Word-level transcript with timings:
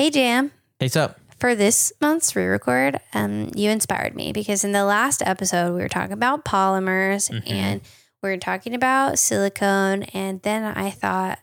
Hey, 0.00 0.08
Jam. 0.08 0.50
Hey, 0.78 0.86
what's 0.86 0.96
up? 0.96 1.20
For 1.40 1.54
this 1.54 1.92
month's 2.00 2.34
re 2.34 2.46
record, 2.46 2.98
um, 3.12 3.50
you 3.54 3.68
inspired 3.68 4.14
me 4.14 4.32
because 4.32 4.64
in 4.64 4.72
the 4.72 4.86
last 4.86 5.20
episode, 5.26 5.74
we 5.74 5.82
were 5.82 5.90
talking 5.90 6.14
about 6.14 6.42
polymers 6.42 7.30
Mhm. 7.30 7.42
and 7.50 7.80
we 8.22 8.30
were 8.30 8.38
talking 8.38 8.74
about 8.74 9.18
silicone. 9.18 10.04
And 10.04 10.40
then 10.40 10.64
I 10.64 10.88
thought, 10.88 11.38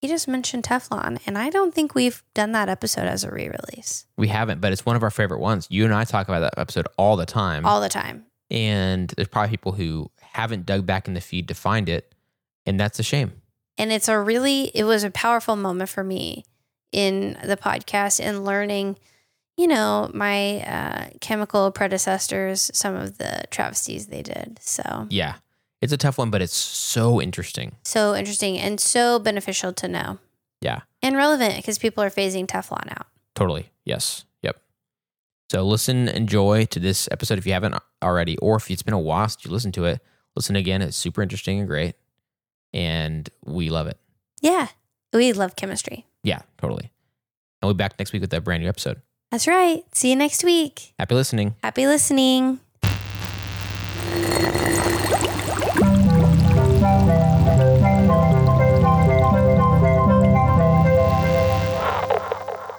you 0.00 0.08
just 0.08 0.28
mentioned 0.28 0.62
Teflon. 0.62 1.18
And 1.26 1.36
I 1.36 1.50
don't 1.50 1.74
think 1.74 1.96
we've 1.96 2.22
done 2.32 2.52
that 2.52 2.68
episode 2.68 3.08
as 3.08 3.24
a 3.24 3.30
re 3.32 3.48
release 3.48 4.06
We 4.16 4.28
haven't, 4.28 4.60
but 4.60 4.70
it's 4.72 4.86
one 4.86 4.94
of 4.94 5.02
our 5.02 5.10
favorite 5.10 5.40
ones. 5.40 5.66
You 5.68 5.84
and 5.84 5.92
I 5.92 6.04
talk 6.04 6.28
about 6.28 6.42
that 6.42 6.56
episode 6.56 6.86
all 6.96 7.16
the 7.16 7.26
time. 7.26 7.66
all 7.66 7.80
the 7.80 7.88
time. 7.88 8.26
and 8.52 9.08
there's 9.16 9.26
probably 9.26 9.50
people 9.50 9.72
who 9.72 10.12
haven't 10.20 10.64
dug 10.64 10.86
back 10.86 11.08
in 11.08 11.14
the 11.14 11.20
feed 11.20 11.48
to 11.48 11.54
find 11.54 11.88
it. 11.88 12.14
And 12.66 12.78
that's 12.78 13.00
a 13.00 13.02
shame. 13.02 13.32
And 13.76 13.90
it's 13.90 14.06
a 14.06 14.16
really, 14.20 14.70
it 14.76 14.84
was 14.84 15.02
a 15.02 15.10
powerful 15.10 15.56
moment 15.56 15.90
for 15.90 16.04
me 16.04 16.44
in 16.94 17.36
the 17.44 17.56
podcast 17.56 18.20
and 18.24 18.44
learning, 18.44 18.96
you 19.56 19.66
know, 19.66 20.10
my 20.14 20.60
uh, 20.62 21.08
chemical 21.20 21.70
predecessors, 21.72 22.70
some 22.72 22.94
of 22.94 23.18
the 23.18 23.42
travesties 23.50 24.06
they 24.06 24.22
did. 24.22 24.58
So, 24.62 25.06
Yeah. 25.10 25.34
It's 25.82 25.92
a 25.92 25.98
tough 25.98 26.16
one, 26.16 26.30
but 26.30 26.40
it's 26.40 26.54
so 26.56 27.20
interesting. 27.20 27.76
so 27.84 28.14
interesting 28.14 28.58
and 28.58 28.80
so 28.80 29.18
beneficial 29.18 29.72
to 29.74 29.86
know 29.88 30.18
Yeah. 30.62 30.80
and 31.02 31.14
relevant 31.14 31.56
because 31.56 31.78
people 31.78 32.02
are 32.02 32.08
phasing 32.10 32.46
Teflon 32.46 32.90
out. 32.98 33.06
Totally. 33.34 33.70
Yes. 33.84 34.24
Yep. 34.42 34.56
So 35.50 35.62
listen, 35.62 36.08
enjoy 36.08 36.64
to 36.66 36.80
this 36.80 37.06
episode 37.10 37.36
if 37.38 37.44
you 37.46 37.52
haven't 37.52 37.74
already, 38.02 38.38
or 38.38 38.56
if 38.56 38.70
it's 38.70 38.82
been 38.82 38.94
a 38.94 38.98
while 38.98 39.28
since 39.28 39.44
you 39.44 39.50
listened 39.50 39.74
to 39.74 39.84
it, 39.84 40.00
listen 40.36 40.56
again. 40.56 40.80
It's 40.80 40.96
super 40.96 41.20
interesting 41.20 41.58
and 41.58 41.68
great. 41.68 41.96
And 42.72 43.28
we 43.44 43.68
love 43.68 43.86
it. 43.86 43.98
Yeah. 44.40 44.68
We 45.12 45.32
love 45.32 45.54
chemistry. 45.54 46.06
Yeah, 46.24 46.40
totally. 46.60 46.90
And 47.62 47.68
we'll 47.68 47.74
be 47.74 47.78
back 47.78 47.98
next 47.98 48.12
week 48.12 48.22
with 48.22 48.32
a 48.34 48.40
brand 48.40 48.62
new 48.62 48.68
episode. 48.68 49.00
That's 49.30 49.46
right. 49.46 49.82
See 49.92 50.10
you 50.10 50.16
next 50.16 50.42
week. 50.42 50.94
Happy 50.98 51.14
listening. 51.14 51.54
Happy 51.62 51.86
listening. 51.86 52.58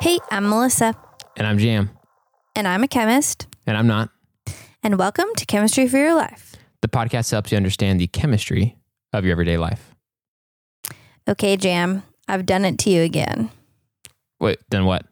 Hey, 0.02 0.19
I'm 0.30 0.47
Melissa, 0.47 0.93
And 1.35 1.47
I'm 1.47 1.57
Jam. 1.57 1.89
and 2.55 2.67
I'm 2.67 2.83
a 2.83 2.87
chemist, 2.87 3.47
And 3.65 3.75
I'm 3.75 3.87
not. 3.87 4.09
and 4.83 4.99
welcome 4.99 5.25
to 5.37 5.45
Chemistry 5.47 5.87
for 5.87 5.97
Your 5.97 6.13
Life. 6.13 6.55
The 6.83 6.87
podcast 6.87 7.31
helps 7.31 7.52
you 7.52 7.55
understand 7.57 7.99
the 7.99 8.05
chemistry 8.05 8.77
of 9.13 9.25
your 9.25 9.31
everyday 9.31 9.57
life. 9.57 9.95
Okay, 11.27 11.57
Jam, 11.57 12.03
I've 12.27 12.45
done 12.45 12.65
it 12.65 12.77
to 12.79 12.89
you 12.89 13.01
again. 13.03 13.49
Wait, 14.39 14.59
then 14.69 14.85
what? 14.85 15.05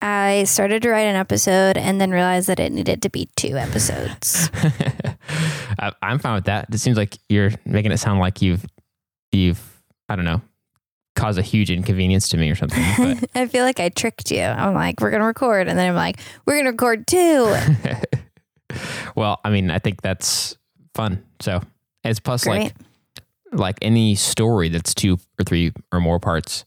I 0.00 0.44
started 0.44 0.82
to 0.82 0.90
write 0.90 1.02
an 1.02 1.14
episode 1.16 1.76
and 1.76 2.00
then 2.00 2.10
realized 2.10 2.48
that 2.48 2.58
it 2.58 2.72
needed 2.72 3.02
to 3.02 3.10
be 3.10 3.28
two 3.36 3.56
episodes. 3.56 4.50
I- 5.78 5.92
I'm 6.02 6.18
fine 6.18 6.34
with 6.34 6.44
that. 6.46 6.66
It 6.72 6.78
seems 6.78 6.96
like 6.96 7.18
you're 7.28 7.50
making 7.64 7.92
it 7.92 7.98
sound 7.98 8.18
like 8.18 8.42
you've, 8.42 8.64
you've, 9.30 9.60
I 10.08 10.16
don't 10.16 10.24
know, 10.24 10.40
caused 11.14 11.38
a 11.38 11.42
huge 11.42 11.70
inconvenience 11.70 12.28
to 12.30 12.36
me 12.36 12.50
or 12.50 12.56
something. 12.56 12.82
But 12.98 13.30
I 13.34 13.46
feel 13.46 13.64
like 13.64 13.78
I 13.78 13.90
tricked 13.90 14.30
you. 14.32 14.42
I'm 14.42 14.74
like, 14.74 15.00
we're 15.00 15.10
going 15.10 15.20
to 15.20 15.26
record. 15.26 15.68
And 15.68 15.78
then 15.78 15.90
I'm 15.90 15.94
like, 15.94 16.18
we're 16.46 16.54
going 16.54 16.64
to 16.64 16.70
record 16.72 17.06
two. 17.06 17.54
well, 19.14 19.38
I 19.44 19.50
mean, 19.50 19.70
I 19.70 19.78
think 19.78 20.02
that's 20.02 20.56
fun. 20.94 21.22
So 21.40 21.60
it's 22.02 22.18
plus 22.18 22.44
Great. 22.44 22.58
like 22.64 22.74
like 23.52 23.78
any 23.82 24.14
story 24.14 24.68
that's 24.68 24.94
two 24.94 25.18
or 25.38 25.44
three 25.44 25.72
or 25.92 26.00
more 26.00 26.18
parts 26.18 26.64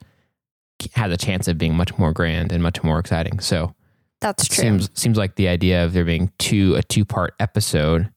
has 0.94 1.12
a 1.12 1.18
chance 1.18 1.48
of 1.48 1.58
being 1.58 1.76
much 1.76 1.98
more 1.98 2.14
grand 2.14 2.52
and 2.52 2.62
much 2.62 2.84
more 2.84 3.00
exciting. 3.00 3.40
So 3.40 3.74
That's 4.22 4.48
true. 4.48 4.62
seems 4.64 4.90
seems 4.94 5.18
like 5.18 5.36
the 5.36 5.48
idea 5.48 5.84
of 5.86 5.94
there 5.94 6.04
being 6.06 6.32
two 6.38 6.76
a 6.76 6.84
two 6.84 7.06
part 7.06 7.34
episode 7.40 8.10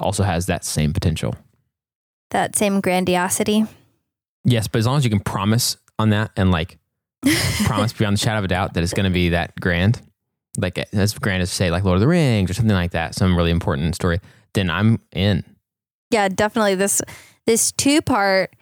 also 0.00 0.22
has 0.22 0.46
that 0.46 0.64
same 0.64 0.92
potential. 0.92 1.34
that 2.30 2.56
same 2.56 2.80
grandiosity. 2.80 3.64
Yes, 4.44 4.68
but 4.68 4.78
as 4.78 4.86
long 4.86 4.96
as 4.98 5.04
you 5.04 5.10
can 5.10 5.20
promise 5.20 5.76
on 5.98 6.10
that 6.10 6.30
and 6.36 6.50
like 6.50 6.78
promise 7.64 7.92
beyond 7.92 8.16
the 8.16 8.20
shadow 8.20 8.38
of 8.38 8.44
a 8.44 8.48
doubt 8.48 8.74
that 8.74 8.82
it's 8.82 8.92
going 8.92 9.04
to 9.04 9.10
be 9.10 9.30
that 9.30 9.58
grand, 9.60 10.00
like 10.58 10.78
as 10.92 11.14
grand 11.18 11.42
as 11.42 11.50
say 11.50 11.70
like 11.70 11.82
Lord 11.84 11.96
of 11.96 12.00
the 12.00 12.06
Rings 12.08 12.50
or 12.50 12.54
something 12.54 12.74
like 12.74 12.92
that, 12.92 13.14
some 13.14 13.36
really 13.36 13.50
important 13.50 13.94
story, 13.94 14.20
then 14.54 14.70
I'm 14.70 15.00
in. 15.12 15.42
yeah, 16.10 16.28
definitely. 16.28 16.76
This 16.76 17.02
this 17.46 17.72
two 17.72 18.02
part, 18.02 18.54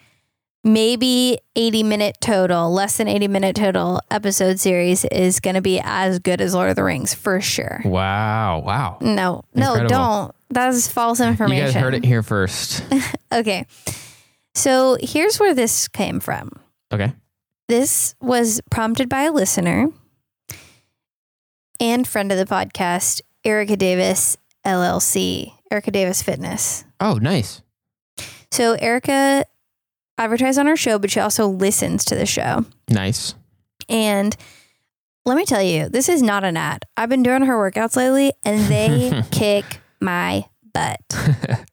maybe 0.63 1.39
80 1.57 1.83
minute 1.83 2.17
total, 2.21 2.73
less 2.73 2.97
than 2.99 3.09
80 3.09 3.29
minute 3.29 3.57
total 3.57 4.01
episode 4.11 4.61
series 4.61 5.05
is 5.07 5.41
going 5.41 5.55
to 5.55 5.63
be 5.63 5.81
as 5.83 6.19
good 6.19 6.41
as 6.41 6.55
Lord 6.55 6.71
of 6.71 6.77
the 6.77 6.85
Rings 6.85 7.15
for 7.15 7.41
sure. 7.41 7.81
Wow, 7.85 8.61
wow. 8.61 8.99
No, 9.01 9.45
no, 9.55 9.87
don't. 9.87 10.35
That 10.51 10.69
is 10.69 10.87
false 10.87 11.21
information. 11.21 11.67
You 11.67 11.73
guys 11.73 11.83
heard 11.83 11.95
it 11.95 12.05
here 12.05 12.23
first. 12.23 12.85
Okay. 13.33 13.67
So 14.55 14.97
here's 15.01 15.41
where 15.41 15.55
this 15.55 15.89
came 15.89 16.21
from. 16.21 16.53
Okay. 16.93 17.13
This 17.67 18.15
was 18.21 18.61
prompted 18.71 19.09
by 19.09 19.23
a 19.23 19.33
listener 19.33 19.89
and 21.81 22.07
friend 22.07 22.31
of 22.31 22.39
the 22.39 22.45
podcast, 22.45 23.23
Erica 23.45 23.77
Davis 23.77 24.37
LLC, 24.65 25.53
Erica 25.71 25.91
Davis 25.91 26.23
Fitness. 26.23 26.85
Oh, 27.01 27.15
nice. 27.15 27.61
So 28.55 28.75
Erica 28.75 29.45
advertised 30.17 30.59
on 30.59 30.69
our 30.69 30.77
show, 30.77 30.99
but 30.99 31.11
she 31.11 31.21
also 31.21 31.49
listens 31.49 32.05
to 32.07 32.15
the 32.15 32.27
show. 32.27 32.65
Nice. 32.89 33.35
And 33.89 34.37
let 35.25 35.37
me 35.37 35.45
tell 35.45 35.63
you, 35.63 35.89
this 35.89 36.09
is 36.09 36.23
not 36.23 36.45
an 36.45 36.57
ad. 36.57 36.85
I've 36.97 37.09
been 37.09 37.23
doing 37.23 37.43
her 37.43 37.55
workouts 37.55 37.97
lately 37.97 38.33
and 38.45 38.61
they 38.71 39.23
kick 39.31 39.81
my 40.01 40.45
butt. 40.73 41.01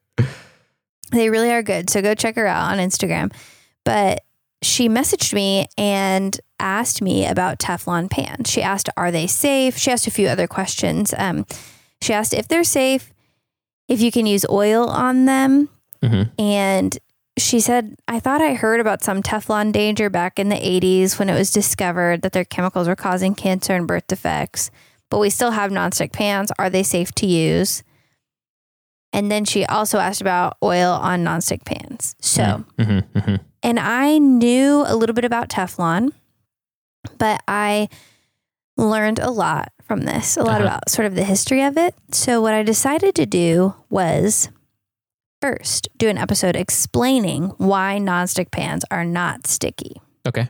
They 1.12 1.30
really 1.30 1.52
are 1.52 1.62
good. 1.62 1.90
So 1.90 2.02
go 2.02 2.16
check 2.16 2.36
her 2.36 2.48
out 2.48 2.72
on 2.72 2.78
Instagram. 2.78 3.34
But 3.84 4.24
she 4.62 4.90
messaged 4.90 5.34
me 5.34 5.68
and 5.78 6.40
asked 6.60 7.02
me 7.02 7.28
about 7.28 7.60
Teflon 7.60 8.10
pans. 8.10 8.50
She 8.50 8.62
asked, 8.62 8.90
Are 8.96 9.12
they 9.12 9.28
safe? 9.28 9.78
She 9.78 9.92
asked 9.92 10.08
a 10.08 10.12
few 10.12 10.28
other 10.28 10.48
questions. 10.48 11.14
Um, 11.18 11.46
she 12.02 12.14
asked 12.14 12.34
if 12.34 12.48
they're 12.48 12.64
safe, 12.64 13.12
if 13.88 14.02
you 14.02 14.12
can 14.12 14.26
use 14.26 14.46
oil 14.50 14.88
on 14.88 15.26
them. 15.26 15.70
Hmm 16.04 16.24
And 16.38 16.98
she 17.38 17.60
said, 17.60 17.96
I 18.08 18.20
thought 18.20 18.42
I 18.42 18.54
heard 18.56 18.80
about 18.82 19.04
some 19.04 19.24
Teflon 19.24 19.72
danger 19.72 20.10
back 20.10 20.38
in 20.38 20.50
the 20.50 20.56
80s 20.58 21.18
when 21.18 21.30
it 21.30 21.34
was 21.34 21.52
discovered 21.52 22.22
that 22.24 22.34
their 22.34 22.44
chemicals 22.46 22.88
were 22.88 22.96
causing 22.96 23.36
cancer 23.36 23.74
and 23.74 23.88
birth 23.88 24.06
defects, 24.08 24.70
but 25.10 25.20
we 25.20 25.30
still 25.30 25.52
have 25.52 25.72
nonstick 25.72 26.12
pans. 26.12 26.52
Are 26.60 26.70
they 26.70 26.84
safe 26.84 27.12
to 27.16 27.26
use? 27.26 27.84
And 29.14 29.32
then 29.32 29.46
she 29.46 29.66
also 29.66 29.98
asked 30.00 30.22
about 30.22 30.58
oil 30.64 30.92
on 30.94 31.24
nonstick 31.24 31.66
pans. 31.66 32.16
So, 32.20 32.66
hmm 32.80 33.00
hmm 33.16 33.36
and 33.64 33.80
I 33.80 34.18
knew 34.18 34.84
a 34.88 34.96
little 34.96 35.14
bit 35.14 35.26
about 35.26 35.50
Teflon, 35.50 36.12
but 37.18 37.42
I 37.48 37.90
learned 38.76 39.20
a 39.20 39.30
lot 39.30 39.72
from 39.84 40.02
this, 40.02 40.36
a 40.36 40.44
lot 40.44 40.56
Uh-huh. 40.62 40.64
about 40.66 40.90
sort 40.90 41.06
of 41.06 41.16
the 41.16 41.24
history 41.24 41.62
of 41.64 41.78
it. 41.78 41.94
So, 42.12 42.42
what 42.42 42.54
I 42.54 42.64
decided 42.64 43.14
to 43.16 43.26
do 43.26 43.74
was 43.90 44.50
first 45.42 45.90
do 45.98 46.08
an 46.08 46.18
episode 46.18 46.56
explaining 46.56 47.50
why 47.58 47.98
nonstick 48.00 48.52
pans 48.52 48.86
are 48.92 49.06
not 49.06 49.48
sticky. 49.48 50.02
Okay. 50.28 50.50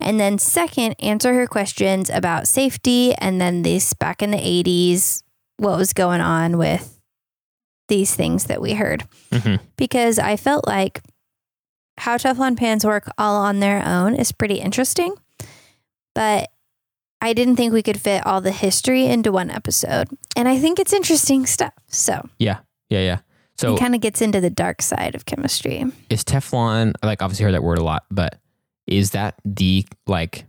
And 0.00 0.20
then, 0.20 0.38
second, 0.38 0.94
answer 1.00 1.34
her 1.34 1.46
questions 1.46 2.08
about 2.10 2.46
safety 2.46 3.14
and 3.14 3.40
then 3.40 3.62
these 3.62 3.94
back 3.94 4.22
in 4.22 4.30
the 4.30 4.38
80s, 4.38 5.22
what 5.56 5.76
was 5.76 5.92
going 5.92 6.20
on 6.20 6.56
with 6.58 6.98
these 7.88 8.14
things 8.14 8.44
that 8.44 8.60
we 8.60 8.74
heard 8.74 9.04
hmm 9.32 9.56
because 9.76 10.18
I 10.18 10.36
felt 10.36 10.66
like 10.66 11.00
how 11.96 12.16
Teflon 12.16 12.56
pans 12.56 12.84
work 12.84 13.10
all 13.16 13.36
on 13.36 13.60
their 13.60 13.84
own 13.84 14.14
is 14.14 14.30
pretty 14.30 14.56
interesting. 14.56 15.14
But 16.14 16.50
I 17.20 17.32
didn't 17.32 17.56
think 17.56 17.72
we 17.72 17.82
could 17.82 18.00
fit 18.00 18.24
all 18.26 18.40
the 18.40 18.52
history 18.52 19.06
into 19.06 19.32
one 19.32 19.50
episode. 19.50 20.08
And 20.36 20.46
I 20.48 20.58
think 20.58 20.78
it's 20.78 20.92
interesting 20.92 21.46
stuff. 21.46 21.72
So 21.88 22.28
yeah, 22.38 22.58
Yeah. 22.88 23.00
Yeah. 23.00 23.18
So 23.58 23.74
it 23.74 23.80
kind 23.80 23.94
of 23.94 24.00
gets 24.00 24.22
into 24.22 24.40
the 24.40 24.50
dark 24.50 24.80
side 24.82 25.14
of 25.14 25.24
chemistry. 25.26 25.84
is 26.10 26.22
Teflon 26.24 26.94
like 27.02 27.22
obviously 27.22 27.44
heard 27.44 27.54
that 27.54 27.62
word 27.64 27.78
a 27.78 27.84
lot, 27.84 28.04
but 28.10 28.38
is 28.86 29.10
that 29.10 29.34
the 29.44 29.84
like 30.06 30.46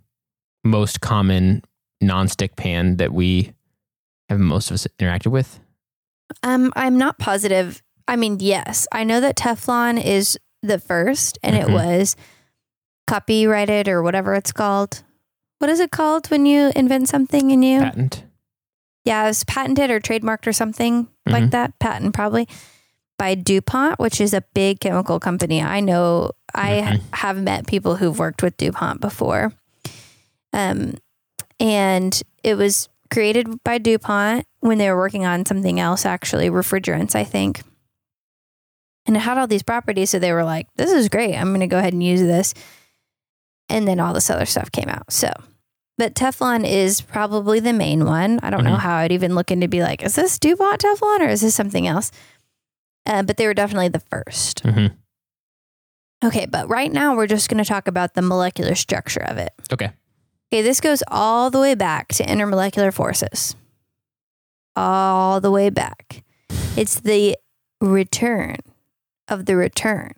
most 0.63 1.01
common 1.01 1.63
nonstick 2.03 2.55
pan 2.55 2.97
that 2.97 3.11
we 3.11 3.51
have 4.29 4.39
most 4.39 4.69
of 4.69 4.75
us 4.75 4.87
interacted 4.99 5.31
with? 5.31 5.59
Um, 6.43 6.71
I'm 6.75 6.97
not 6.97 7.17
positive. 7.17 7.81
I 8.07 8.15
mean, 8.15 8.37
yes, 8.39 8.87
I 8.91 9.03
know 9.03 9.19
that 9.21 9.35
Teflon 9.35 10.03
is 10.03 10.37
the 10.61 10.77
first 10.79 11.39
and 11.41 11.55
Mhm. 11.55 11.61
it 11.61 11.69
was 11.73 12.15
copyrighted 13.07 13.87
or 13.87 14.01
whatever 14.03 14.35
it's 14.35 14.51
called. 14.51 15.03
What 15.59 15.69
is 15.69 15.79
it 15.79 15.91
called 15.91 16.27
when 16.29 16.45
you 16.45 16.71
invent 16.75 17.09
something 17.09 17.51
and 17.51 17.63
you 17.65 17.79
Patent. 17.79 18.23
Yeah, 19.05 19.23
it 19.23 19.27
was 19.27 19.43
patented 19.45 19.89
or 19.89 19.99
trademarked 19.99 20.45
or 20.45 20.53
something 20.53 21.07
like 21.25 21.45
Mhm. 21.45 21.51
that. 21.51 21.79
Patent 21.79 22.13
probably 22.13 22.47
by 23.19 23.35
DuPont, 23.35 23.99
which 23.99 24.19
is 24.19 24.33
a 24.33 24.41
big 24.55 24.79
chemical 24.79 25.19
company. 25.19 25.61
I 25.61 25.81
know 25.81 26.31
I 26.55 26.69
Mhm. 26.81 27.01
have 27.13 27.37
met 27.37 27.67
people 27.67 27.97
who've 27.97 28.17
worked 28.17 28.41
with 28.41 28.57
DuPont 28.57 28.99
before. 29.01 29.53
Um, 30.53 30.95
and 31.59 32.19
it 32.43 32.55
was 32.55 32.89
created 33.11 33.61
by 33.63 33.77
DuPont 33.77 34.45
when 34.61 34.77
they 34.79 34.89
were 34.89 34.97
working 34.97 35.25
on 35.25 35.45
something 35.45 35.79
else, 35.79 36.05
actually, 36.05 36.49
refrigerants, 36.49 37.13
I 37.15 37.23
think. 37.23 37.61
And 39.05 39.15
it 39.15 39.19
had 39.19 39.37
all 39.37 39.47
these 39.47 39.63
properties. 39.63 40.09
So 40.09 40.17
they 40.19 40.31
were 40.33 40.43
like, 40.43 40.67
this 40.77 40.91
is 40.91 41.09
great. 41.09 41.35
I'm 41.35 41.49
going 41.49 41.59
to 41.59 41.67
go 41.67 41.77
ahead 41.79 41.93
and 41.93 42.03
use 42.03 42.21
this. 42.21 42.53
And 43.67 43.87
then 43.87 43.99
all 43.99 44.13
this 44.13 44.29
other 44.29 44.45
stuff 44.45 44.71
came 44.71 44.89
out. 44.89 45.11
So, 45.11 45.31
but 45.97 46.15
Teflon 46.15 46.65
is 46.65 47.01
probably 47.01 47.59
the 47.59 47.73
main 47.73 48.05
one. 48.05 48.39
I 48.41 48.49
don't 48.49 48.63
know 48.63 48.75
Mhm. 48.75 48.79
how 48.79 48.95
I'd 48.97 49.11
even 49.11 49.35
look 49.35 49.51
into 49.51 49.67
be 49.67 49.81
like, 49.83 50.01
is 50.03 50.15
this 50.15 50.39
DuPont 50.39 50.81
Teflon 50.81 51.19
or 51.19 51.27
is 51.27 51.41
this 51.41 51.53
something 51.55 51.85
else? 51.87 52.11
Uh, 53.09 53.23
but 53.23 53.35
they 53.37 53.45
were 53.47 53.53
definitely 53.53 53.89
the 53.89 53.99
first. 53.99 54.63
Mhm. 54.63 54.93
Okay, 56.23 56.45
but 56.45 56.69
right 56.69 56.91
now 56.91 57.15
we're 57.15 57.27
just 57.27 57.49
going 57.49 57.57
to 57.63 57.67
talk 57.67 57.87
about 57.87 58.13
the 58.13 58.21
molecular 58.21 58.75
structure 58.75 59.23
of 59.23 59.37
it. 59.37 59.51
Okay. 59.73 59.91
Okay, 60.53 60.61
this 60.61 60.79
goes 60.81 61.01
all 61.07 61.49
the 61.49 61.59
way 61.59 61.75
back 61.75 62.09
to 62.09 62.23
intermolecular 62.23 62.93
forces. 62.93 63.55
All 64.75 65.41
the 65.41 65.51
way 65.51 65.69
back. 65.69 66.23
It's 66.77 66.99
the 66.99 67.37
return 67.81 68.55
of 69.27 69.45
the 69.45 69.55
return 69.55 70.11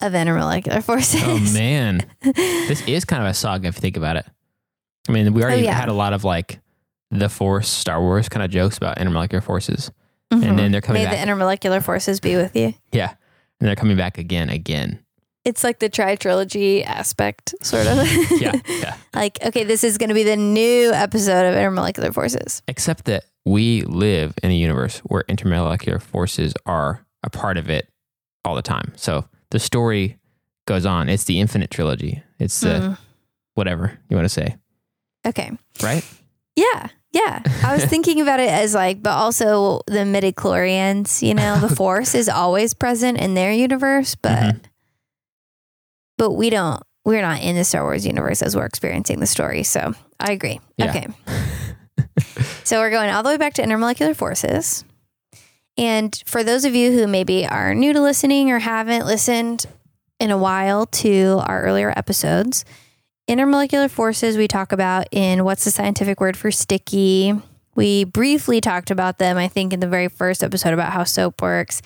of 0.00 0.12
intermolecular 0.12 0.82
forces. 0.84 1.22
Oh 1.24 1.38
man, 1.52 2.06
this 2.22 2.82
is 2.86 3.04
kind 3.04 3.22
of 3.22 3.28
a 3.28 3.34
saga 3.34 3.68
if 3.68 3.76
you 3.76 3.80
think 3.80 3.96
about 3.96 4.16
it. 4.16 4.26
I 5.08 5.12
mean, 5.12 5.32
we 5.32 5.42
already 5.42 5.62
Oh, 5.62 5.64
yeah. 5.64 5.74
had 5.74 5.88
a 5.88 5.92
lot 5.92 6.12
of 6.12 6.24
like 6.24 6.60
the 7.10 7.28
Force, 7.28 7.68
Star 7.68 8.00
Wars 8.00 8.28
kind 8.28 8.44
of 8.44 8.50
jokes 8.50 8.76
about 8.76 8.98
intermolecular 8.98 9.42
forces, 9.42 9.90
Mhm. 10.32 10.48
and 10.48 10.58
then 10.58 10.72
they're 10.72 10.80
coming 10.80 11.02
May 11.04 11.10
back. 11.10 11.24
the 11.26 11.30
intermolecular 11.32 11.82
forces 11.82 12.20
be 12.20 12.36
with 12.36 12.54
you. 12.56 12.74
yeah, 12.92 13.10
and 13.60 13.68
they're 13.68 13.76
coming 13.76 13.96
back 13.96 14.18
again, 14.18 14.48
again. 14.48 14.98
It's 15.44 15.64
like 15.64 15.80
the 15.80 15.88
tri 15.88 16.14
trilogy 16.16 16.84
aspect, 16.84 17.54
sort 17.62 17.86
of. 17.86 17.98
Yeah, 18.40 18.52
yeah. 18.68 18.96
like, 19.14 19.38
okay, 19.44 19.64
this 19.64 19.82
is 19.84 19.98
going 19.98 20.08
to 20.08 20.14
be 20.14 20.22
the 20.22 20.36
new 20.36 20.92
episode 20.92 21.46
of 21.46 21.54
intermolecular 21.56 22.14
forces. 22.14 22.62
Except 22.68 23.06
that 23.06 23.24
we 23.44 23.82
live 23.82 24.34
in 24.42 24.52
a 24.52 24.54
universe 24.54 24.98
where 25.00 25.24
intermolecular 25.28 26.00
forces 26.00 26.54
are 26.64 27.04
a 27.24 27.30
part 27.30 27.58
of 27.58 27.68
it 27.70 27.88
all 28.44 28.54
the 28.54 28.62
time. 28.62 28.92
So 28.96 29.24
the 29.50 29.58
story 29.58 30.18
goes 30.68 30.86
on. 30.86 31.08
It's 31.08 31.24
the 31.24 31.40
infinite 31.40 31.70
trilogy. 31.72 32.22
It's 32.38 32.60
the 32.60 32.68
Mm. 32.68 32.98
whatever 33.54 33.98
you 34.08 34.16
want 34.16 34.24
to 34.26 34.28
say, 34.28 34.56
Okay. 35.26 35.50
right? 35.82 36.04
Yeah. 36.54 36.88
Yeah. 37.12 37.40
I 37.64 37.74
was 37.74 37.84
thinking 37.92 38.20
about 38.20 38.40
it 38.40 38.48
as 38.48 38.74
like, 38.74 39.02
but 39.02 39.10
also 39.12 39.80
the 39.86 39.98
midichlorians, 40.04 41.22
you 41.26 41.34
know, 41.34 41.58
the 41.60 41.74
force 41.76 42.14
is 42.14 42.28
always 42.28 42.74
present 42.74 43.18
in 43.18 43.34
their 43.34 43.52
universe, 43.52 44.14
but 44.14 44.38
Mhm. 44.54 44.60
but 46.18 46.30
we 46.32 46.50
don't 46.50 46.82
we're 47.04 47.20
not 47.22 47.42
in 47.42 47.56
the 47.56 47.64
Star 47.64 47.82
Wars 47.82 48.06
universe 48.06 48.42
as 48.42 48.54
we're 48.54 48.64
experiencing 48.64 49.18
the 49.18 49.26
story. 49.26 49.64
So 49.64 49.92
I 50.20 50.30
agree. 50.32 50.60
Yeah. 50.76 50.90
Okay. 50.90 51.06
so 52.64 52.78
we're 52.78 52.90
going 52.90 53.10
all 53.10 53.24
the 53.24 53.30
way 53.30 53.36
back 53.36 53.54
to 53.54 53.62
intermolecular 53.62 54.14
forces. 54.14 54.84
And 55.76 56.22
for 56.26 56.44
those 56.44 56.64
of 56.64 56.74
you 56.76 56.92
who 56.92 57.08
maybe 57.08 57.44
are 57.46 57.74
new 57.74 57.92
to 57.92 58.00
listening 58.00 58.50
or 58.52 58.60
haven't 58.60 59.04
listened 59.06 59.66
in 60.20 60.30
a 60.30 60.38
while 60.38 60.86
to 60.86 61.40
our 61.44 61.62
earlier 61.62 61.92
episodes, 61.96 62.64
intermolecular 63.32 63.90
forces 63.90 64.36
we 64.36 64.46
talk 64.46 64.72
about 64.72 65.06
in 65.10 65.44
what's 65.44 65.64
the 65.64 65.70
scientific 65.70 66.20
word 66.20 66.36
for 66.36 66.50
sticky. 66.50 67.34
We 67.74 68.04
briefly 68.04 68.60
talked 68.60 68.90
about 68.90 69.18
them, 69.18 69.38
I 69.38 69.48
think, 69.48 69.72
in 69.72 69.80
the 69.80 69.88
very 69.88 70.08
first 70.08 70.44
episode 70.44 70.74
about 70.74 70.92
how 70.92 71.04
soap 71.04 71.40
works. 71.40 71.80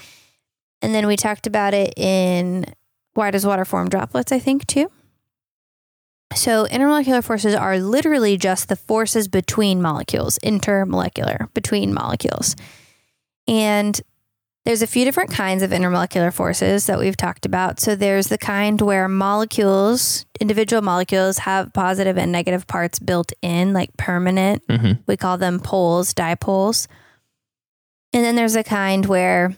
And 0.83 0.95
then 0.95 1.07
we 1.07 1.17
talked 1.17 1.47
about 1.47 1.75
it 1.75 1.95
in 1.97 2.67
why 3.15 3.31
does 3.31 3.47
water 3.47 3.65
form 3.65 3.89
droplets, 3.89 4.33
I 4.33 4.39
think, 4.39 4.67
too. 4.67 4.91
So, 6.35 6.67
intermolecular 6.67 7.23
forces 7.23 7.55
are 7.55 7.79
literally 7.79 8.37
just 8.37 8.69
the 8.69 8.77
forces 8.77 9.29
between 9.29 9.81
molecules, 9.81 10.39
intermolecular, 10.41 11.53
between 11.55 11.95
molecules. 11.95 12.57
And 13.47 14.01
there's 14.67 14.83
a 14.83 14.87
few 14.87 15.05
different 15.05 15.31
kinds 15.31 15.63
of 15.63 15.71
intermolecular 15.71 16.33
forces 16.33 16.87
that 16.87 16.99
we've 16.99 17.17
talked 17.17 17.47
about. 17.47 17.79
So, 17.79 17.95
there's 17.95 18.27
the 18.27 18.37
kind 18.37 18.81
where 18.81 19.07
molecules, 19.09 20.27
individual 20.41 20.83
molecules, 20.83 21.39
have 21.39 21.73
positive 21.73 22.19
and 22.19 22.33
negative 22.33 22.67
parts 22.67 22.99
built 22.99 23.33
in, 23.41 23.73
like 23.73 23.97
permanent. 23.97 24.63
hmm 24.69 24.93
We 25.07 25.17
call 25.17 25.39
them 25.39 25.61
poles, 25.61 26.13
dipoles. 26.13 26.89
And 28.13 28.25
then 28.25 28.35
there's 28.35 28.57
a 28.57 28.65
kind 28.65 29.07
where 29.07 29.55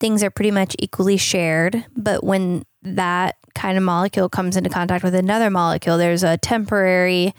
things 0.00 0.24
are 0.24 0.30
pretty 0.30 0.50
much 0.50 0.74
equally 0.80 1.16
shared, 1.16 1.84
but 1.96 2.24
when 2.24 2.64
that 2.82 3.36
kind 3.54 3.78
of 3.78 3.84
molecule 3.84 4.28
comes 4.28 4.56
into 4.56 4.68
contact 4.68 5.04
with 5.04 5.14
another 5.14 5.50
molecule, 5.50 5.98
there's 5.98 6.24
a 6.24 6.36
temporary, 6.36 7.32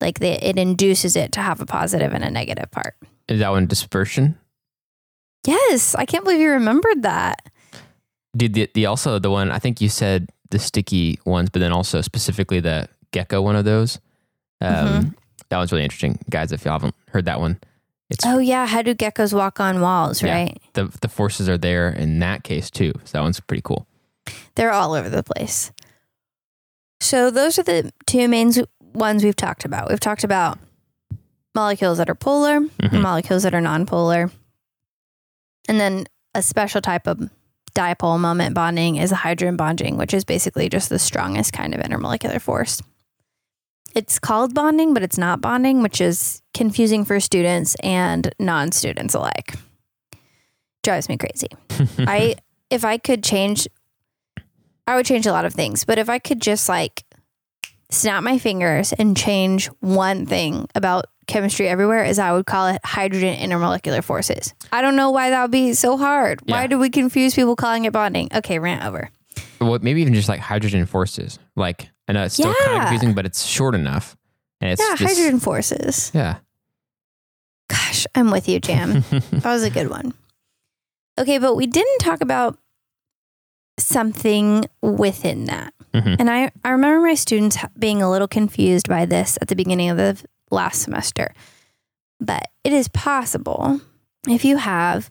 like 0.00 0.18
the, 0.18 0.44
it 0.44 0.58
induces 0.58 1.14
it 1.14 1.30
to 1.32 1.40
have 1.40 1.60
a 1.60 1.66
positive 1.66 2.12
and 2.12 2.24
a 2.24 2.30
negative 2.30 2.68
part. 2.72 2.96
Is 3.28 3.38
that 3.38 3.50
one 3.50 3.66
dispersion? 3.66 4.36
Yes, 5.46 5.94
I 5.94 6.04
can't 6.04 6.24
believe 6.24 6.40
you 6.40 6.50
remembered 6.50 7.02
that. 7.02 7.48
Did 8.36 8.54
the, 8.54 8.70
the 8.74 8.86
also 8.86 9.18
the 9.18 9.30
one 9.30 9.50
I 9.50 9.58
think 9.58 9.80
you 9.80 9.88
said 9.88 10.30
the 10.50 10.58
sticky 10.58 11.18
ones, 11.26 11.50
but 11.50 11.58
then 11.60 11.72
also 11.72 12.00
specifically 12.00 12.60
the 12.60 12.88
gecko 13.10 13.42
one 13.42 13.56
of 13.56 13.64
those. 13.64 13.98
Um, 14.60 14.74
Mm-hmm. 14.74 15.08
That 15.48 15.58
one's 15.58 15.70
really 15.70 15.84
interesting, 15.84 16.18
guys. 16.30 16.50
If 16.50 16.64
you 16.64 16.70
haven't 16.70 16.94
heard 17.10 17.26
that 17.26 17.38
one, 17.38 17.58
it's 18.08 18.24
Oh 18.24 18.38
yeah, 18.38 18.66
how 18.66 18.80
do 18.80 18.94
geckos 18.94 19.34
walk 19.34 19.60
on 19.60 19.82
walls, 19.82 20.22
Yeah. 20.22 20.32
right? 20.34 20.62
the 20.72 20.84
the 21.02 21.08
forces 21.08 21.46
are 21.46 21.58
there 21.58 21.90
in 21.90 22.20
that 22.20 22.42
case 22.42 22.70
too. 22.70 22.92
So 23.04 23.18
that 23.18 23.22
one's 23.22 23.38
pretty 23.40 23.60
cool. 23.62 23.86
They're 24.54 24.72
all 24.72 24.94
over 24.94 25.10
the 25.10 25.22
place. 25.22 25.70
So 27.00 27.30
those 27.30 27.58
are 27.58 27.62
the 27.64 27.92
two 28.06 28.28
main 28.28 28.52
ones 28.94 29.22
we've 29.24 29.36
talked 29.36 29.66
about. 29.66 29.90
We've 29.90 30.00
talked 30.00 30.24
about 30.24 30.58
molecules 31.54 31.98
that 31.98 32.08
are 32.08 32.14
polar, 32.14 32.56
and 32.56 32.70
Mhm. 32.80 33.02
molecules 33.02 33.42
that 33.42 33.52
are 33.54 33.60
nonpolar. 33.60 34.30
And 35.68 35.80
then 35.80 36.06
a 36.34 36.42
special 36.42 36.80
type 36.80 37.06
of 37.06 37.30
dipole 37.74 38.18
moment 38.18 38.54
bonding 38.54 38.96
is 38.96 39.12
a 39.12 39.16
hydrogen 39.16 39.56
bonding, 39.56 39.96
which 39.96 40.14
is 40.14 40.24
basically 40.24 40.68
just 40.68 40.88
the 40.88 40.98
strongest 40.98 41.52
kind 41.52 41.74
of 41.74 41.80
intermolecular 41.80 42.40
force. 42.40 42.82
It's 43.94 44.18
called 44.18 44.54
bonding, 44.54 44.94
but 44.94 45.02
it's 45.02 45.18
not 45.18 45.40
bonding, 45.40 45.82
which 45.82 46.00
is 46.00 46.42
confusing 46.54 47.04
for 47.04 47.20
students 47.20 47.74
and 47.82 48.34
non-students 48.38 49.14
alike. 49.14 49.54
Drives 50.82 51.08
me 51.08 51.16
crazy. 51.16 51.48
I 51.98 52.36
if 52.70 52.84
I 52.84 52.98
could 52.98 53.22
change 53.22 53.68
I 54.86 54.96
would 54.96 55.06
change 55.06 55.26
a 55.26 55.32
lot 55.32 55.44
of 55.44 55.54
things, 55.54 55.84
but 55.84 55.98
if 55.98 56.08
I 56.08 56.18
could 56.18 56.40
just 56.40 56.68
like 56.68 57.04
snap 57.90 58.22
my 58.22 58.38
fingers 58.38 58.92
and 58.94 59.16
change 59.16 59.66
one 59.80 60.26
thing 60.26 60.68
about 60.74 61.06
chemistry 61.26 61.68
everywhere 61.68 62.04
is 62.04 62.18
I 62.18 62.32
would 62.32 62.46
call 62.46 62.68
it 62.68 62.80
hydrogen 62.84 63.36
intermolecular 63.36 64.02
forces. 64.02 64.54
I 64.72 64.82
don't 64.82 64.96
know 64.96 65.10
why 65.10 65.30
that 65.30 65.42
would 65.42 65.50
be 65.50 65.74
so 65.74 65.96
hard. 65.96 66.40
Why 66.48 66.66
do 66.66 66.78
we 66.78 66.90
confuse 66.90 67.34
people 67.34 67.56
calling 67.56 67.84
it 67.84 67.92
bonding? 67.92 68.28
Okay, 68.34 68.58
rant 68.58 68.84
over. 68.84 69.10
well, 69.60 69.78
maybe 69.80 70.00
even 70.00 70.14
just 70.14 70.28
like 70.28 70.40
hydrogen 70.40 70.86
forces. 70.86 71.38
Like 71.56 71.88
I 72.08 72.12
know 72.12 72.24
it's 72.24 72.34
still 72.34 72.54
kind 72.64 72.76
of 72.76 72.82
confusing, 72.88 73.14
but 73.14 73.26
it's 73.26 73.44
short 73.44 73.74
enough, 73.74 74.16
and 74.60 74.70
it's 74.72 74.80
yeah, 74.82 74.96
just, 74.96 75.16
hydrogen 75.16 75.40
forces. 75.40 76.10
Yeah. 76.14 76.38
Gosh, 77.68 78.06
I'm 78.14 78.30
with 78.30 78.48
you, 78.48 78.60
Jam. 78.60 79.04
that 79.10 79.44
was 79.44 79.62
a 79.62 79.70
good 79.70 79.88
one. 79.88 80.12
Okay, 81.18 81.38
but 81.38 81.54
we 81.54 81.66
didn't 81.66 81.98
talk 81.98 82.20
about 82.20 82.58
something 83.78 84.64
within 84.82 85.46
that. 85.46 85.72
Mhm. 85.94 86.16
And 86.18 86.30
I, 86.30 86.50
I 86.64 86.70
remember 86.70 87.06
my 87.06 87.14
students 87.14 87.58
being 87.78 88.02
a 88.02 88.10
little 88.10 88.28
confused 88.28 88.88
by 88.88 89.04
this 89.06 89.38
at 89.40 89.48
the 89.48 89.56
beginning 89.56 89.90
of 89.90 89.96
the 89.96 90.22
last 90.52 90.82
semester. 90.82 91.34
But 92.20 92.48
it 92.62 92.72
is 92.72 92.88
possible 92.88 93.80
if 94.28 94.44
you 94.44 94.58
have 94.58 95.10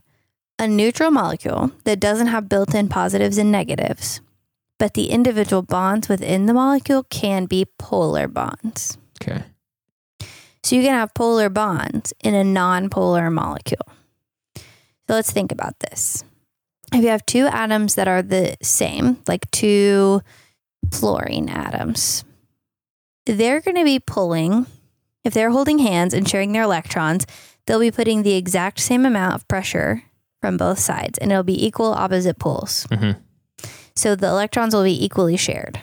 a 0.57 0.67
neutral 0.67 1.11
molecule 1.11 1.71
that 1.83 1.99
doesn't 1.99 2.27
have 2.27 2.47
built 2.47 2.73
in 2.73 2.87
positives 2.87 3.37
and 3.37 3.51
negatives, 3.51 4.21
but 4.79 4.93
the 4.93 5.09
individual 5.09 5.61
bonds 5.61 6.07
within 6.07 6.45
the 6.45 6.53
molecule 6.53 7.03
can 7.03 7.45
be 7.45 7.65
polar 7.77 8.27
bonds. 8.27 8.97
okay. 9.21 9.43
So 10.63 10.75
you 10.75 10.83
can 10.83 10.93
have 10.93 11.13
polar 11.15 11.49
bonds 11.49 12.13
in 12.23 12.35
a 12.35 12.43
non-polar 12.43 13.31
molecule. 13.31 13.87
So 14.55 15.15
let's 15.15 15.31
think 15.31 15.51
about 15.51 15.79
this. 15.79 16.23
If 16.93 17.03
you 17.03 17.09
have 17.09 17.25
two 17.25 17.47
atoms 17.47 17.95
that 17.95 18.07
are 18.07 18.21
the 18.21 18.57
same, 18.61 19.17
like 19.27 19.49
two 19.49 20.21
fluorine 20.91 21.49
atoms, 21.49 22.23
they're 23.25 23.61
going 23.61 23.77
to 23.77 23.83
be 23.83 23.99
pulling, 23.99 24.67
if 25.23 25.33
they're 25.33 25.51
holding 25.51 25.79
hands 25.79 26.13
and 26.13 26.27
sharing 26.27 26.51
their 26.51 26.63
electrons, 26.63 27.25
they'll 27.65 27.79
be 27.79 27.91
putting 27.91 28.23
the 28.23 28.35
exact 28.35 28.79
same 28.79 29.05
amount 29.05 29.35
of 29.35 29.47
pressure 29.47 30.03
from 30.41 30.57
both 30.57 30.79
sides 30.79 31.17
and 31.19 31.31
it'll 31.31 31.43
be 31.43 31.65
equal 31.65 31.93
opposite 31.93 32.39
pulls. 32.39 32.87
hmm 32.91 33.11
So 33.95 34.15
the 34.15 34.27
electrons 34.27 34.73
will 34.73 34.83
be 34.83 35.05
equally 35.05 35.37
shared, 35.37 35.79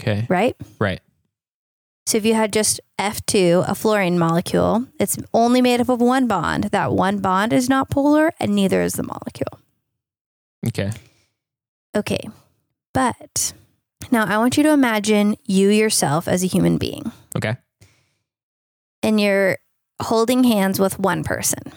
Okay. 0.00 0.26
right? 0.28 0.56
Right. 0.78 1.00
So 2.06 2.16
if 2.18 2.24
you 2.24 2.34
had 2.34 2.52
just 2.54 2.80
F2, 2.98 3.68
a 3.68 3.74
fluorine 3.74 4.18
molecule, 4.18 4.86
it's 4.98 5.18
only 5.34 5.60
made 5.60 5.80
up 5.80 5.88
of 5.90 6.00
one 6.00 6.26
bond. 6.26 6.64
That 6.64 6.92
one 6.92 7.18
bond 7.18 7.52
is 7.52 7.68
not 7.68 7.90
polar 7.90 8.32
and 8.40 8.54
neither 8.54 8.80
is 8.80 8.94
the 8.94 9.02
molecule. 9.02 9.60
Okay. 10.66 10.90
Okay. 11.94 12.28
But 12.94 13.52
now 14.10 14.24
I 14.24 14.38
want 14.38 14.56
you 14.56 14.62
to 14.62 14.70
imagine 14.72 15.36
you 15.44 15.68
yourself 15.68 16.28
as 16.28 16.42
a 16.42 16.46
human 16.46 16.78
being. 16.78 17.12
Okay. 17.36 17.56
And 19.08 19.18
you're 19.18 19.56
holding 20.02 20.44
hands 20.44 20.78
with 20.78 20.98
one 20.98 21.24
person. 21.24 21.72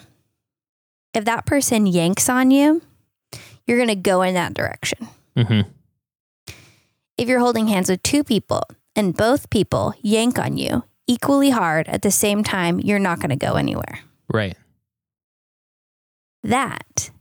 If 1.13 1.23
that 1.23 1.45
person 1.45 1.87
yanks 1.87 2.27
on 2.27 2.51
you, 2.51 2.81
you're 3.65 3.77
going 3.77 3.87
to 3.87 3.95
go 3.95 4.21
in 4.21 4.33
that 4.33 4.53
direction. 4.53 5.07
hmm 5.37 5.61
If 7.17 7.29
you're 7.29 7.39
holding 7.39 7.67
hands 7.67 7.89
with 7.89 8.03
two 8.03 8.25
people 8.25 8.63
and 8.97 9.15
both 9.15 9.49
people 9.49 9.93
yank 10.01 10.37
on 10.37 10.57
you 10.57 10.83
equally 11.07 11.51
hard 11.51 11.87
at 11.87 12.01
the 12.01 12.11
same 12.11 12.43
time, 12.43 12.81
you're 12.81 12.99
not 12.99 13.19
going 13.19 13.29
to 13.29 13.37
go 13.37 13.53
anywhere. 13.53 13.99
Right. 14.29 14.57
That 16.43 17.11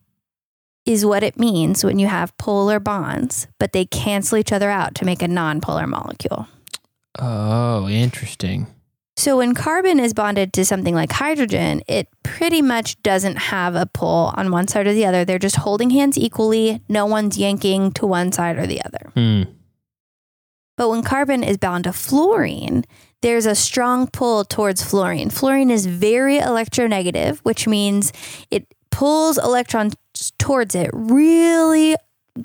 is 0.87 1.07
what 1.07 1.23
it 1.23 1.39
means 1.39 1.85
when 1.85 2.01
you 2.01 2.09
have 2.09 2.37
polar 2.37 2.81
bonds, 2.81 3.47
but 3.61 3.73
they 3.73 3.85
cancel 3.85 4.39
each 4.39 4.53
other 4.53 4.71
out 4.71 4.97
to 4.97 5.05
make 5.05 5.23
a 5.23 5.29
non 5.29 5.61
polar 5.61 5.87
molecule. 5.87 6.49
Oh, 7.17 7.89
interesting. 7.89 8.67
So 9.21 9.37
when 9.37 9.53
carbon 9.53 10.01
is 10.01 10.15
bonded 10.15 10.55
to 10.55 10.65
something 10.65 10.95
like 10.95 11.13
hydrogen, 11.13 11.83
it 11.87 12.09
pretty 12.23 12.63
much 12.63 13.01
doesn't 13.03 13.37
have 13.37 13.75
a 13.75 13.85
pull 13.85 14.33
on 14.35 14.51
one 14.51 14.67
side 14.67 14.87
or 14.87 14.95
the 14.95 15.05
other. 15.05 15.27
They're 15.27 15.39
just 15.39 15.57
holding 15.57 15.91
hands 15.91 16.17
equally. 16.17 16.81
No 16.89 17.05
one's 17.05 17.37
yanking 17.37 17.93
to 17.93 18.07
one 18.07 18.33
side 18.33 18.57
or 18.57 18.67
the 18.67 18.83
other. 18.83 19.11
Hmm. 19.13 19.43
But 20.79 20.89
when 20.89 21.03
carbon 21.03 21.45
is 21.45 21.59
bound 21.59 21.85
to 21.85 21.93
fluorine, 21.93 22.87
there's 23.21 23.45
a 23.45 23.55
strong 23.55 24.07
pull 24.07 24.43
towards 24.43 24.83
fluorine. 24.83 25.29
Fluorine 25.29 25.71
is 25.71 25.85
very 25.85 26.39
electronegative, 26.39 27.41
which 27.41 27.69
means 27.69 28.15
it 28.51 28.75
pulls 28.91 29.37
electrons 29.37 29.97
towards 30.39 30.75
it 30.75 30.89
really 30.95 31.95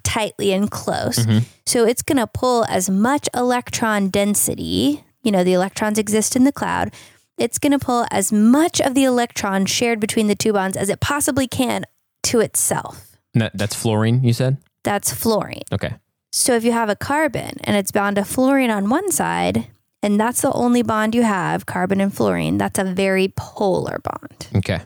tightly 0.03 0.51
and 0.51 0.69
close. 0.69 1.19
Mhm. 1.19 1.45
So 1.65 1.85
it's 1.85 2.01
going 2.01 2.17
to 2.17 2.27
pull 2.27 2.65
as 2.65 2.89
much 2.89 3.29
electron 3.33 4.09
density, 4.09 5.05
you 5.25 5.31
know, 5.31 5.43
the 5.43 5.53
electrons 5.53 5.97
exist 5.97 6.35
in 6.35 6.43
the 6.43 6.51
cloud. 6.51 6.93
It's 7.37 7.57
going 7.57 7.73
to 7.73 7.79
pull 7.79 8.05
as 8.11 8.31
much 8.31 8.79
of 8.79 8.93
the 8.93 9.03
electron 9.03 9.65
shared 9.65 9.99
between 9.99 10.27
the 10.27 10.35
two 10.35 10.53
bonds 10.53 10.77
as 10.77 10.87
it 10.87 11.01
possibly 11.01 11.47
can 11.47 11.85
to 12.23 12.39
itself. 12.39 13.17
That, 13.33 13.57
that's 13.57 13.75
fluorine, 13.75 14.23
you 14.23 14.31
said? 14.31 14.57
That's 14.83 15.11
fluorine. 15.11 15.63
Okay. 15.73 15.95
So 16.31 16.55
if 16.55 16.63
you 16.63 16.71
have 16.71 16.89
a 16.89 16.95
carbon 16.95 17.57
and 17.63 17.75
it's 17.75 17.91
bound 17.91 18.15
to 18.15 18.23
fluorine 18.23 18.69
on 18.69 18.89
one 18.89 19.11
side, 19.11 19.67
and 20.01 20.19
that's 20.19 20.41
the 20.41 20.51
only 20.53 20.83
bond 20.83 21.15
you 21.15 21.23
have, 21.23 21.65
carbon 21.65 21.99
and 21.99 22.13
fluorine, 22.13 22.57
that's 22.57 22.77
a 22.77 22.83
very 22.83 23.33
polar 23.35 23.99
bond. 24.03 24.47
Okay. 24.55 24.79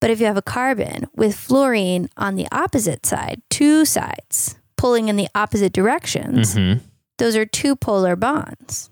But 0.00 0.10
if 0.10 0.20
you 0.20 0.26
have 0.26 0.36
a 0.36 0.42
carbon 0.42 1.06
with 1.14 1.36
fluorine 1.36 2.08
on 2.16 2.36
the 2.36 2.48
opposite 2.50 3.06
side, 3.06 3.42
two 3.50 3.84
sides 3.84 4.56
pulling 4.76 5.08
in 5.08 5.16
the 5.16 5.28
opposite 5.34 5.72
directions, 5.72 6.54
hmm 6.54 6.74
those 7.18 7.36
are 7.36 7.46
two 7.46 7.76
polar 7.76 8.16
bonds. 8.16 8.90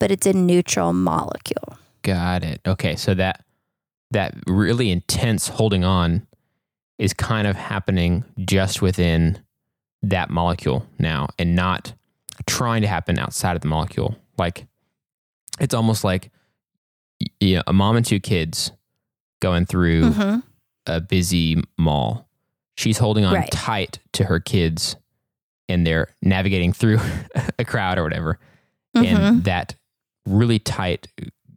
But 0.00 0.10
it's 0.10 0.26
a 0.26 0.32
neutral 0.32 0.92
molecule. 0.92 1.78
Got 2.02 2.42
it. 2.42 2.60
Okay. 2.66 2.96
So 2.96 3.14
that 3.14 3.44
that 4.10 4.34
really 4.46 4.90
intense 4.90 5.48
holding 5.48 5.84
on 5.84 6.26
is 6.98 7.12
kind 7.14 7.46
of 7.46 7.56
happening 7.56 8.24
just 8.44 8.82
within 8.82 9.38
that 10.02 10.30
molecule 10.30 10.86
now 10.98 11.28
and 11.38 11.56
not 11.56 11.94
trying 12.46 12.82
to 12.82 12.88
happen 12.88 13.18
outside 13.18 13.56
of 13.56 13.62
the 13.62 13.68
molecule. 13.68 14.14
Like 14.36 14.66
it's 15.60 15.74
almost 15.74 16.04
like 16.04 16.30
you 17.40 17.56
know, 17.56 17.62
a 17.66 17.72
mom 17.72 17.96
and 17.96 18.04
two 18.04 18.20
kids 18.20 18.72
going 19.40 19.64
through 19.64 20.10
Mhm. 20.10 20.42
a 20.86 21.00
busy 21.00 21.62
mall. 21.78 22.28
She's 22.76 22.98
holding 22.98 23.24
on 23.24 23.34
Right. 23.34 23.50
tight 23.50 24.00
to 24.12 24.24
her 24.24 24.40
kids 24.40 24.96
and 25.68 25.86
they're 25.86 26.08
navigating 26.22 26.72
through 26.72 26.98
a 27.58 27.64
crowd 27.64 27.98
or 27.98 28.02
whatever. 28.02 28.38
Mhm. 28.96 29.04
And 29.06 29.44
that 29.44 29.74
really 30.26 30.58
tight 30.58 31.08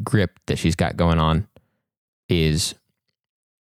grip 0.04 0.40
that 0.48 0.58
she's 0.58 0.76
got 0.76 0.98
going 0.98 1.20
on 1.20 1.48
is 2.30 2.76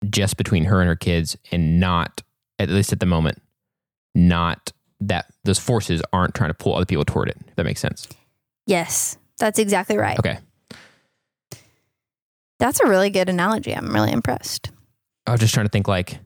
just 0.09 0.37
between 0.37 0.65
her 0.65 0.79
and 0.81 0.87
her 0.87 0.95
kids 0.95 1.37
and 1.51 1.79
not, 1.79 2.21
at 2.57 2.69
least 2.69 2.91
at 2.93 2.99
the 2.99 3.05
moment, 3.05 3.41
not 4.15 4.71
that 5.01 5.25
those 5.43 5.59
forces 5.59 6.01
aren't 6.11 6.35
trying 6.35 6.49
to 6.49 6.53
pull 6.53 6.75
other 6.75 6.85
people 6.85 7.05
toward 7.05 7.29
it. 7.29 7.37
If 7.47 7.55
that 7.55 7.63
makes 7.63 7.79
sense. 7.79 8.07
Yes, 8.65 9.17
that's 9.37 9.59
exactly 9.59 9.97
right. 9.97 10.19
Okay. 10.19 10.39
That's 12.59 12.79
a 12.81 12.87
really 12.87 13.09
good 13.09 13.29
analogy. 13.29 13.73
I'm 13.73 13.93
really 13.93 14.11
impressed. 14.11 14.71
I 15.25 15.31
was 15.31 15.39
just 15.39 15.53
trying 15.53 15.65
to 15.65 15.71
think 15.71 15.87
like 15.87 16.19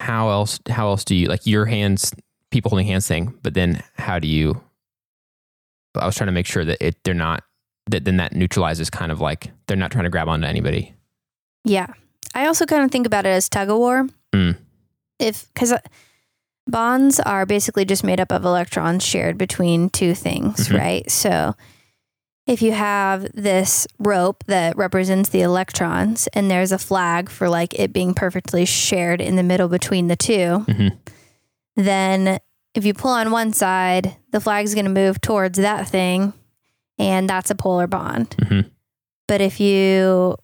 how 0.00 0.28
else 0.28 0.60
how 0.68 0.88
else 0.88 1.04
do 1.04 1.14
you 1.14 1.28
like 1.28 1.46
your 1.46 1.66
hands 1.66 2.12
people 2.54 2.70
holding 2.70 2.86
hands 2.86 3.06
thing, 3.06 3.34
but 3.42 3.52
then 3.54 3.82
how 3.96 4.18
do 4.18 4.28
you 4.28 4.60
I 5.96 6.06
was 6.06 6.16
trying 6.16 6.26
to 6.26 6.32
make 6.32 6.46
sure 6.46 6.64
that 6.64 6.78
it 6.84 6.96
they're 7.04 7.14
not 7.14 7.42
that 7.88 8.04
then 8.04 8.16
that 8.16 8.32
neutralizes 8.32 8.88
kind 8.90 9.12
of 9.12 9.20
like 9.20 9.50
they're 9.66 9.76
not 9.76 9.90
trying 9.92 10.04
to 10.04 10.10
grab 10.10 10.28
onto 10.28 10.46
anybody. 10.46 10.94
Yeah. 11.64 11.88
I 12.34 12.46
also 12.46 12.64
kind 12.66 12.82
of 12.84 12.90
think 12.90 13.06
about 13.06 13.26
it 13.26 13.30
as 13.30 13.48
tug 13.48 13.68
of 13.70 13.76
war. 13.78 14.08
Mm. 14.32 14.56
If, 15.20 15.46
because 15.54 15.72
bonds 16.66 17.20
are 17.20 17.46
basically 17.46 17.84
just 17.84 18.02
made 18.02 18.18
up 18.20 18.32
of 18.32 18.44
electrons 18.44 19.04
shared 19.04 19.36
between 19.38 19.90
two 19.90 20.14
things, 20.14 20.68
Mhm. 20.68 20.78
right? 20.78 21.10
So 21.10 21.54
if 22.46 22.60
you 22.62 22.72
have 22.72 23.26
this 23.34 23.86
rope 23.98 24.42
that 24.48 24.76
represents 24.76 25.28
the 25.30 25.42
electrons 25.42 26.26
and 26.32 26.50
there's 26.50 26.72
a 26.72 26.78
flag 26.78 27.28
for 27.30 27.48
like 27.48 27.78
it 27.78 27.92
being 27.92 28.14
perfectly 28.14 28.64
shared 28.64 29.20
in 29.20 29.36
the 29.36 29.42
middle 29.42 29.68
between 29.68 30.08
the 30.08 30.16
2 30.16 30.64
Mhm. 30.66 30.96
Then 31.76 32.38
if 32.74 32.84
you 32.84 32.94
pull 32.94 33.12
on 33.12 33.30
one 33.30 33.52
side, 33.52 34.16
the 34.32 34.40
flag's 34.40 34.74
going 34.74 34.86
to 34.86 34.90
move 34.90 35.20
towards 35.20 35.58
that 35.58 35.88
thing 35.88 36.32
and 36.98 37.28
that's 37.28 37.50
a 37.50 37.54
polar 37.54 37.86
bond. 37.86 38.30
Mhm. 38.40 38.70
But 39.26 39.40
if 39.40 39.58
you, 39.60 40.36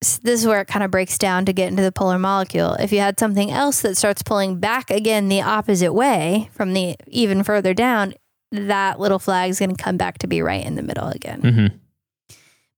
this 0.00 0.40
is 0.40 0.46
where 0.46 0.60
it 0.60 0.68
kind 0.68 0.84
of 0.84 0.90
breaks 0.90 1.18
down 1.18 1.44
to 1.46 1.52
get 1.52 1.68
into 1.68 1.82
the 1.82 1.92
polar 1.92 2.18
molecule. 2.18 2.74
If 2.74 2.92
you 2.92 3.00
had 3.00 3.18
something 3.18 3.50
else 3.50 3.80
that 3.82 3.96
starts 3.96 4.22
pulling 4.22 4.60
back 4.60 4.90
again 4.90 5.28
the 5.28 5.42
opposite 5.42 5.92
way 5.92 6.50
from 6.52 6.72
the 6.72 6.96
even 7.06 7.42
further 7.42 7.74
down, 7.74 8.14
that 8.52 9.00
little 9.00 9.18
flag 9.18 9.50
is 9.50 9.58
going 9.58 9.74
to 9.74 9.82
come 9.82 9.96
back 9.96 10.18
to 10.18 10.26
be 10.26 10.42
right 10.42 10.64
in 10.64 10.74
the 10.74 10.82
middle 10.82 11.08
again. 11.08 11.42
Mm-hmm. 11.42 11.76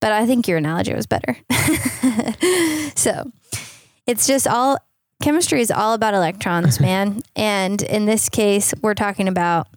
But 0.01 0.13
I 0.13 0.25
think 0.27 0.49
your 0.49 0.59
analogy 0.59 0.95
was 0.95 1.07
better. 1.07 1.37
so 2.97 3.31
it's 4.07 4.27
just 4.27 4.47
all 4.47 4.79
chemistry 5.21 5.61
is 5.61 5.71
all 5.71 5.95
about 5.95 6.15
electrons, 6.15 6.81
man. 6.89 7.23
and 7.37 7.81
in 7.83 8.05
this 8.07 8.29
case, 8.29 8.73
we're 8.83 8.95
talking 8.95 9.29
about 9.29 9.69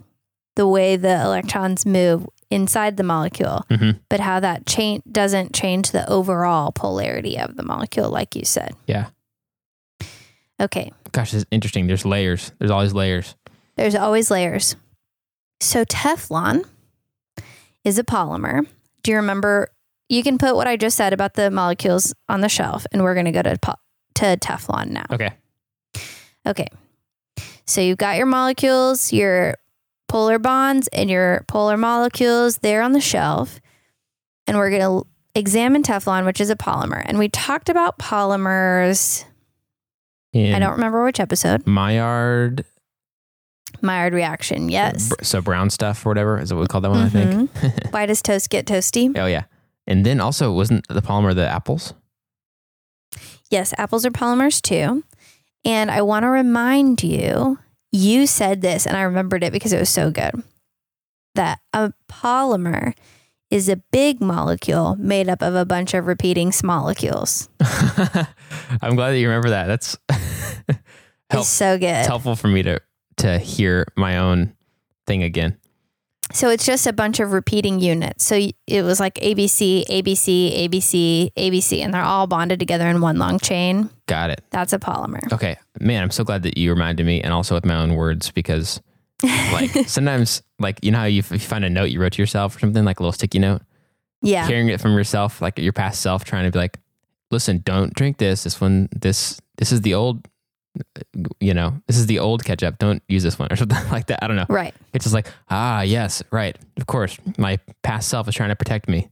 the 0.55 0.67
way 0.67 0.95
the 0.95 1.21
electrons 1.21 1.85
move 1.85 2.27
inside 2.51 2.97
the 2.97 3.03
molecule, 3.03 3.65
Mhm. 3.71 3.99
but 4.09 4.19
how 4.19 4.39
that 4.39 4.65
change 4.67 5.01
doesn't 5.11 5.53
change 5.55 5.89
the 5.91 6.07
overall 6.07 6.71
polarity 6.71 7.37
of 7.39 7.55
the 7.57 7.63
molecule, 7.63 8.09
like 8.11 8.35
you 8.35 8.45
said. 8.45 8.75
Yeah. 8.85 9.07
Okay. 10.61 10.91
Gosh, 11.11 11.33
it's 11.33 11.45
interesting. 11.51 11.87
There's 11.87 12.05
layers. 12.05 12.51
There's 12.59 12.71
always 12.71 12.93
layers. 12.93 13.35
There's 13.75 13.95
always 13.95 14.29
layers. 14.29 14.75
So 15.59 15.83
Teflon 15.85 16.65
is 17.83 17.97
a 17.97 18.03
polymer. 18.03 18.67
Do 19.01 19.11
you 19.11 19.17
remember? 19.17 19.69
You 20.09 20.21
can 20.21 20.37
put 20.37 20.55
what 20.55 20.67
I 20.67 20.77
just 20.77 20.95
said 20.95 21.11
about 21.13 21.33
the 21.33 21.49
molecules 21.49 22.13
on 22.29 22.41
the 22.41 22.49
shelf, 22.49 22.85
and 22.91 23.01
we're 23.03 23.15
going 23.15 23.25
to 23.25 23.31
go 23.31 23.41
to 23.41 23.57
po- 23.57 23.73
to 24.15 24.37
Teflon 24.37 24.89
now. 24.89 25.05
Okay. 25.11 25.31
Okay. 26.45 26.67
So 27.65 27.81
you've 27.81 27.97
got 27.97 28.17
your 28.17 28.25
molecules, 28.25 29.13
your 29.13 29.55
polar 30.07 30.39
bonds, 30.39 30.87
and 30.89 31.09
your 31.09 31.45
polar 31.47 31.77
molecules 31.77 32.57
there 32.57 32.81
on 32.81 32.91
the 32.91 32.99
shelf, 33.01 33.59
and 34.47 34.57
we're 34.57 34.69
going 34.69 34.81
to 34.81 35.07
examine 35.35 35.81
Teflon, 35.83 36.25
which 36.25 36.41
is 36.41 36.49
a 36.49 36.55
polymer. 36.55 37.01
And 37.05 37.17
we 37.17 37.29
talked 37.29 37.69
about 37.69 37.97
polymers. 37.97 39.25
In 40.33 40.53
I 40.53 40.59
don't 40.59 40.73
remember 40.73 41.03
which 41.03 41.19
episode. 41.19 41.65
Maillard, 41.67 42.65
Maillard 43.81 44.13
reaction. 44.13 44.69
Yes. 44.69 45.11
so 45.21 45.41
brown 45.41 45.69
stuff 45.69 46.05
or 46.05 46.09
whatever 46.09 46.39
is 46.39 46.53
what 46.53 46.59
we 46.61 46.67
call 46.67 46.81
that 46.81 46.89
one. 46.89 46.99
I 47.01 47.09
think. 47.09 47.51
Mm-hmm. 47.51 47.87
Why 47.91 48.05
does 48.05 48.21
toast 48.21 48.49
get 48.49 48.65
toasty? 48.65 49.17
oh 49.17 49.25
yeah. 49.27 49.43
And 49.85 50.05
then 50.05 50.19
also 50.21 50.51
wasn't 50.51 50.87
the 50.87 51.01
polymer 51.01 51.35
the 51.35 51.47
apples? 51.47 51.93
Yes, 53.53 53.71
apples 53.77 54.03
are 54.03 54.09
polymers 54.09 54.59
too. 54.59 55.03
And 55.63 55.91
I 55.91 56.01
want 56.01 56.23
to 56.23 56.29
remind 56.29 57.03
you, 57.03 57.59
you 57.91 58.25
said 58.25 58.61
this, 58.61 58.87
and 58.87 58.97
I 58.97 59.03
remembered 59.03 59.43
it 59.43 59.53
because 59.53 59.71
it 59.71 59.79
was 59.79 59.91
so 59.91 60.09
good 60.09 60.41
that 61.35 61.59
a 61.71 61.93
polymer 62.09 62.95
is 63.51 63.69
a 63.69 63.75
big 63.75 64.19
molecule 64.21 64.95
made 64.95 65.29
up 65.29 65.43
of 65.43 65.53
a 65.53 65.65
bunch 65.65 65.93
of 65.93 66.07
repeating 66.07 66.51
small 66.51 66.81
molecules. 66.81 67.47
I'm 68.81 68.95
glad 68.95 69.11
that 69.11 69.19
you 69.19 69.27
remember 69.27 69.51
that. 69.51 69.67
That's 69.67 69.97
Help. 71.29 71.41
It's 71.41 71.49
so 71.49 71.77
good. 71.77 71.89
it's 71.89 72.07
helpful 72.07 72.35
for 72.35 72.47
me 72.47 72.63
to 72.63 72.81
to 73.17 73.37
hear 73.37 73.85
my 73.95 74.17
own 74.17 74.55
thing 75.05 75.21
again. 75.21 75.59
So 76.33 76.49
it's 76.49 76.65
just 76.65 76.87
a 76.87 76.93
bunch 76.93 77.19
of 77.19 77.31
repeating 77.31 77.79
units. 77.79 78.25
So 78.25 78.35
it 78.67 78.81
was 78.81 78.99
like 78.99 79.15
ABC, 79.15 79.85
ABC, 79.85 80.67
ABC, 80.67 81.31
ABC, 81.37 81.79
and 81.83 81.93
they're 81.93 82.01
all 82.01 82.25
bonded 82.27 82.59
together 82.59 82.87
in 82.87 83.01
one 83.01 83.17
long 83.17 83.37
chain. 83.39 83.89
Got 84.07 84.31
it. 84.31 84.43
That's 84.49 84.73
a 84.73 84.79
polymer. 84.79 85.31
Okay, 85.31 85.55
man, 85.79 86.01
I'm 86.03 86.11
so 86.11 86.23
glad 86.23 86.43
that 86.43 86.57
you 86.57 86.71
reminded 86.71 87.05
me, 87.05 87.21
and 87.21 87.31
also 87.31 87.53
with 87.55 87.65
my 87.65 87.75
own 87.75 87.95
words, 87.95 88.31
because 88.31 88.81
like 89.23 89.69
sometimes, 89.87 90.41
like 90.59 90.79
you 90.83 90.91
know 90.91 90.97
how 90.99 91.05
you, 91.05 91.19
if 91.19 91.31
you 91.31 91.39
find 91.39 91.63
a 91.63 91.69
note 91.69 91.91
you 91.91 92.01
wrote 92.01 92.13
to 92.13 92.21
yourself 92.21 92.55
or 92.55 92.59
something, 92.59 92.83
like 92.83 92.99
a 92.99 93.03
little 93.03 93.13
sticky 93.13 93.39
note, 93.39 93.61
Yeah. 94.21 94.47
hearing 94.47 94.69
it 94.69 94.81
from 94.81 94.93
yourself, 94.93 95.41
like 95.41 95.59
your 95.59 95.71
past 95.73 96.01
self, 96.01 96.25
trying 96.25 96.45
to 96.45 96.51
be 96.51 96.57
like, 96.59 96.79
listen, 97.31 97.61
don't 97.63 97.93
drink 97.93 98.17
this. 98.17 98.43
This 98.43 98.59
one, 98.59 98.89
this, 98.91 99.39
this 99.57 99.71
is 99.71 99.81
the 99.81 99.93
old, 99.93 100.27
you 101.39 101.53
know, 101.53 101.81
this 101.87 101.97
is 101.97 102.07
the 102.07 102.19
old 102.19 102.43
ketchup. 102.43 102.77
Don't 102.79 103.03
use 103.07 103.23
this 103.23 103.37
one 103.37 103.51
or 103.51 103.55
something 103.57 103.77
like 103.91 104.07
that. 104.07 104.23
I 104.23 104.27
don't 104.27 104.35
know. 104.35 104.45
Right. 104.49 104.73
It's 104.93 105.05
just 105.05 105.13
like, 105.13 105.27
ah, 105.49 105.81
yes, 105.81 106.23
right. 106.31 106.57
Of 106.77 106.87
course, 106.87 107.17
my 107.37 107.59
past 107.83 108.09
self 108.09 108.27
is 108.27 108.35
trying 108.35 108.49
to 108.49 108.55
protect 108.55 108.87
me. 108.87 109.09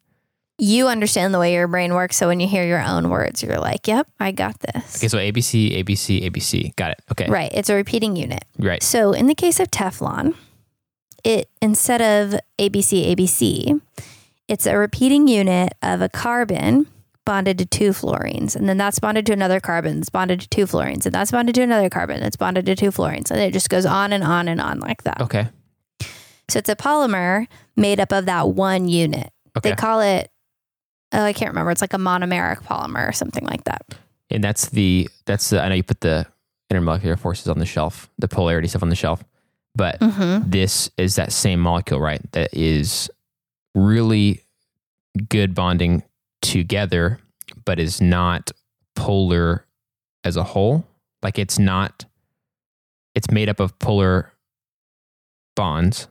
You 0.58 0.88
understand 0.88 1.34
the 1.34 1.40
way 1.40 1.54
your 1.54 1.68
brain 1.68 1.94
works. 1.96 2.18
So 2.18 2.28
when 2.28 2.40
you 2.40 2.48
hear 2.48 2.66
your 2.66 2.82
own 2.82 3.10
words, 3.10 3.42
you're 3.42 3.58
like, 3.58 3.88
yep, 3.88 4.08
I 4.20 4.32
got 4.32 4.60
this. 4.60 4.98
Okay, 4.98 5.08
so 5.08 5.18
ABC, 5.18 5.84
ABC, 5.84 6.30
ABC. 6.30 6.76
Got 6.76 6.92
it. 6.92 7.00
Okay. 7.12 7.28
Right. 7.28 7.52
It's 7.52 7.70
a 7.70 7.76
repeating 7.76 8.16
unit. 8.16 8.46
Right. 8.60 8.84
So 8.84 9.12
in 9.12 9.26
the 9.26 9.34
case 9.34 9.60
of 9.60 9.72
Teflon, 9.72 10.36
it 11.24 11.50
instead 11.62 12.02
of 12.02 12.40
ABC 12.60 13.16
ABC, 13.16 13.82
it's 14.48 14.66
a 14.66 14.78
repeating 14.78 15.28
unit 15.28 15.74
of 15.82 16.02
a 16.02 16.10
carbon 16.10 16.86
bonded 17.26 17.58
to 17.60 17.66
two 17.66 17.90
fluorines, 17.92 18.56
and 18.56 18.68
then 18.68 18.78
that's 18.78 19.00
bonded 19.00 19.26
to 19.28 19.34
another 19.34 19.60
carbon, 19.60 19.98
that's 20.00 20.10
bonded 20.10 20.42
to 20.42 20.50
two 20.50 20.66
fluorines, 20.66 21.06
and 21.06 21.14
that's 21.14 21.32
bonded 21.32 21.56
to 21.56 21.62
another 21.62 21.90
carbon, 21.90 22.20
that's 22.20 22.36
bonded 22.36 22.66
to 22.66 22.76
two 22.76 22.90
fluorines, 22.92 23.30
and 23.32 23.40
it 23.40 23.54
just 23.54 23.70
goes 23.70 23.86
on 23.86 24.12
and 24.14 24.24
on 24.24 24.48
and 24.48 24.60
on 24.60 24.80
like 24.80 25.04
that. 25.04 25.22
Okay. 25.22 25.48
So 26.50 26.60
it's 26.60 26.70
a 26.70 26.76
polymer 26.76 27.48
made 27.76 28.00
up 28.00 28.12
of 28.12 28.26
that 28.26 28.50
one 28.50 28.88
unit. 28.88 29.32
Okay. 29.58 29.70
They 29.70 29.76
call 29.76 30.02
it. 30.02 30.30
Oh, 31.14 31.24
I 31.24 31.34
can't 31.34 31.50
remember. 31.52 31.72
It's 31.72 31.82
like 31.82 31.94
a 31.94 31.98
monomeric 31.98 32.64
polymer 32.64 33.08
or 33.08 33.12
something 33.12 33.46
like 33.46 33.66
that. 33.66 33.84
And 34.30 34.44
that's 34.44 34.70
the 34.70 35.10
that's 35.26 35.50
the 35.50 35.62
I 35.62 35.70
know 35.70 35.76
you 35.76 35.84
put 35.84 36.02
the 36.02 36.26
intermolecular 36.72 37.20
forces 37.20 37.48
on 37.48 37.60
the 37.60 37.66
shelf, 37.66 38.10
the 38.18 38.28
polarity 38.28 38.68
stuff 38.68 38.82
on 38.84 38.90
the 38.90 38.96
shelf, 38.96 39.24
but 39.76 40.00
Mm-hmm. 40.00 40.50
this 40.50 40.90
is 40.98 41.16
that 41.16 41.32
same 41.32 41.60
molecule, 41.60 42.00
right? 42.00 42.22
That 42.32 42.54
is 42.54 43.10
really 43.76 44.42
good 45.30 45.54
bonding 45.54 46.04
together, 46.42 47.20
but 47.66 47.80
is 47.80 48.02
not 48.02 48.52
polar 48.96 49.66
as 50.24 50.36
a 50.38 50.44
whole. 50.44 50.86
Like 51.24 51.38
it's 51.40 51.60
not. 51.60 52.06
It's 53.16 53.30
made 53.32 53.50
up 53.50 53.60
of 53.60 53.78
polar 53.80 54.32
bonds, 55.56 56.08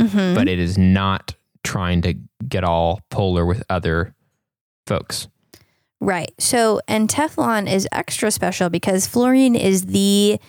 Mm-hmm. 0.00 0.34
but 0.34 0.48
it 0.48 0.58
is 0.58 0.78
not 0.78 1.34
trying 1.62 2.00
to 2.02 2.14
get 2.48 2.64
all 2.64 3.00
polar 3.10 3.44
with 3.44 3.62
other 3.68 4.14
folks. 4.86 5.28
Right. 6.00 6.32
So, 6.38 6.80
and 6.88 7.06
Teflon 7.06 7.70
is 7.70 7.86
extra 7.92 8.30
special 8.30 8.70
because 8.70 9.06
fluorine 9.06 9.54
is 9.54 9.86
the 9.86 10.40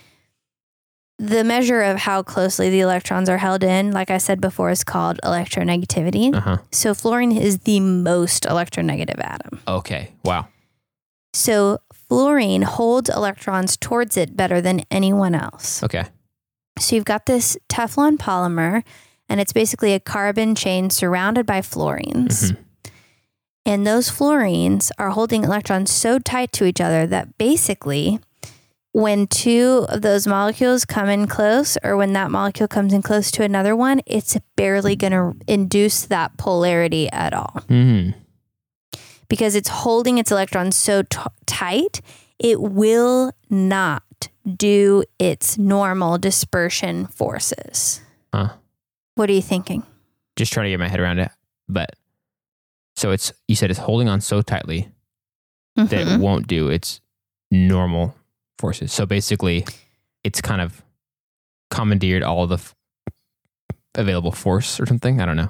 the 1.21 1.43
measure 1.43 1.81
of 1.83 1.99
how 1.99 2.23
closely 2.23 2.71
the 2.71 2.79
electrons 2.79 3.29
are 3.29 3.37
held 3.37 3.63
in. 3.63 3.91
Like 3.91 4.09
I 4.09 4.17
said 4.17 4.41
before, 4.41 4.71
is 4.71 4.83
called 4.83 5.19
electronegativity. 5.23 6.33
Uh 6.33 6.39
huh. 6.39 6.57
So, 6.71 6.93
fluorine 6.95 7.31
is 7.31 7.59
the 7.59 7.79
most 7.79 8.43
electronegative 8.43 9.19
atom. 9.23 9.59
Okay. 9.67 10.11
Wow. 10.25 10.47
So, 11.33 11.77
fluorine 11.93 12.63
holds 12.63 13.07
electrons 13.09 13.77
towards 13.77 14.17
it 14.17 14.35
better 14.35 14.61
than 14.61 14.81
anyone 14.89 15.35
else. 15.35 15.83
Okay. 15.83 16.05
So, 16.79 16.95
you've 16.95 17.05
got 17.05 17.27
this 17.27 17.55
Teflon 17.69 18.17
polymer, 18.17 18.83
and 19.29 19.39
it's 19.39 19.53
basically 19.53 19.93
a 19.93 19.99
carbon 19.99 20.55
chain 20.55 20.89
surrounded 20.89 21.45
by 21.45 21.61
fluorines. 21.61 22.51
Mhm. 22.51 22.57
And 23.63 23.85
those 23.85 24.09
fluorines 24.09 24.89
are 24.97 25.11
holding 25.11 25.43
electrons 25.43 25.91
so 25.91 26.17
tight 26.17 26.51
to 26.53 26.65
each 26.65 26.81
other 26.81 27.05
that 27.05 27.37
basically, 27.37 28.19
when 28.93 29.25
two 29.27 29.85
of 29.89 30.01
those 30.01 30.27
molecules 30.27 30.83
come 30.85 31.07
in 31.09 31.27
close, 31.27 31.77
or 31.83 31.95
when 31.95 32.13
that 32.13 32.29
molecule 32.31 32.67
comes 32.67 32.91
in 32.93 33.01
close 33.01 33.31
to 33.31 33.43
another 33.43 33.75
one, 33.75 34.01
it's 34.05 34.37
barely 34.55 34.95
going 34.95 35.13
to 35.13 35.33
induce 35.47 36.05
that 36.05 36.35
polarity 36.37 37.09
at 37.11 37.33
all 37.33 37.61
Hmm. 37.67 38.09
because 39.29 39.55
it's 39.55 39.69
holding 39.69 40.17
its 40.17 40.31
electrons 40.31 40.75
so 40.75 41.03
t- 41.03 41.19
tight, 41.45 42.01
it 42.37 42.61
will 42.61 43.31
not 43.49 44.03
do 44.57 45.03
its 45.19 45.57
normal 45.57 46.17
dispersion 46.17 47.07
forces. 47.07 48.01
Huh. 48.33 48.49
What 49.15 49.29
are 49.29 49.33
you 49.33 49.41
thinking? 49.41 49.83
Just 50.35 50.51
trying 50.51 50.65
to 50.65 50.69
get 50.71 50.79
my 50.79 50.87
head 50.89 50.99
around 50.99 51.19
it. 51.19 51.31
But 51.69 51.91
so 52.95 53.11
it's 53.11 53.31
you 53.47 53.55
said 53.55 53.69
it's 53.69 53.79
holding 53.79 54.09
on 54.09 54.19
so 54.21 54.41
tightly 54.41 54.89
that 55.75 55.89
Mhm. 55.89 56.15
it 56.15 56.19
won't 56.19 56.47
do 56.47 56.67
its 56.69 56.99
normal 57.51 58.15
forces. 58.61 58.93
So 58.93 59.05
basically, 59.05 59.65
it's 60.23 60.39
kind 60.39 60.61
of 60.61 60.81
commandeered 61.69 62.23
all 62.23 62.47
the 62.47 62.55
f- 62.55 62.75
available 63.95 64.31
force 64.31 64.79
or 64.79 64.85
something. 64.85 65.19
I 65.19 65.25
don't 65.25 65.35
know. 65.37 65.49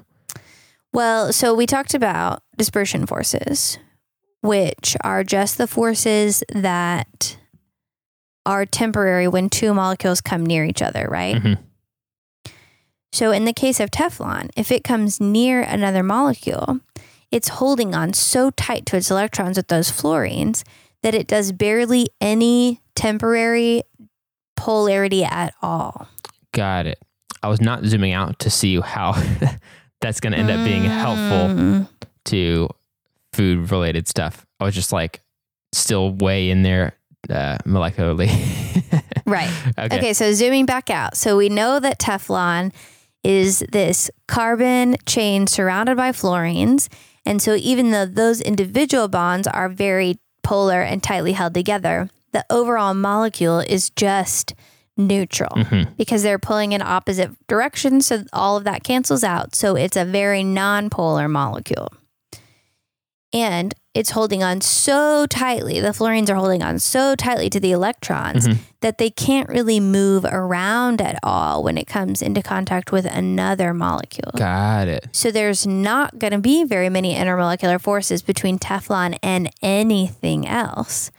Well, 0.94 1.32
so 1.34 1.54
we 1.54 1.66
talked 1.66 1.94
about 1.94 2.42
dispersion 2.58 3.06
forces, 3.06 3.78
which 4.42 4.98
are 5.04 5.24
just 5.24 5.58
the 5.58 5.68
forces 5.68 6.44
that 6.54 7.38
are 8.46 8.66
temporary 8.66 9.28
when 9.28 9.50
two 9.50 9.74
molecules 9.74 10.20
come 10.22 10.46
near 10.46 10.66
each 10.66 10.82
other, 10.82 11.08
right? 11.10 11.36
Mhm. 11.36 11.58
So, 13.14 13.32
in 13.32 13.46
the 13.46 13.54
case 13.54 13.80
of 13.80 13.92
Teflon, 13.92 14.50
if 14.56 14.72
it 14.72 14.84
comes 14.84 15.20
near 15.20 15.62
another 15.62 16.02
molecule, 16.02 16.80
it's 17.30 17.50
holding 17.50 17.94
on 17.94 18.14
so 18.14 18.50
tight 18.52 18.86
to 18.88 18.98
its 18.98 19.12
electrons 19.12 19.58
with 19.58 19.68
those 19.68 19.92
fluorines 19.92 20.64
that 21.04 21.14
it 21.14 21.28
does 21.28 21.52
barely 21.52 22.08
any 22.20 22.80
temporary 23.02 23.82
polarity 24.56 25.24
at 25.24 25.54
all. 25.62 26.08
Got 26.54 26.86
it. 26.86 27.00
I 27.42 27.48
was 27.48 27.60
not 27.62 27.84
zooming 27.84 28.14
out 28.14 28.38
to 28.40 28.50
see 28.52 28.80
how 28.80 29.14
that's 30.02 30.20
going 30.20 30.34
to 30.34 30.40
end 30.40 30.52
up 30.52 30.64
being 30.64 30.84
helpful 30.84 31.56
Mm. 31.56 31.88
to 32.26 32.70
food 33.34 33.72
related 33.72 34.08
stuff. 34.08 34.46
I 34.60 34.66
was 34.66 34.76
just 34.76 34.92
like 34.94 35.22
still 35.74 36.12
way 36.14 36.52
in 36.52 36.62
there 36.64 36.94
uh, 37.30 37.58
molecularly. 37.66 38.30
Right. 39.26 39.50
okay. 39.80 39.98
Okay, 39.98 40.14
so 40.14 40.34
zooming 40.34 40.66
back 40.66 40.90
out. 40.90 41.16
So 41.16 41.38
we 41.38 41.48
know 41.48 41.80
that 41.80 42.00
Teflon 42.00 42.74
is 43.24 43.64
this 43.72 44.10
carbon 44.28 44.98
chain 45.06 45.48
surrounded 45.48 45.96
by 45.96 46.12
fluorines. 46.12 46.90
And 47.26 47.42
so 47.42 47.56
even 47.56 47.92
though 47.92 48.06
those 48.06 48.42
individual 48.42 49.08
bonds 49.08 49.48
are 49.48 49.70
very 49.70 50.20
polar 50.44 50.82
and 50.82 51.02
tightly 51.02 51.32
held 51.32 51.54
together, 51.54 52.10
the 52.32 52.46
overall 52.50 52.94
molecule 52.94 53.60
is 53.60 53.90
just 53.92 54.54
neutral 54.98 55.52
Mhm. 55.56 55.96
because 55.98 56.22
they're 56.24 56.38
pulling 56.40 56.74
in 56.74 56.82
opposite 56.82 57.32
directions. 57.48 58.08
So 58.08 58.24
all 58.34 58.58
of 58.58 58.64
that 58.66 58.84
cancels 58.84 59.24
out. 59.24 59.56
So 59.56 59.76
it's 59.76 59.98
a 59.98 60.06
very 60.06 60.44
non-polar 60.44 61.28
molecule. 61.28 61.88
And 63.34 63.74
it's 63.94 64.12
holding 64.12 64.44
on 64.44 64.60
so 64.60 65.26
tightly, 65.26 65.80
the 65.80 65.90
fluorines 65.90 66.30
are 66.30 66.36
holding 66.36 66.62
on 66.62 66.80
so 66.80 67.16
tightly 67.16 67.50
to 67.50 67.60
the 67.62 67.72
electrons 67.72 68.46
Mhm. 68.48 68.58
that 68.82 68.98
they 68.98 69.10
can't 69.10 69.48
really 69.48 69.80
move 69.80 70.26
around 70.26 71.02
at 71.02 71.18
all 71.24 71.64
when 71.64 71.78
it 71.78 71.88
comes 71.88 72.22
into 72.22 72.42
contact 72.42 72.92
with 72.92 73.06
another 73.06 73.74
molecule. 73.74 74.32
Got 74.36 74.90
it. 74.90 75.08
So 75.14 75.32
there's 75.32 75.66
not 75.66 76.20
going 76.20 76.34
to 76.34 76.40
be 76.40 76.66
very 76.66 76.90
many 76.90 77.16
intermolecular 77.16 77.80
forces 77.80 78.22
between 78.22 78.60
Teflon 78.60 79.18
and 79.24 79.50
anything 79.62 80.46
else 80.46 81.10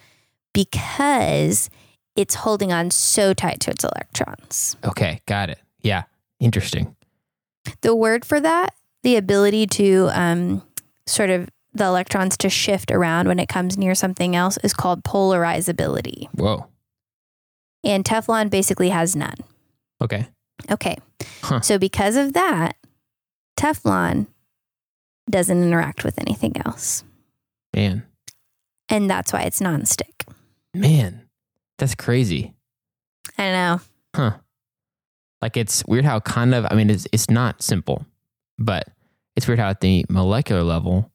because 0.52 1.70
it's 2.16 2.34
holding 2.34 2.72
on 2.72 2.90
so 2.90 3.32
tight 3.32 3.60
to 3.60 3.70
its 3.70 3.84
electrons. 3.84 4.76
Okay. 4.84 5.20
Got 5.26 5.50
it. 5.50 5.58
Yeah. 5.80 6.04
Interesting. 6.40 6.94
The 7.80 7.94
word 7.94 8.24
for 8.24 8.40
that, 8.40 8.74
the 9.02 9.16
ability 9.16 9.66
to 9.68 10.10
um, 10.12 10.62
sort 11.06 11.30
of 11.30 11.48
the 11.72 11.84
electrons 11.84 12.36
to 12.38 12.50
shift 12.50 12.90
around 12.90 13.28
when 13.28 13.38
it 13.38 13.48
comes 13.48 13.78
near 13.78 13.94
something 13.94 14.36
else 14.36 14.58
is 14.62 14.74
called 14.74 15.04
polarizability. 15.04 16.28
Whoa. 16.34 16.66
And 17.84 18.04
Teflon 18.04 18.50
basically 18.50 18.90
has 18.90 19.16
none. 19.16 19.36
Okay. 20.00 20.26
Okay. 20.70 20.96
Huh. 21.42 21.60
So 21.60 21.78
because 21.78 22.16
of 22.16 22.34
that, 22.34 22.76
Teflon 23.56 24.26
doesn't 25.30 25.62
interact 25.62 26.04
with 26.04 26.18
anything 26.20 26.56
else. 26.64 27.04
Man. 27.74 28.04
And 28.88 29.08
that's 29.08 29.32
why 29.32 29.42
it's 29.42 29.60
nonstick. 29.60 30.28
Man. 30.74 31.28
That's 31.78 31.94
crazy. 31.94 32.54
I 33.38 33.50
know. 33.50 33.80
Huh. 34.14 34.38
Like 35.40 35.56
it's 35.56 35.84
weird 35.86 36.04
how 36.04 36.20
kind 36.20 36.54
of 36.54 36.66
I 36.70 36.74
mean 36.74 36.90
it's 36.90 37.06
it's 37.12 37.28
not 37.30 37.62
simple, 37.62 38.06
but 38.58 38.88
it's 39.36 39.48
weird 39.48 39.58
how 39.58 39.70
at 39.70 39.80
the 39.80 40.04
molecular 40.08 40.62
level 40.62 41.10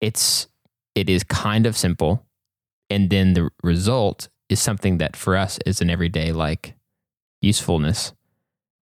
it's 0.00 0.46
it 0.94 1.08
is 1.08 1.24
kind 1.24 1.66
of 1.66 1.76
simple 1.76 2.24
and 2.90 3.08
then 3.10 3.32
the 3.32 3.48
result 3.62 4.28
is 4.48 4.60
something 4.60 4.98
that 4.98 5.16
for 5.16 5.36
us 5.36 5.58
is 5.64 5.80
an 5.80 5.88
everyday 5.90 6.32
like 6.32 6.74
usefulness 7.40 8.12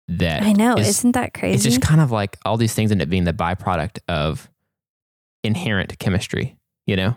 that 0.08 0.42
I 0.42 0.52
know. 0.52 0.76
is- 0.76 0.88
Isn't 0.88 1.12
that 1.12 1.32
crazy? 1.34 1.54
it's 1.54 1.64
just 1.64 1.80
kind 1.80 2.00
of 2.00 2.10
like 2.10 2.36
all 2.44 2.56
these 2.56 2.74
things 2.74 2.90
end 2.90 3.02
up 3.02 3.08
being 3.08 3.24
the 3.24 3.32
byproduct 3.32 3.98
of 4.08 4.50
inherent 5.44 5.98
chemistry, 5.98 6.56
you 6.86 6.96
know? 6.96 7.16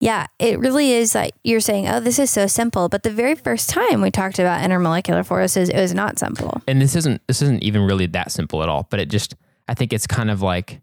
Yeah, 0.00 0.26
it 0.38 0.58
really 0.58 0.92
is 0.92 1.14
like 1.14 1.34
you're 1.44 1.60
saying, 1.60 1.88
oh, 1.88 2.00
this 2.00 2.18
is 2.18 2.30
so 2.30 2.46
simple. 2.46 2.88
But 2.88 3.02
the 3.02 3.10
very 3.10 3.34
first 3.34 3.70
time 3.70 4.00
we 4.02 4.10
talked 4.10 4.38
about 4.38 4.62
intermolecular 4.62 5.24
forces, 5.24 5.68
it 5.70 5.80
was 5.80 5.94
not 5.94 6.18
simple. 6.18 6.60
and 6.68 6.80
this 6.82 6.94
isn't 6.96 7.20
this 7.28 7.40
isn't 7.42 7.62
even 7.62 7.82
really 7.82 8.06
that 8.06 8.30
simple 8.30 8.62
at 8.62 8.68
all 8.68 8.86
but 8.90 9.00
it 9.00 9.08
just 9.08 9.34
i 9.68 9.74
think 9.74 9.92
it's 9.92 10.06
kind 10.06 10.30
of 10.30 10.42
like 10.42 10.80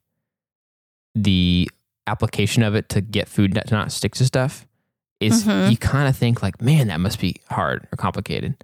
the 1.15 1.69
application 2.08 2.63
of 2.63 2.76
it 2.76 2.89
to 2.89 3.02
get 3.02 3.30
food 3.30 3.54
to 3.54 3.63
not 3.76 3.91
stick 3.91 4.13
to 4.15 4.26
stuff 4.26 4.67
is 5.19 5.45
Mhm. 5.45 5.71
you 5.71 5.78
kind 5.78 6.08
of 6.10 6.17
think 6.17 6.41
like, 6.43 6.62
man, 6.62 6.88
that 6.88 6.99
must 6.99 7.19
be 7.19 7.36
hard 7.49 7.88
or 7.93 7.95
complicated. 7.97 8.56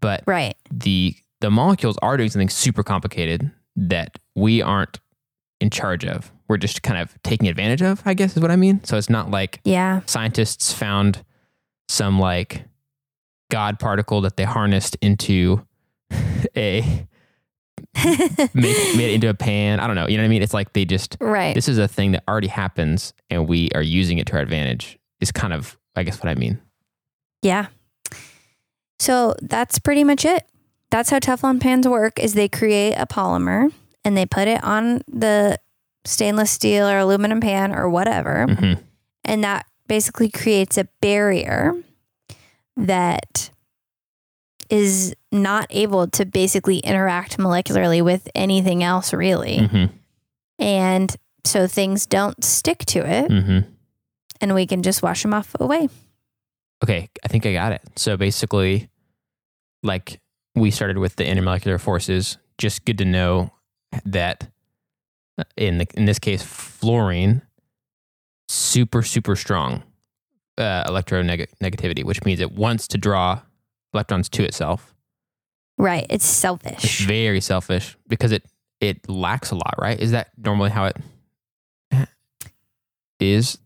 But 0.00 0.24
Right. 0.26 0.56
the 0.72 1.14
the 1.40 1.50
molecules 1.50 1.96
are 2.02 2.16
doing 2.16 2.28
something 2.30 2.48
super 2.48 2.82
complicated 2.82 3.52
that 3.76 4.18
we 4.34 4.60
aren't 4.60 4.98
in 5.60 5.70
charge 5.70 6.04
of. 6.04 6.32
We're 6.48 6.56
just 6.56 6.82
kind 6.82 7.00
of 7.00 7.20
taking 7.22 7.48
advantage 7.48 7.82
of, 7.82 8.02
I 8.06 8.14
guess 8.14 8.36
is 8.36 8.42
what 8.42 8.50
I 8.50 8.56
mean. 8.56 8.82
So 8.84 8.96
it's 8.96 9.10
not 9.10 9.30
like 9.30 9.60
Yeah. 9.64 10.00
scientists 10.06 10.72
found 10.72 11.24
some 11.88 12.18
like 12.18 12.64
god 13.50 13.78
particle 13.78 14.20
that 14.22 14.36
they 14.36 14.44
harnessed 14.44 14.96
into 15.00 15.66
a 16.56 17.06
make, 17.94 18.54
made 18.54 19.10
it 19.10 19.14
into 19.14 19.28
a 19.28 19.34
pan. 19.34 19.80
I 19.80 19.86
don't 19.86 19.96
know. 19.96 20.06
You 20.08 20.16
know 20.16 20.22
what 20.22 20.26
I 20.26 20.30
mean? 20.30 20.42
It's 20.42 20.54
like 20.54 20.72
they 20.72 20.84
just 20.84 21.16
right. 21.20 21.54
this 21.54 21.68
is 21.68 21.78
a 21.78 21.88
thing 21.88 22.12
that 22.12 22.24
already 22.28 22.48
happens 22.48 23.12
and 23.30 23.48
we 23.48 23.70
are 23.74 23.82
using 23.82 24.18
it 24.18 24.26
to 24.28 24.34
our 24.34 24.40
advantage. 24.40 24.98
Is 25.20 25.32
kind 25.32 25.52
of 25.52 25.76
I 25.96 26.02
guess 26.04 26.18
what 26.22 26.28
I 26.28 26.34
mean. 26.34 26.60
Yeah. 27.42 27.66
So 28.98 29.34
that's 29.42 29.78
pretty 29.78 30.04
much 30.04 30.24
it. 30.24 30.44
That's 30.90 31.10
how 31.10 31.18
Teflon 31.18 31.60
pans 31.60 31.86
work 31.86 32.18
is 32.18 32.34
they 32.34 32.48
create 32.48 32.94
a 32.94 33.06
polymer 33.06 33.72
and 34.04 34.16
they 34.16 34.26
put 34.26 34.48
it 34.48 34.62
on 34.64 35.02
the 35.06 35.58
stainless 36.08 36.50
steel 36.50 36.86
or 36.86 36.98
aluminum 36.98 37.40
pan 37.40 37.74
or 37.74 37.88
whatever. 37.88 38.46
hmm 38.46 38.74
And 39.24 39.44
that 39.44 39.66
basically 39.86 40.30
creates 40.30 40.78
a 40.78 40.88
barrier 41.00 41.74
that 42.76 43.50
is 44.70 45.14
not 45.32 45.66
able 45.70 46.06
to 46.08 46.26
basically 46.26 46.78
interact 46.78 47.38
molecularly 47.38 48.02
with 48.02 48.28
anything 48.34 48.82
else 48.82 49.12
really. 49.12 49.66
hmm 49.66 49.84
And 50.58 51.14
so 51.44 51.66
things 51.66 52.06
don't 52.06 52.42
stick 52.44 52.84
to 52.86 52.98
it 53.08 53.30
hmm 53.30 53.60
and 54.40 54.54
we 54.54 54.66
can 54.66 54.82
just 54.82 55.02
wash 55.02 55.22
them 55.22 55.34
off 55.34 55.56
away. 55.58 55.88
Okay, 56.84 57.08
I 57.24 57.28
think 57.28 57.44
I 57.44 57.52
got 57.52 57.72
it. 57.72 57.82
So 57.96 58.16
basically, 58.16 58.88
like 59.82 60.20
we 60.54 60.70
started 60.70 60.98
with 60.98 61.16
the 61.16 61.24
intermolecular 61.24 61.80
forces. 61.80 62.38
Just 62.56 62.84
good 62.84 62.98
to 62.98 63.04
know 63.04 63.52
that 64.04 64.48
in 65.56 65.78
the 65.78 65.86
in 65.94 66.04
this 66.04 66.18
case, 66.18 66.42
fluorine, 66.42 67.42
super 68.48 69.02
super 69.02 69.36
strong 69.36 69.82
uh, 70.58 70.84
electronegativity, 70.90 72.04
which 72.04 72.24
means 72.24 72.40
it 72.40 72.52
wants 72.52 72.88
to 72.88 72.98
draw 72.98 73.40
electrons 73.94 74.28
to 74.30 74.44
itself. 74.44 74.94
Right. 75.78 76.06
It's 76.10 76.26
selfish. 76.26 76.72
It's 76.72 76.82
selfish. 76.82 77.06
very 77.06 77.40
selfish 77.40 77.96
because 78.08 78.32
it 78.32 78.44
it 78.80 79.08
lacks 79.08 79.50
a 79.50 79.54
lot, 79.54 79.74
right? 79.78 79.98
Is 79.98 80.10
that 80.12 80.28
normally 80.36 80.70
how 80.70 80.86
it 80.86 80.96
is? 83.20 83.58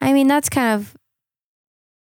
I 0.00 0.12
mean, 0.12 0.26
that's 0.26 0.48
kind 0.48 0.80
of 0.80 0.96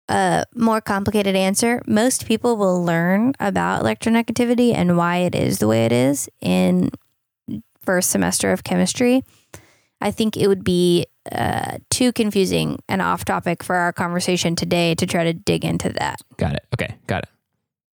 a 0.09 0.44
more 0.55 0.81
complicated 0.81 1.35
answer. 1.35 1.83
Most 1.87 2.26
people 2.26 2.57
will 2.57 2.85
learn 2.85 3.33
about 3.40 3.83
electronegativity 3.83 4.74
and 4.74 4.96
why 4.96 5.18
it 5.18 5.35
is 5.35 5.59
the 5.59 5.68
way 5.68 5.85
it 5.85 5.92
is 5.92 6.29
in 6.40 6.90
first 7.87 8.11
semester 8.11 8.53
of 8.53 8.64
chemistry. 8.64 9.25
I 10.01 10.11
think 10.11 10.37
it 10.37 10.49
would 10.49 10.64
be 10.64 11.07
uh, 11.33 11.79
too 11.90 12.12
confusing 12.12 12.83
and 12.88 13.01
off 13.01 13.25
topic 13.25 13.62
for 13.62 13.77
our 13.77 13.92
conversation 13.92 14.55
today 14.55 14.94
to 14.96 15.07
try 15.07 15.25
to 15.25 15.33
dig 15.33 15.64
into 15.64 15.88
that. 15.94 16.20
Got 16.37 16.55
it. 16.55 16.66
Okay, 16.75 16.96
got 17.07 17.22
it. 17.22 17.29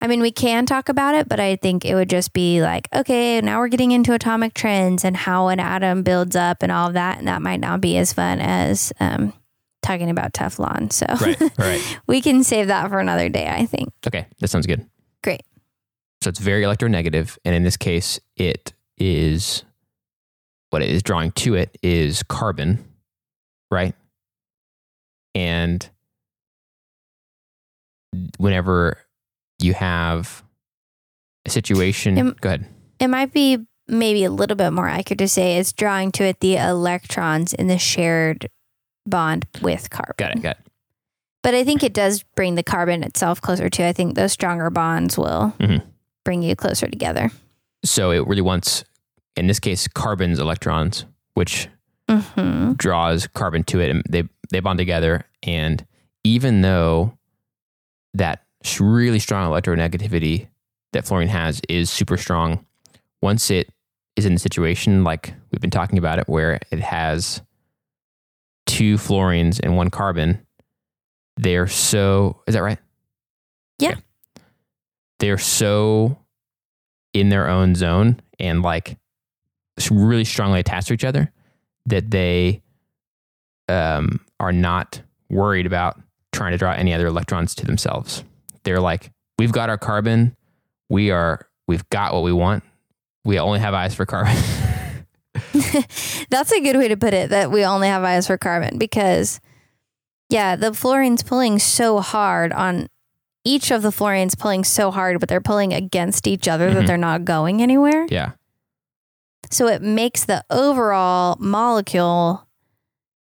I 0.03 0.07
mean, 0.07 0.23
we 0.23 0.31
can 0.33 0.65
talk 0.65 0.89
about 0.89 1.15
it, 1.15 1.29
but 1.29 1.41
I 1.41 1.57
think 1.57 1.85
it 1.85 1.95
would 1.95 2.09
just 2.09 2.33
be 2.33 2.63
like, 2.63 2.89
okay, 2.95 3.41
now 3.43 3.59
we're 3.59 3.69
getting 3.69 3.93
into 3.93 4.15
atomic 4.15 4.55
trends 4.55 5.05
and 5.05 5.15
how 5.15 5.49
an 5.49 5.61
atom 5.61 6.03
builds 6.03 6.35
up 6.35 6.63
and 6.63 6.73
all 6.73 6.89
of 6.89 6.95
that. 6.95 7.19
And 7.19 7.29
that 7.29 7.43
might 7.43 7.61
not 7.61 7.83
be 7.83 7.99
as 7.99 8.15
fun 8.15 8.41
as 8.41 8.95
um, 8.99 9.35
talking 9.83 10.09
about 10.09 10.33
Teflon. 10.33 10.91
So 10.91 11.05
Right, 11.21 11.59
right. 11.59 11.99
we 12.07 12.23
can 12.23 12.45
save 12.45 12.69
that 12.69 12.89
for 12.89 12.99
another 12.99 13.29
day, 13.29 13.47
I 13.47 13.67
think. 13.67 13.91
Okay, 14.07 14.27
that 14.39 14.49
sounds 14.49 14.67
good. 14.67 14.87
Great. 15.23 15.43
So 16.23 16.29
it's 16.29 16.39
very 16.39 16.63
electronegative, 16.63 17.37
and 17.45 17.55
in 17.55 17.63
this 17.63 17.77
case, 17.77 18.21
it 18.37 18.73
is 18.99 19.65
what 20.71 20.83
it 20.83 20.89
is 20.91 21.03
drawing 21.03 21.33
to 21.33 21.55
it 21.55 21.77
is 21.83 22.23
carbon, 22.25 22.85
right? 23.71 23.95
And 25.35 25.89
whenever 28.39 28.99
you 29.61 29.75
have 29.75 30.43
a 31.47 31.51
situation, 31.51 32.19
Am- 32.19 32.37
go 32.41 32.49
ahead. 32.51 32.67
It 32.99 33.09
might 33.09 33.33
be 33.33 33.59
maybe 33.89 34.25
a 34.25 34.31
little 34.31 34.57
bit 34.57 34.71
more 34.73 34.89
accurate 34.89 35.19
to 35.19 35.29
say 35.29 35.59
it's 35.59 35.73
drawing 35.73 36.13
to 36.13 36.25
it 36.25 36.41
the 36.41 36.57
electrons 36.57 37.53
in 37.53 37.67
the 37.67 37.79
shared 37.79 38.49
bond 39.07 39.47
with 39.63 39.91
carbon. 39.91 40.15
Got 40.19 40.37
it. 40.37 40.43
Got 40.43 40.57
it. 40.59 40.67
But 41.43 41.55
I 41.55 41.65
think 41.65 41.83
it 41.83 41.95
does 41.95 42.23
bring 42.37 42.55
the 42.55 42.63
carbon 42.63 43.03
itself 43.03 43.41
closer 43.41 43.71
to. 43.71 43.87
I 43.87 43.93
think 43.93 44.15
those 44.15 44.33
stronger 44.33 44.69
bonds 44.71 45.17
will 45.17 45.55
Mhm. 45.59 45.83
bring 46.25 46.43
you 46.43 46.55
closer 46.55 46.87
together. 46.87 47.31
So 47.85 48.11
it 48.11 48.27
really 48.27 48.43
wants, 48.43 48.85
in 49.37 49.47
this 49.47 49.61
case, 49.61 49.87
carbon's 49.89 50.39
electrons, 50.39 51.05
which 51.35 51.69
hmm 52.09 52.73
draws 52.73 53.27
carbon 53.29 53.63
to 53.65 53.79
it 53.81 53.89
and 53.91 54.03
they 54.09 54.25
they 54.51 54.59
bond 54.59 54.79
together 54.79 55.25
and 55.45 55.87
even 56.25 56.61
though 56.63 57.17
that 58.15 58.45
really 58.81 59.21
strong 59.21 59.49
electronegativity 59.49 60.49
that 60.93 61.05
fluorine 61.07 61.29
has 61.29 61.61
is 61.69 61.89
super 61.89 62.17
strong 62.17 62.65
once 63.23 63.49
it 63.51 63.69
is 64.17 64.27
in 64.27 64.33
a 64.35 64.39
situation 64.41 65.05
like 65.05 65.33
we've 65.53 65.61
been 65.61 65.71
talking 65.71 65.99
about 65.99 66.19
it 66.19 66.29
where 66.29 66.59
it 66.73 66.81
has 66.81 67.43
two 68.67 68.97
fluorines 68.97 69.61
and 69.63 69.77
one 69.77 69.89
carbon 69.91 70.45
they're 71.37 71.69
so 71.69 72.43
is 72.49 72.55
that 72.55 72.63
right 72.63 72.79
Yeah. 73.79 73.91
Okay. 73.91 74.01
they're 75.21 75.39
so 75.39 76.19
in 77.15 77.29
their 77.29 77.49
own 77.49 77.75
zone 77.77 78.21
and 78.41 78.63
like 78.63 78.97
really 79.89 80.25
strongly 80.25 80.59
attached 80.59 80.89
to 80.89 80.95
each 80.95 81.05
other 81.05 81.31
that 81.87 82.11
they 82.11 82.61
um, 83.69 84.21
are 84.41 84.53
not 84.53 85.01
worried 85.29 85.67
about 85.67 86.01
trying 86.33 86.51
to 86.51 86.59
draw 86.59 86.73
any 86.73 86.93
other 86.93 87.07
electrons 87.07 87.55
to 87.55 87.67
themselves. 87.67 88.25
They're 88.65 88.81
like, 88.81 89.13
we've 89.39 89.53
got 89.53 89.71
our 89.71 89.79
carbon, 89.79 90.37
we 90.89 91.13
are, 91.13 91.47
we've 91.69 91.89
got 91.91 92.13
what 92.13 92.23
we 92.25 92.33
want. 92.33 92.65
We 93.25 93.39
only 93.39 93.61
have 93.61 93.75
eyes 93.75 93.95
for 93.95 94.07
carbon. 94.07 94.37
That's 96.31 96.53
a 96.53 96.61
good 96.61 96.77
way 96.77 96.89
to 96.89 96.97
put 96.97 97.15
it 97.15 97.31
that 97.31 97.51
we 97.51 97.65
only 97.65 97.89
have 97.89 98.03
eyes 98.03 98.27
for 98.27 98.37
carbon 98.37 98.79
because, 98.79 99.41
yeah, 100.29 100.57
the 100.57 100.71
fluorine's 100.73 101.23
pulling 101.23 101.59
so 101.59 102.01
hard 102.01 102.53
on 102.53 102.89
each 103.45 103.71
of 103.71 103.83
the 103.83 103.91
fluorines 103.91 104.39
pulling 104.39 104.65
so 104.65 104.91
hard, 104.91 105.19
but 105.21 105.29
they're 105.29 105.41
pulling 105.41 105.73
against 105.73 106.27
each 106.27 106.47
other 106.49 106.71
Mhm. 106.71 106.75
that 106.75 106.87
they're 106.87 106.97
not 106.99 107.25
going 107.25 107.63
anywhere. 107.63 108.07
yeah, 108.11 108.33
So 109.51 109.67
it 109.67 109.83
makes 109.83 110.25
the 110.25 110.45
overall 110.51 111.37
molecule 111.41 112.47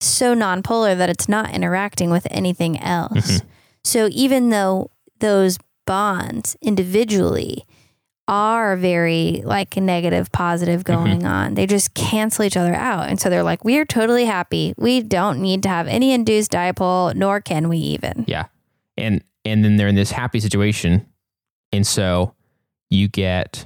so 0.01 0.35
nonpolar 0.35 0.97
that 0.97 1.09
it's 1.09 1.29
not 1.29 1.51
interacting 1.53 2.09
with 2.09 2.27
anything 2.29 2.79
else. 2.81 3.39
Mhm. 3.39 3.41
So 3.83 4.09
even 4.11 4.49
though 4.49 4.91
those 5.19 5.57
bonds 5.85 6.57
individually 6.61 7.65
are 8.27 8.75
very 8.75 9.43
like 9.45 9.77
a 9.77 9.81
negative 9.81 10.31
positive 10.31 10.83
going 10.83 11.25
on, 11.27 11.53
they 11.53 11.67
just 11.67 11.93
cancel 11.93 12.43
each 12.43 12.57
other 12.57 12.73
out. 12.73 13.07
And 13.07 13.19
so 13.19 13.29
they're 13.29 13.43
like, 13.43 13.63
we 13.63 13.77
are 13.77 13.85
totally 13.85 14.25
happy. 14.25 14.73
We 14.77 15.01
don't 15.01 15.39
need 15.39 15.61
to 15.63 15.69
have 15.69 15.88
any 15.88 16.11
induced 16.11 16.51
dipole, 16.51 17.13
nor 17.13 17.39
can 17.39 17.69
we 17.69 17.77
even. 17.77 18.25
yeah, 18.27 18.45
and 18.97 19.23
and 19.45 19.63
then 19.63 19.77
they're 19.77 19.88
in 19.88 19.93
this 19.95 20.09
happy 20.09 20.39
situation, 20.39 21.05
and 21.71 21.85
so 21.85 22.33
you 22.89 23.07
get 23.07 23.65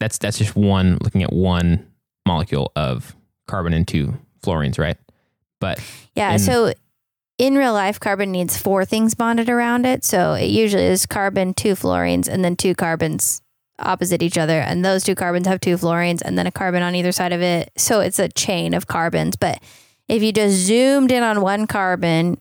that's 0.00 0.16
that's 0.16 0.38
just 0.38 0.56
one 0.56 0.96
looking 1.02 1.22
at 1.22 1.32
one 1.32 1.86
molecule 2.28 2.70
of 2.76 3.16
carbon 3.48 3.72
and 3.72 3.86
two 3.88 4.16
fluorines, 4.44 4.78
right? 4.78 4.96
But 5.60 5.80
Yeah. 6.14 6.32
in- 6.32 6.38
so 6.38 6.72
in 7.38 7.54
real 7.56 7.72
life, 7.72 7.98
carbon 7.98 8.30
needs 8.30 8.56
four 8.56 8.84
things 8.84 9.14
bonded 9.14 9.48
around 9.48 9.86
it. 9.86 10.04
So 10.04 10.34
it 10.34 10.46
usually 10.46 10.84
is 10.84 11.06
carbon, 11.06 11.54
two 11.54 11.74
fluorines, 11.74 12.28
and 12.28 12.44
then 12.44 12.54
two 12.56 12.74
carbons 12.74 13.40
opposite 13.80 14.22
each 14.22 14.36
other. 14.38 14.60
And 14.60 14.84
those 14.84 15.04
two 15.04 15.14
carbons 15.14 15.46
have 15.46 15.60
two 15.60 15.76
fluorines 15.76 16.20
and 16.20 16.36
then 16.36 16.46
a 16.48 16.52
carbon 16.52 16.82
on 16.82 16.94
either 16.96 17.12
side 17.12 17.32
of 17.32 17.40
it. 17.40 17.70
So 17.76 18.00
it's 18.00 18.18
a 18.18 18.28
chain 18.28 18.74
of 18.74 18.86
carbons. 18.88 19.36
But 19.36 19.60
if 20.08 20.22
you 20.22 20.32
just 20.32 20.56
zoomed 20.56 21.12
in 21.12 21.22
on 21.22 21.40
one 21.40 21.66
carbon, 21.68 22.38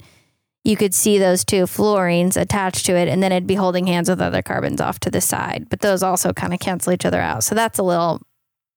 you 0.63 0.75
could 0.75 0.93
see 0.95 1.17
those 1.19 1.45
two 1.45 1.63
fluorines 1.63 2.35
attached 2.35 2.85
to 2.87 2.93
it, 2.95 3.07
and 3.07 3.21
then 3.23 3.31
it'd 3.31 3.47
be 3.47 3.55
holding 3.55 3.87
hands 3.87 4.09
with 4.09 4.19
other 4.21 4.41
carbons 4.41 4.81
off 4.81 4.99
to 5.01 5.11
the 5.11 5.21
side. 5.21 5.67
But 5.69 5.79
those 5.81 6.01
also 6.03 6.33
kind 6.33 6.53
of 6.53 6.59
cancel 6.59 6.91
each 6.91 7.05
other 7.05 7.21
out. 7.21 7.43
So 7.43 7.53
that's 7.55 7.77
a 7.79 7.83
little, 7.83 8.21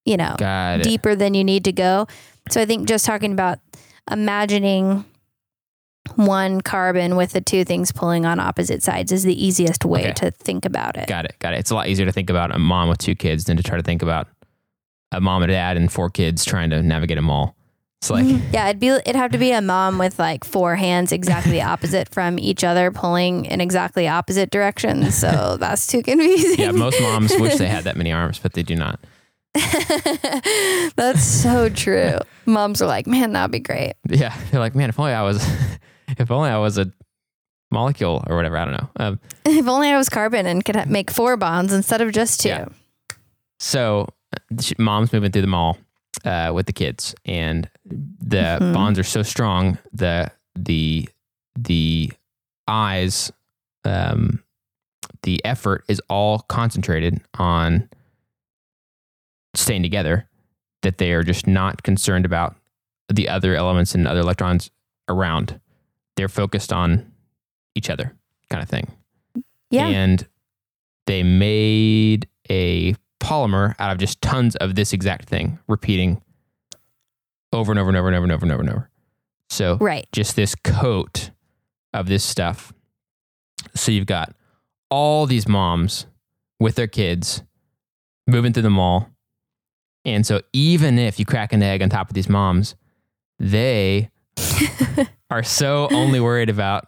you 0.05 0.17
know, 0.17 0.37
deeper 0.83 1.15
than 1.15 1.35
you 1.35 1.45
need 1.45 1.65
to 1.65 1.73
go. 1.73 2.07
So 2.51 2.61
I 2.61 2.67
think 2.67 2.89
just 2.89 3.05
talking 3.05 3.33
about 3.33 3.59
imagining 4.11 5.05
one 6.17 6.61
carbon 6.61 7.17
with 7.17 7.33
the 7.33 7.41
two 7.41 7.65
things 7.65 7.93
pulling 7.93 8.27
on 8.27 8.41
opposite 8.41 8.83
sides 8.83 9.13
is 9.13 9.23
the 9.23 9.45
easiest 9.45 9.85
way 9.85 10.01
Okay. 10.01 10.13
to 10.13 10.31
think 10.31 10.65
about 10.65 10.97
it. 10.97 11.09
Got 11.09 11.27
it. 11.27 11.37
Got 11.39 11.55
it. 11.55 11.61
It's 11.61 11.71
a 11.71 11.75
lot 11.75 11.89
easier 11.89 12.07
to 12.07 12.13
think 12.13 12.31
about 12.31 12.55
a 12.55 12.59
mom 12.59 12.89
with 12.89 12.99
two 12.99 13.15
kids 13.15 13.45
than 13.45 13.57
to 13.57 13.63
try 13.63 13.77
to 13.77 13.83
think 13.83 14.03
about 14.03 14.27
a 15.13 15.21
mom 15.21 15.43
and 15.43 15.51
dad 15.51 15.77
and 15.77 15.91
four 15.91 16.11
kids 16.11 16.45
trying 16.45 16.71
to 16.71 16.83
navigate 16.83 17.17
them 17.17 17.31
all. 17.31 17.55
It's 18.01 18.11
like 18.11 18.25
mm-hmm. 18.25 18.55
yeah, 18.55 18.69
it'd 18.69 18.81
be 18.81 18.89
it'd 18.89 19.15
have 19.15 19.33
to 19.33 19.39
be 19.39 19.53
a 19.53 19.61
mom 19.61 19.99
with 19.99 20.19
like 20.19 20.43
four 20.43 20.75
hands 20.77 21.13
exactly 21.13 21.61
opposite 21.63 22.09
from 22.09 22.39
each 22.39 22.65
other, 22.65 22.91
pulling 22.91 23.45
in 23.45 23.61
exactly 23.61 24.09
opposite 24.09 24.51
directions. 24.51 25.15
So 25.17 25.57
that's 25.61 25.87
too 25.87 26.03
confusing. 26.03 26.59
yeah, 26.59 26.71
most 26.71 27.01
moms 27.03 27.33
wish 27.39 27.57
they 27.57 27.69
had 27.69 27.85
that 27.85 27.99
many 27.99 28.11
arms, 28.11 28.39
but 28.39 28.55
they 28.55 28.63
do 28.63 28.75
not. 28.75 29.01
that's 30.97 31.23
so 31.25 31.69
true. 31.69 32.19
Moms 32.47 32.81
are 32.83 32.87
like, 32.87 33.07
man, 33.07 33.33
that'd 33.33 33.51
be 33.51 33.59
great. 33.61 33.95
Yeah, 34.09 34.35
they're 34.51 34.61
like, 34.61 34.75
man, 34.75 34.89
if 34.89 34.99
only 34.99 35.13
I 35.13 35.23
was, 35.23 35.45
if 36.19 36.31
only 36.31 36.51
I 36.51 36.59
was 36.59 36.79
a 36.79 36.91
molecule 37.71 38.23
or 38.27 38.37
whatever. 38.37 38.57
I 38.57 38.65
don't 38.65 38.75
know. 38.75 38.91
Um, 38.97 39.21
If 39.47 39.67
only 39.67 39.89
I 39.91 39.97
was 39.97 40.09
carbon 40.09 40.47
and 40.47 40.65
could 40.65 40.77
ha- 40.77 40.85
make 40.87 41.11
four 41.11 41.37
bonds 41.37 41.73
instead 41.73 42.01
of 42.01 42.13
just 42.13 42.41
two. 42.41 42.49
Yeah. 42.51 42.67
so 43.59 44.09
uh, 44.35 44.63
mom's 44.79 45.13
moving 45.13 45.33
through 45.33 45.43
the 45.43 45.49
mall 45.49 45.79
uh, 46.25 46.53
with 46.55 46.67
the 46.67 46.73
kids, 46.73 47.15
and 47.25 47.69
the 47.85 48.59
Mhm. 48.61 48.73
bonds 48.75 48.99
are 48.99 49.05
so 49.05 49.23
strong. 49.23 49.79
The 49.93 50.31
the 50.55 51.09
the 51.59 52.13
eyes, 52.69 53.33
um, 53.85 54.43
the 55.23 55.45
effort 55.45 55.85
is 55.89 56.01
all 56.09 56.41
concentrated 56.41 57.21
on 57.39 57.89
staying 59.55 59.83
together. 59.83 60.27
That 60.83 60.97
they 60.99 61.13
are 61.13 61.23
just 61.23 61.47
not 61.47 61.83
concerned 61.83 62.25
about 62.25 62.57
the 63.13 63.29
other 63.29 63.55
elements 63.55 63.95
and 63.95 64.09
other 64.09 64.21
electrons 64.21 64.71
around. 65.09 65.61
They're 66.17 66.29
focused 66.29 66.73
on 66.73 67.13
each 67.75 67.91
other, 67.91 68.15
kind 68.49 68.63
of 68.63 68.69
thing. 68.69 68.91
Yeah. 69.71 69.87
And 69.89 70.27
they 71.07 71.23
made 71.23 72.29
a 72.49 72.95
polymer 73.21 73.75
out 73.79 73.93
of 73.93 73.99
just 73.99 74.23
tons 74.23 74.57
of 74.57 74.75
this 74.75 74.93
exact 74.95 75.29
thing, 75.29 75.59
repeating 75.69 76.23
over 77.53 77.71
and 77.73 77.79
over 77.79 77.89
and 77.91 77.97
over 77.99 78.09
and 78.09 78.17
over 78.17 78.25
and 78.25 78.33
over 78.33 78.45
and 78.45 78.53
over 78.53 78.61
and 78.63 78.71
over. 78.71 78.91
So 79.51 79.77
Right. 79.81 80.07
just 80.13 80.35
this 80.37 80.55
coat 80.55 81.31
of 81.93 82.07
this 82.07 82.25
stuff. 82.25 82.73
So 83.75 83.93
you've 83.93 84.07
got 84.07 84.35
all 84.89 85.27
these 85.27 85.47
moms 85.47 86.07
with 86.59 86.77
their 86.77 86.87
kids 86.87 87.43
moving 88.27 88.53
through 88.55 88.63
the 88.63 88.71
mall. 88.71 89.11
And 90.05 90.27
so 90.27 90.41
even 90.53 90.99
if 90.99 91.19
you 91.19 91.25
crack 91.25 91.53
an 91.53 91.63
egg 91.63 91.83
on 91.83 91.91
top 91.91 92.09
of 92.09 92.15
these 92.15 92.29
moms, 92.29 92.75
they 93.39 94.11
are 95.31 95.43
so 95.43 95.89
only 95.93 96.21
worried 96.21 96.49
about 96.49 96.87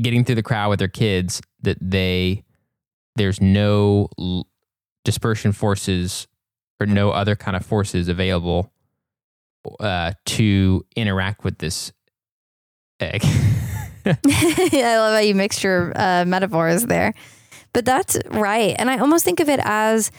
getting 0.00 0.24
through 0.24 0.34
the 0.36 0.42
crowd 0.42 0.70
with 0.70 0.78
their 0.78 0.88
kids 0.88 1.40
that 1.62 1.78
they 1.80 2.44
there's 3.16 3.40
no 3.40 4.08
l- 4.18 4.46
dispersion 5.04 5.52
forces 5.52 6.26
or 6.80 6.86
no 6.86 7.10
other 7.10 7.36
kind 7.36 7.56
of 7.56 7.64
forces 7.64 8.08
available 8.08 8.72
uh, 9.80 10.12
to 10.24 10.84
interact 10.96 11.44
with 11.44 11.58
this 11.58 11.92
egg. 13.00 13.22
I 14.06 14.96
love 14.96 15.14
how 15.14 15.20
you 15.20 15.34
mixed 15.34 15.62
your 15.62 15.92
uh, 15.94 16.24
metaphors 16.24 16.86
there. 16.86 17.14
But 17.72 17.84
that's 17.84 18.18
right. 18.30 18.74
And 18.78 18.90
I 18.90 18.98
almost 18.98 19.24
think 19.24 19.40
of 19.40 19.48
it 19.48 19.60
as 19.62 20.10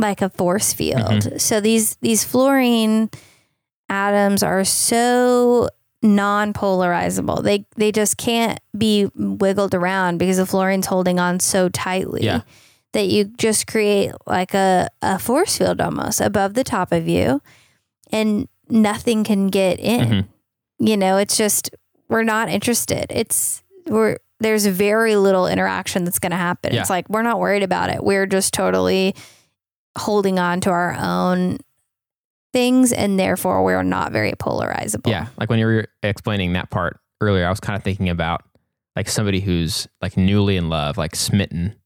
like 0.00 0.22
a 0.22 0.30
force 0.30 0.72
field. 0.72 1.00
Mm-hmm. 1.02 1.38
So 1.38 1.60
these 1.60 1.96
these 1.96 2.24
fluorine 2.24 3.10
atoms 3.88 4.42
are 4.42 4.64
so 4.64 5.68
non-polarizable. 6.02 7.42
They 7.42 7.66
they 7.76 7.92
just 7.92 8.16
can't 8.16 8.58
be 8.76 9.08
wiggled 9.14 9.74
around 9.74 10.18
because 10.18 10.36
the 10.38 10.44
fluorine's 10.46 10.86
holding 10.86 11.18
on 11.20 11.40
so 11.40 11.68
tightly 11.68 12.24
Yeah. 12.24 12.42
that 12.92 13.06
you 13.08 13.24
just 13.36 13.66
create 13.66 14.12
like 14.26 14.54
a, 14.54 14.88
a 15.02 15.18
force 15.18 15.58
field 15.58 15.80
almost 15.80 16.20
above 16.20 16.54
the 16.54 16.64
top 16.64 16.92
of 16.92 17.06
you 17.08 17.42
and 18.12 18.48
nothing 18.68 19.24
can 19.24 19.48
get 19.48 19.78
in. 19.80 20.08
Mhm. 20.08 20.26
You 20.78 20.96
know, 20.96 21.18
it's 21.18 21.36
just 21.36 21.70
we're 22.08 22.22
not 22.24 22.48
interested. 22.48 23.06
It's 23.10 23.62
we're 23.86 24.16
there's 24.40 24.64
very 24.64 25.16
little 25.16 25.46
interaction 25.46 26.04
that's 26.04 26.18
going 26.18 26.30
to 26.30 26.36
happen. 26.38 26.72
Yeah. 26.72 26.80
It's 26.80 26.88
like 26.88 27.08
we're 27.10 27.22
not 27.22 27.38
worried 27.38 27.62
about 27.62 27.90
it. 27.90 28.02
We're 28.02 28.24
just 28.26 28.54
totally 28.54 29.14
holding 30.00 30.38
on 30.38 30.60
to 30.62 30.70
our 30.70 30.94
own 30.98 31.58
things 32.52 32.92
and 32.92 33.18
therefore 33.18 33.62
we're 33.64 33.82
not 33.82 34.12
very 34.12 34.32
polarizable. 34.38 35.10
yeah, 35.10 35.28
like 35.38 35.48
when 35.50 35.58
you 35.58 35.66
were 35.66 35.86
explaining 36.02 36.54
that 36.54 36.70
part 36.70 36.98
earlier, 37.20 37.46
I 37.46 37.50
was 37.50 37.60
kind 37.60 37.76
of 37.76 37.82
thinking 37.84 38.08
about 38.08 38.42
like 38.96 39.08
somebody 39.08 39.40
who's 39.40 39.86
like 40.02 40.16
newly 40.16 40.56
in 40.56 40.68
love, 40.68 40.98
like 40.98 41.14
smitten. 41.14 41.76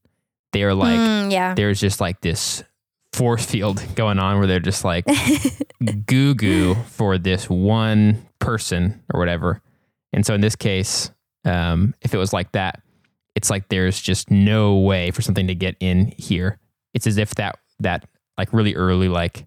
They 0.53 0.63
are 0.63 0.73
like 0.73 0.97
Mm, 0.97 1.31
yeah. 1.31 1.53
there's 1.53 1.79
just 1.79 1.99
like 2.01 2.21
this 2.21 2.63
force 3.13 3.45
field 3.45 3.83
going 3.95 4.17
on 4.19 4.39
where 4.39 4.47
they're 4.47 4.59
just 4.59 4.83
like 4.83 5.05
goo 6.05 6.33
goo 6.33 6.75
for 6.75 7.17
this 7.17 7.49
one 7.49 8.25
person 8.39 9.03
or 9.13 9.19
whatever. 9.19 9.61
And 10.13 10.25
so 10.25 10.33
in 10.33 10.41
this 10.41 10.55
case, 10.55 11.11
um, 11.43 11.93
if 12.01 12.13
it 12.13 12.17
was 12.17 12.33
like 12.33 12.53
that, 12.53 12.81
it's 13.35 13.49
like 13.49 13.67
there's 13.69 14.01
just 14.01 14.31
no 14.31 14.77
way 14.77 15.11
for 15.11 15.21
something 15.21 15.47
to 15.47 15.55
get 15.55 15.75
in 15.79 16.13
here. 16.17 16.57
It's 16.93 17.05
as 17.05 17.17
if 17.17 17.35
that 17.35 17.59
that 17.79 18.07
like 18.37 18.51
really 18.53 18.75
early 18.75 19.09
like 19.09 19.45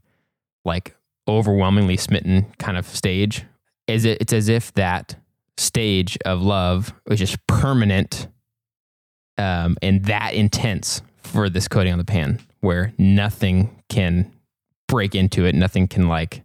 like 0.64 0.94
overwhelmingly 1.26 1.96
smitten 1.96 2.46
kind 2.58 2.76
of 2.76 2.86
stage? 2.86 3.44
Is 3.86 4.04
it 4.04 4.18
it's 4.20 4.32
as 4.32 4.48
if 4.48 4.72
that 4.74 5.16
stage 5.56 6.18
of 6.24 6.42
love 6.42 6.92
was 7.06 7.18
just 7.18 7.44
permanent 7.46 8.28
um, 9.36 9.76
and 9.82 10.04
that 10.04 10.34
intense 10.34 11.02
for 11.18 11.48
this 11.48 11.68
coating 11.68 11.92
on 11.92 11.98
the 11.98 12.04
pan 12.04 12.40
where 12.60 12.92
nothing 12.98 13.82
can 13.88 14.32
break 14.86 15.14
into 15.14 15.44
it 15.44 15.54
nothing 15.54 15.86
can 15.86 16.08
like 16.08 16.42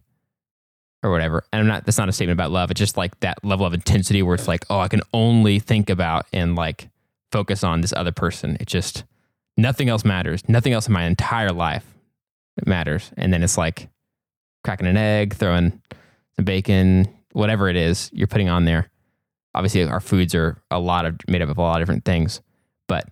or 1.02 1.10
whatever. 1.10 1.44
And 1.52 1.60
i'm 1.60 1.66
not 1.66 1.84
that's 1.84 1.98
not 1.98 2.08
a 2.08 2.12
statement 2.12 2.36
about 2.36 2.50
love 2.50 2.70
it's 2.70 2.78
just 2.78 2.96
like 2.96 3.18
that 3.20 3.44
level 3.44 3.66
of 3.66 3.74
intensity 3.74 4.22
where 4.22 4.34
it's 4.34 4.48
like 4.48 4.64
oh 4.70 4.80
i 4.80 4.88
can 4.88 5.00
only 5.12 5.58
think 5.58 5.90
about 5.90 6.26
and 6.32 6.56
like 6.56 6.88
focus 7.34 7.64
on 7.64 7.80
this 7.80 7.92
other 7.92 8.12
person. 8.12 8.56
It 8.60 8.68
just 8.68 9.02
nothing 9.56 9.88
else 9.88 10.04
matters. 10.04 10.42
Nothing 10.48 10.72
else 10.72 10.86
in 10.86 10.92
my 10.92 11.04
entire 11.04 11.52
life 11.52 11.84
matters. 12.66 13.10
And 13.16 13.32
then 13.32 13.42
it's 13.42 13.58
like 13.58 13.88
cracking 14.62 14.86
an 14.86 14.96
egg 14.96 15.34
throwing 15.34 15.80
some 16.36 16.44
bacon 16.44 17.08
whatever 17.32 17.68
it 17.68 17.76
is 17.76 18.10
you're 18.12 18.26
putting 18.26 18.48
on 18.48 18.64
there. 18.64 18.90
Obviously 19.54 19.84
our 19.84 20.00
foods 20.00 20.34
are 20.34 20.62
a 20.70 20.78
lot 20.78 21.04
of 21.06 21.16
made 21.28 21.42
up 21.42 21.48
of 21.48 21.58
a 21.58 21.62
lot 21.62 21.80
of 21.80 21.86
different 21.86 22.04
things 22.04 22.40
but 22.86 23.04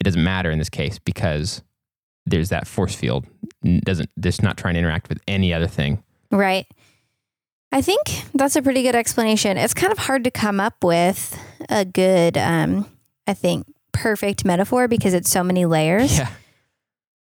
it 0.00 0.04
doesn't 0.04 0.22
matter 0.22 0.50
in 0.50 0.58
this 0.58 0.68
case 0.68 0.98
because 0.98 1.62
there's 2.26 2.48
that 2.50 2.66
force 2.66 2.94
field. 2.94 3.26
N- 3.64 3.80
doesn't 3.84 4.10
just 4.20 4.42
not 4.42 4.56
trying 4.56 4.74
to 4.74 4.80
interact 4.80 5.08
with 5.08 5.18
any 5.28 5.52
other 5.52 5.66
thing. 5.66 6.02
Right. 6.30 6.66
I 7.72 7.82
think 7.82 8.02
that's 8.34 8.56
a 8.56 8.62
pretty 8.62 8.82
good 8.82 8.94
explanation. 8.94 9.56
It's 9.56 9.74
kind 9.74 9.92
of 9.92 9.98
hard 9.98 10.24
to 10.24 10.30
come 10.30 10.60
up 10.60 10.84
with 10.84 11.38
a 11.68 11.84
good, 11.84 12.38
um, 12.38 12.86
I 13.26 13.34
think, 13.34 13.66
perfect 13.94 14.44
metaphor 14.44 14.86
because 14.88 15.14
it's 15.14 15.30
so 15.30 15.42
many 15.42 15.64
layers. 15.64 16.18
yeah 16.18 16.28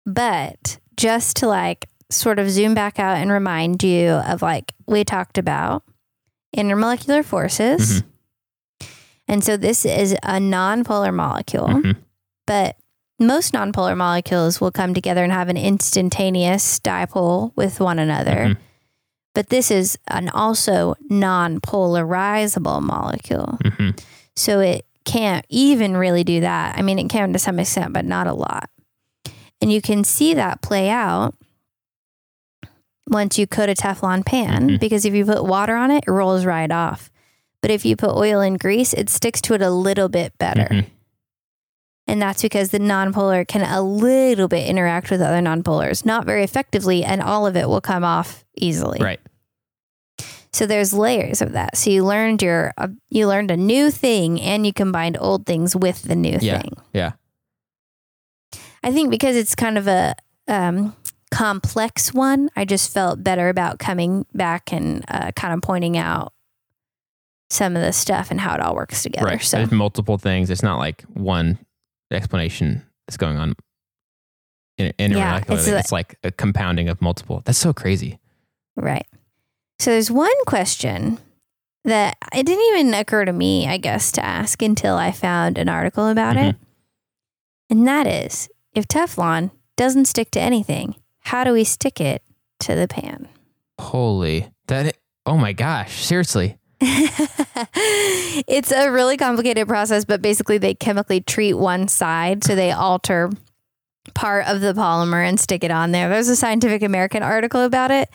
But 0.06 0.78
just 0.98 1.38
to 1.38 1.48
like 1.48 1.88
sort 2.12 2.38
of 2.40 2.50
zoom 2.50 2.74
back 2.74 3.00
out 3.00 3.18
and 3.18 3.32
remind 3.32 3.82
you 3.84 4.10
of 4.10 4.42
like 4.42 4.74
we 4.88 5.04
talked 5.04 5.38
about 5.38 5.84
intermolecular 6.56 7.24
forces. 7.24 8.04
And 9.28 9.44
so 9.44 9.58
this 9.58 9.86
is 9.86 10.14
a 10.24 10.38
nonpolar 10.40 11.12
molecule, 11.14 11.68
Mhm. 11.68 11.96
but 12.46 12.76
most 13.20 13.54
nonpolar 13.54 13.98
molecules 13.98 14.62
will 14.62 14.72
come 14.72 14.94
together 14.94 15.24
and 15.24 15.34
have 15.34 15.50
an 15.50 15.58
instantaneous 15.58 16.80
dipole 16.82 17.52
with 17.56 17.80
one 17.80 17.98
another. 17.98 18.50
Mhm. 18.50 18.58
But 19.34 19.50
this 19.50 19.72
is 19.72 19.98
an 20.08 20.30
also 20.30 20.96
non-polarizable 21.10 22.82
molecule. 22.82 23.58
Mhm. 23.64 24.00
So 24.36 24.60
it 24.60 24.86
can't 25.06 25.46
even 25.50 25.96
really 25.96 26.24
do 26.24 26.42
that. 26.42 26.78
I 26.78 26.82
mean, 26.82 27.00
it 27.00 27.10
can 27.10 27.32
to 27.34 27.40
some 27.40 27.60
extent, 27.60 27.94
but 27.94 28.06
not 28.06 28.28
a 28.28 28.34
lot. 28.34 28.70
And 29.62 29.72
you 29.72 29.82
can 29.82 30.04
see 30.04 30.34
that 30.34 30.62
play 30.62 30.90
out 30.90 31.36
once 33.08 33.38
you 33.38 33.48
coat 33.48 33.70
a 33.70 33.74
Teflon 33.74 34.26
pan 34.26 34.70
Mhm. 34.72 34.80
because 34.80 35.06
if 35.06 35.14
you 35.14 35.26
put 35.26 35.46
water 35.46 35.76
on 35.76 35.92
it, 35.92 36.04
it 36.08 36.12
rolls 36.12 36.46
right 36.46 36.72
off. 36.72 37.10
But 37.62 37.72
if 37.72 37.86
you 37.86 37.96
put 37.96 38.12
oil 38.16 38.42
and 38.42 38.60
grease, 38.60 38.94
it 38.94 39.10
sticks 39.10 39.42
to 39.42 39.54
it 39.54 39.62
a 39.62 39.70
little 39.70 40.10
bit 40.10 40.38
better. 40.38 40.68
Mhm. 40.72 40.86
And 42.08 42.22
that's 42.22 42.42
because 42.42 42.70
the 42.70 42.80
nonpolar 42.80 43.48
can 43.48 43.62
a 43.64 43.82
little 43.82 44.48
bit 44.48 44.68
interact 44.68 45.10
with 45.10 45.22
other 45.22 45.40
nonpolars, 45.40 46.06
not 46.06 46.26
very 46.26 46.44
effectively, 46.44 47.04
and 47.04 47.22
all 47.22 47.48
of 47.48 47.56
it 47.56 47.68
will 47.68 47.82
come 47.82 48.04
off 48.04 48.44
easily. 48.58 49.00
right 49.02 49.20
So 50.56 50.66
there's 50.66 50.94
layers 50.94 51.42
of 51.42 51.52
that. 51.52 51.76
So 51.76 51.90
you 51.90 52.06
learned 52.06 52.42
your 52.42 52.74
uh, 52.78 52.88
you 53.10 53.28
learned 53.28 53.52
a 53.52 53.58
new 53.58 53.92
thing 53.92 54.40
and 54.40 54.66
you 54.66 54.72
combined 54.72 55.18
old 55.20 55.46
things 55.46 55.76
with 55.76 56.04
the 56.04 56.16
new 56.16 56.38
Yeah. 56.42 56.62
thing. 56.62 56.78
Yeah. 56.94 57.12
I 58.82 58.94
think 58.94 59.12
because 59.12 59.36
it's 59.36 59.54
kind 59.54 59.78
of 59.78 59.90
a 59.90 60.16
um, 60.48 60.96
complex 61.30 62.14
one, 62.14 62.50
I 62.56 62.64
just 62.64 62.94
felt 62.94 63.22
better 63.22 63.50
about 63.50 63.80
coming 63.80 64.26
back 64.34 64.72
and 64.72 65.04
uh, 65.10 65.34
kind 65.34 65.54
of 65.54 65.62
pointing 65.62 65.98
out 65.98 66.32
some 67.50 67.76
of 67.76 67.82
the 67.82 67.92
stuff 67.92 68.32
and 68.32 68.40
how 68.40 68.54
it 68.56 68.62
all 68.62 68.76
works 68.76 69.04
together. 69.04 69.26
right 69.26 69.42
So 69.42 69.58
there's 69.58 69.72
multiple 69.74 70.18
things 70.18 70.50
it's 70.50 70.64
not 70.64 70.80
like 70.80 71.02
one 71.14 71.60
explanation 72.12 72.82
that's 73.08 73.18
going 73.18 73.36
on 73.38 73.56
in, 74.78 74.94
in 74.98 75.12
Yeah, 75.12 75.42
it's 75.50 75.68
it's, 75.68 75.92
like 75.92 76.18
a 76.24 76.32
compounding 76.32 76.88
of 76.88 77.02
multiple 77.02 77.42
that's 77.44 77.58
so 77.58 77.74
crazy 77.74 78.20
right. 78.78 79.06
So 79.80 79.92
there's 79.92 80.12
one 80.12 80.34
question 80.46 81.20
that 81.84 82.18
it 82.34 82.46
didn't 82.46 82.66
even 82.76 82.94
occur 82.94 83.26
to 83.26 83.34
me, 83.34 83.68
I 83.68 83.78
guess, 83.78 84.12
to 84.14 84.26
ask 84.26 84.62
until 84.62 84.96
I 84.96 85.12
found 85.12 85.58
an 85.58 85.70
article 85.70 86.08
about 86.08 86.38
it. 86.38 86.56
Mm-hmm. 86.56 86.64
And 87.70 87.88
that 87.88 88.08
is 88.08 88.50
if 88.74 88.88
Teflon 88.88 89.52
doesn't 89.76 90.06
stick 90.06 90.32
to 90.32 90.42
anything, 90.42 90.96
how 91.20 91.44
do 91.44 91.54
we 91.54 91.64
stick 91.64 92.00
it 92.00 92.22
to 92.62 92.76
the 92.76 92.88
pan? 92.88 93.28
Holy 93.80 94.48
that! 94.68 94.96
Oh 95.26 95.38
my 95.38 95.54
gosh! 95.54 96.06
Seriously, 96.06 96.58
it's 96.82 98.72
a 98.72 98.90
really 98.90 99.18
complicated 99.18 99.68
process, 99.68 100.06
but 100.06 100.22
basically 100.22 100.58
they 100.58 100.74
chemically 100.74 101.22
treat 101.22 101.54
one 101.54 101.88
side 101.88 102.44
so 102.44 102.56
they 102.56 102.72
alter 102.72 103.32
part 104.14 104.48
of 104.48 104.62
the 104.62 104.74
polymer 104.74 105.28
and 105.28 105.40
stick 105.40 105.64
it 105.64 105.72
on 105.72 105.92
there. 105.92 106.10
There's 106.10 106.30
a 106.30 106.36
Scientific 106.36 106.84
American 106.84 107.24
article 107.24 107.64
about 107.64 107.92
it, 107.92 108.10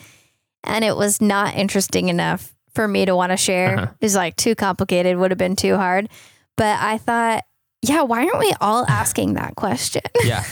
and 0.65 0.85
it 0.85 0.97
was 0.97 1.21
not 1.21 1.55
interesting 1.55 2.09
enough 2.09 2.55
for 2.75 2.87
me 2.87 3.05
to 3.05 3.17
want 3.17 3.33
to 3.33 3.37
share. 3.37 3.79
Uh-huh. 3.79 3.93
It 4.01 4.05
was 4.05 4.15
like 4.15 4.37
too 4.37 4.55
complicated, 4.55 5.17
would 5.17 5.31
have 5.31 5.39
been 5.39 5.57
too 5.57 5.77
hard. 5.77 6.09
But 6.57 6.79
I 6.81 6.99
thought, 6.99 7.45
yeah, 7.83 8.03
why 8.03 8.25
aren't 8.27 8.39
we 8.39 8.55
all 8.61 8.85
asking 8.87 9.35
that 9.35 9.57
question? 9.57 10.03
yeah. 10.25 10.45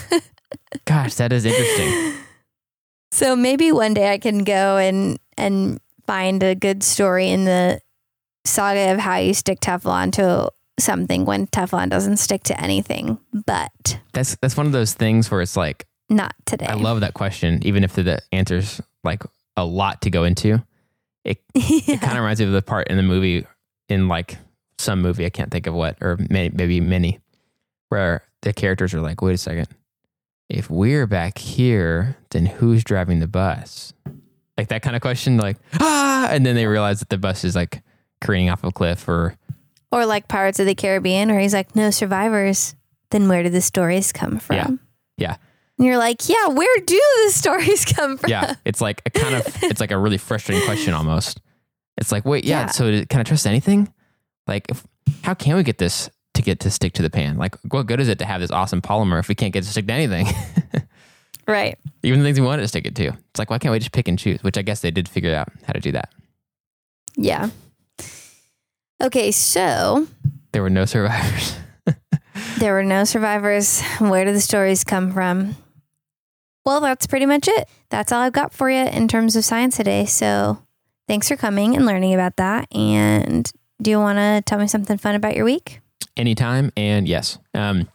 Gosh, 0.85 1.15
that 1.15 1.31
is 1.31 1.45
interesting. 1.45 2.13
So 3.11 3.35
maybe 3.35 3.71
one 3.71 3.93
day 3.93 4.11
I 4.11 4.17
can 4.17 4.43
go 4.43 4.77
and 4.77 5.19
and 5.37 5.79
find 6.05 6.41
a 6.43 6.55
good 6.55 6.83
story 6.83 7.29
in 7.29 7.45
the 7.45 7.81
saga 8.45 8.93
of 8.93 8.99
how 8.99 9.17
you 9.17 9.33
stick 9.33 9.59
Teflon 9.59 10.11
to 10.13 10.51
something 10.79 11.25
when 11.25 11.47
Teflon 11.47 11.89
doesn't 11.89 12.17
stick 12.17 12.43
to 12.43 12.59
anything. 12.59 13.19
But 13.33 13.99
That's 14.13 14.35
that's 14.41 14.57
one 14.57 14.65
of 14.65 14.71
those 14.71 14.93
things 14.93 15.29
where 15.29 15.41
it's 15.41 15.57
like 15.57 15.85
not 16.09 16.33
today. 16.45 16.65
I 16.65 16.73
love 16.73 17.01
that 17.01 17.13
question, 17.13 17.59
even 17.63 17.83
if 17.83 17.93
the, 17.93 18.03
the 18.03 18.21
answer's 18.31 18.81
like 19.03 19.23
a 19.59 19.63
lot 19.63 20.01
to 20.01 20.09
go 20.09 20.23
into. 20.23 20.63
It 21.23 21.41
yeah. 21.53 21.97
kind 21.97 22.17
of 22.17 22.23
reminds 22.23 22.39
me 22.39 22.47
of 22.47 22.53
the 22.53 22.61
part 22.61 22.87
in 22.87 22.97
the 22.97 23.03
movie 23.03 23.45
in 23.87 24.07
like 24.07 24.37
some 24.77 25.01
movie 25.01 25.25
I 25.25 25.29
can't 25.29 25.51
think 25.51 25.67
of 25.67 25.73
what 25.73 25.97
or 26.01 26.17
may, 26.29 26.49
maybe 26.49 26.79
many 26.79 27.19
where 27.89 28.23
the 28.41 28.53
characters 28.53 28.93
are 28.93 29.01
like, 29.01 29.21
wait 29.21 29.33
a 29.33 29.37
second, 29.37 29.67
if 30.47 30.69
we're 30.69 31.07
back 31.07 31.37
here, 31.37 32.15
then 32.29 32.45
who's 32.45 32.83
driving 32.83 33.19
the 33.19 33.27
bus? 33.27 33.93
Like 34.57 34.69
that 34.69 34.81
kind 34.81 34.95
of 34.95 35.01
question, 35.01 35.37
like 35.37 35.57
ah, 35.79 36.29
and 36.31 36.45
then 36.45 36.55
they 36.55 36.65
realize 36.65 36.99
that 36.99 37.09
the 37.09 37.17
bus 37.17 37.43
is 37.43 37.55
like 37.55 37.81
careening 38.21 38.49
off 38.49 38.63
a 38.63 38.71
cliff 38.71 39.07
or 39.07 39.35
Or 39.91 40.05
like 40.05 40.27
Pirates 40.27 40.59
of 40.59 40.65
the 40.65 40.75
Caribbean, 40.75 41.29
where 41.29 41.39
he's 41.39 41.53
like, 41.53 41.75
no 41.75 41.91
survivors. 41.91 42.75
Then 43.11 43.27
where 43.27 43.41
do 43.43 43.49
the 43.49 43.61
stories 43.61 44.11
come 44.11 44.37
from? 44.39 44.55
Yeah. 44.55 44.69
Yeah. 45.17 45.35
And 45.79 45.87
you're 45.87 45.97
like, 45.97 46.29
yeah, 46.29 46.47
where 46.49 46.77
do 46.85 47.01
the 47.25 47.31
stories 47.33 47.85
come 47.85 48.17
from? 48.17 48.29
yeah, 48.29 48.53
it's 48.65 48.81
like 48.81 49.01
a 49.05 49.09
kind 49.09 49.33
of 49.35 49.47
it's 49.63 49.79
like 49.79 49.91
a 49.91 49.97
really 49.97 50.17
frustrating 50.19 50.63
question 50.65 50.93
almost. 50.93 51.41
It's 51.97 52.11
like, 52.11 52.25
wait, 52.25 52.43
yeah, 52.45 52.61
Yeah. 52.61 52.67
so 52.67 53.05
can 53.05 53.19
I 53.21 53.23
trust 53.23 53.47
anything? 53.47 53.91
Like, 54.45 54.69
if, 54.69 54.85
how 55.23 55.33
can 55.33 55.55
we 55.57 55.63
get 55.63 55.77
this 55.79 56.09
to 56.35 56.41
get 56.41 56.59
to 56.61 56.69
stick 56.71 56.93
to 56.93 57.01
the 57.01 57.09
pan? 57.09 57.37
Like, 57.37 57.55
what 57.71 57.87
good 57.87 57.99
is 57.99 58.07
it 58.09 58.19
to 58.19 58.25
have 58.25 58.39
this 58.41 58.51
awesome 58.51 58.81
polymer 58.81 59.19
if 59.19 59.27
we 59.29 59.35
can't 59.35 59.51
get 59.53 59.63
it 59.63 59.65
to 59.65 59.71
stick 59.71 59.87
to 59.87 59.93
anything? 59.93 60.27
Right. 61.47 61.79
Even 62.03 62.19
the 62.19 62.25
things 62.25 62.39
we 62.39 62.45
wanted 62.45 62.61
to 62.61 62.67
stick 62.67 62.85
it 62.85 62.93
to. 62.97 63.05
It's 63.07 63.39
like, 63.39 63.49
why 63.49 63.57
can't 63.57 63.71
we 63.71 63.79
just 63.79 63.91
pick 63.91 64.07
and 64.07 64.19
choose? 64.19 64.43
Which 64.43 64.55
I 64.55 64.61
guess 64.61 64.81
they 64.81 64.91
did 64.91 65.09
figure 65.09 65.33
out 65.33 65.51
how 65.65 65.73
to 65.73 65.79
do 65.79 65.91
that. 65.93 66.13
Yeah. 67.17 67.49
Okay, 69.01 69.31
so 69.31 70.07
There 70.51 70.61
were 70.61 70.69
no 70.69 70.85
survivors. 70.85 71.55
there 72.59 72.73
were 72.73 72.83
no 72.83 73.03
survivors. 73.03 73.81
Where 73.97 74.25
do 74.25 74.31
the 74.33 74.41
stories 74.41 74.83
come 74.83 75.11
from? 75.11 75.55
Well, 76.69 76.81
that's 76.81 77.07
pretty 77.07 77.25
much 77.25 77.47
it. 77.47 77.67
That's 77.89 78.11
all 78.11 78.21
I've 78.21 78.31
got 78.31 78.53
for 78.53 78.69
you 78.69 78.85
in 78.85 79.07
terms 79.07 79.35
of 79.35 79.43
science 79.43 79.75
today. 79.77 80.05
So 80.05 80.61
thanks 81.07 81.27
for 81.27 81.35
coming 81.35 81.75
and 81.75 81.83
learning 81.83 82.13
about 82.13 82.35
that. 82.35 82.67
And 82.71 83.51
do 83.81 83.89
you 83.89 83.97
want 83.99 84.19
to 84.19 84.43
tell 84.45 84.59
me 84.59 84.67
something 84.67 84.95
fun 84.99 85.15
about 85.15 85.35
your 85.35 85.45
week? 85.45 85.79
anytime 86.17 86.69
and 86.75 87.07
yes 87.07 87.37
um 87.53 87.87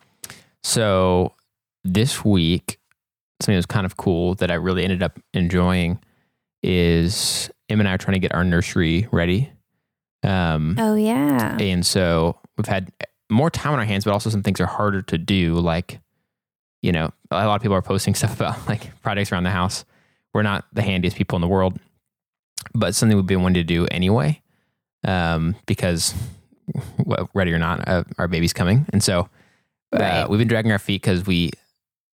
so 0.62 1.34
this 1.82 2.24
week 2.24 2.78
something 3.42 3.52
that 3.54 3.58
was 3.58 3.66
kind 3.66 3.84
of 3.84 3.98
cool 3.98 4.34
that 4.36 4.50
i 4.50 4.54
really 4.54 4.82
ended 4.82 5.02
up 5.02 5.18
enjoying 5.34 5.98
is 6.62 7.50
em 7.68 7.80
and 7.80 7.88
i 7.88 7.92
are 7.92 7.98
trying 7.98 8.14
to 8.14 8.18
get 8.18 8.34
our 8.34 8.44
nursery 8.44 9.06
ready 9.12 9.50
um 10.22 10.74
Oh, 10.78 10.94
yeah. 10.94 11.58
and 11.60 11.84
so 11.84 12.38
we've 12.56 12.66
had 12.66 12.90
more 13.30 13.50
time 13.50 13.74
on 13.74 13.78
our 13.78 13.84
hands 13.84 14.04
but 14.04 14.12
also 14.12 14.30
some 14.30 14.42
things 14.42 14.58
are 14.60 14.66
harder 14.66 15.02
to 15.02 15.18
do 15.18 15.54
like 15.54 16.00
you 16.80 16.92
know 16.92 17.10
a 17.34 17.46
lot 17.46 17.56
of 17.56 17.62
people 17.62 17.76
are 17.76 17.82
posting 17.82 18.14
stuff 18.20 18.34
about 18.34 18.66
like 18.68 19.00
projects 19.02 19.32
around 19.32 19.44
the 19.44 19.50
house 19.50 19.84
we're 20.32 20.42
not 20.42 20.64
the 20.72 20.82
handiest 20.82 21.16
people 21.16 21.36
in 21.36 21.40
the 21.42 21.48
world 21.48 21.78
but 22.74 22.94
something 22.94 23.16
we've 23.16 23.26
been 23.26 23.42
wanting 23.42 23.54
to 23.54 23.64
do 23.64 23.86
anyway 23.90 24.40
um 25.04 25.54
because 25.66 26.14
well, 27.04 27.28
ready 27.34 27.52
or 27.52 27.58
not 27.58 27.86
uh, 27.86 28.04
our 28.18 28.26
baby's 28.28 28.52
coming 28.52 28.86
and 28.92 29.02
so 29.02 29.28
uh, 29.92 29.98
Right. 29.98 30.28
we've 30.30 30.38
been 30.38 30.48
dragging 30.48 30.72
our 30.72 30.78
feet 30.78 31.02
because 31.02 31.24
we 31.26 31.50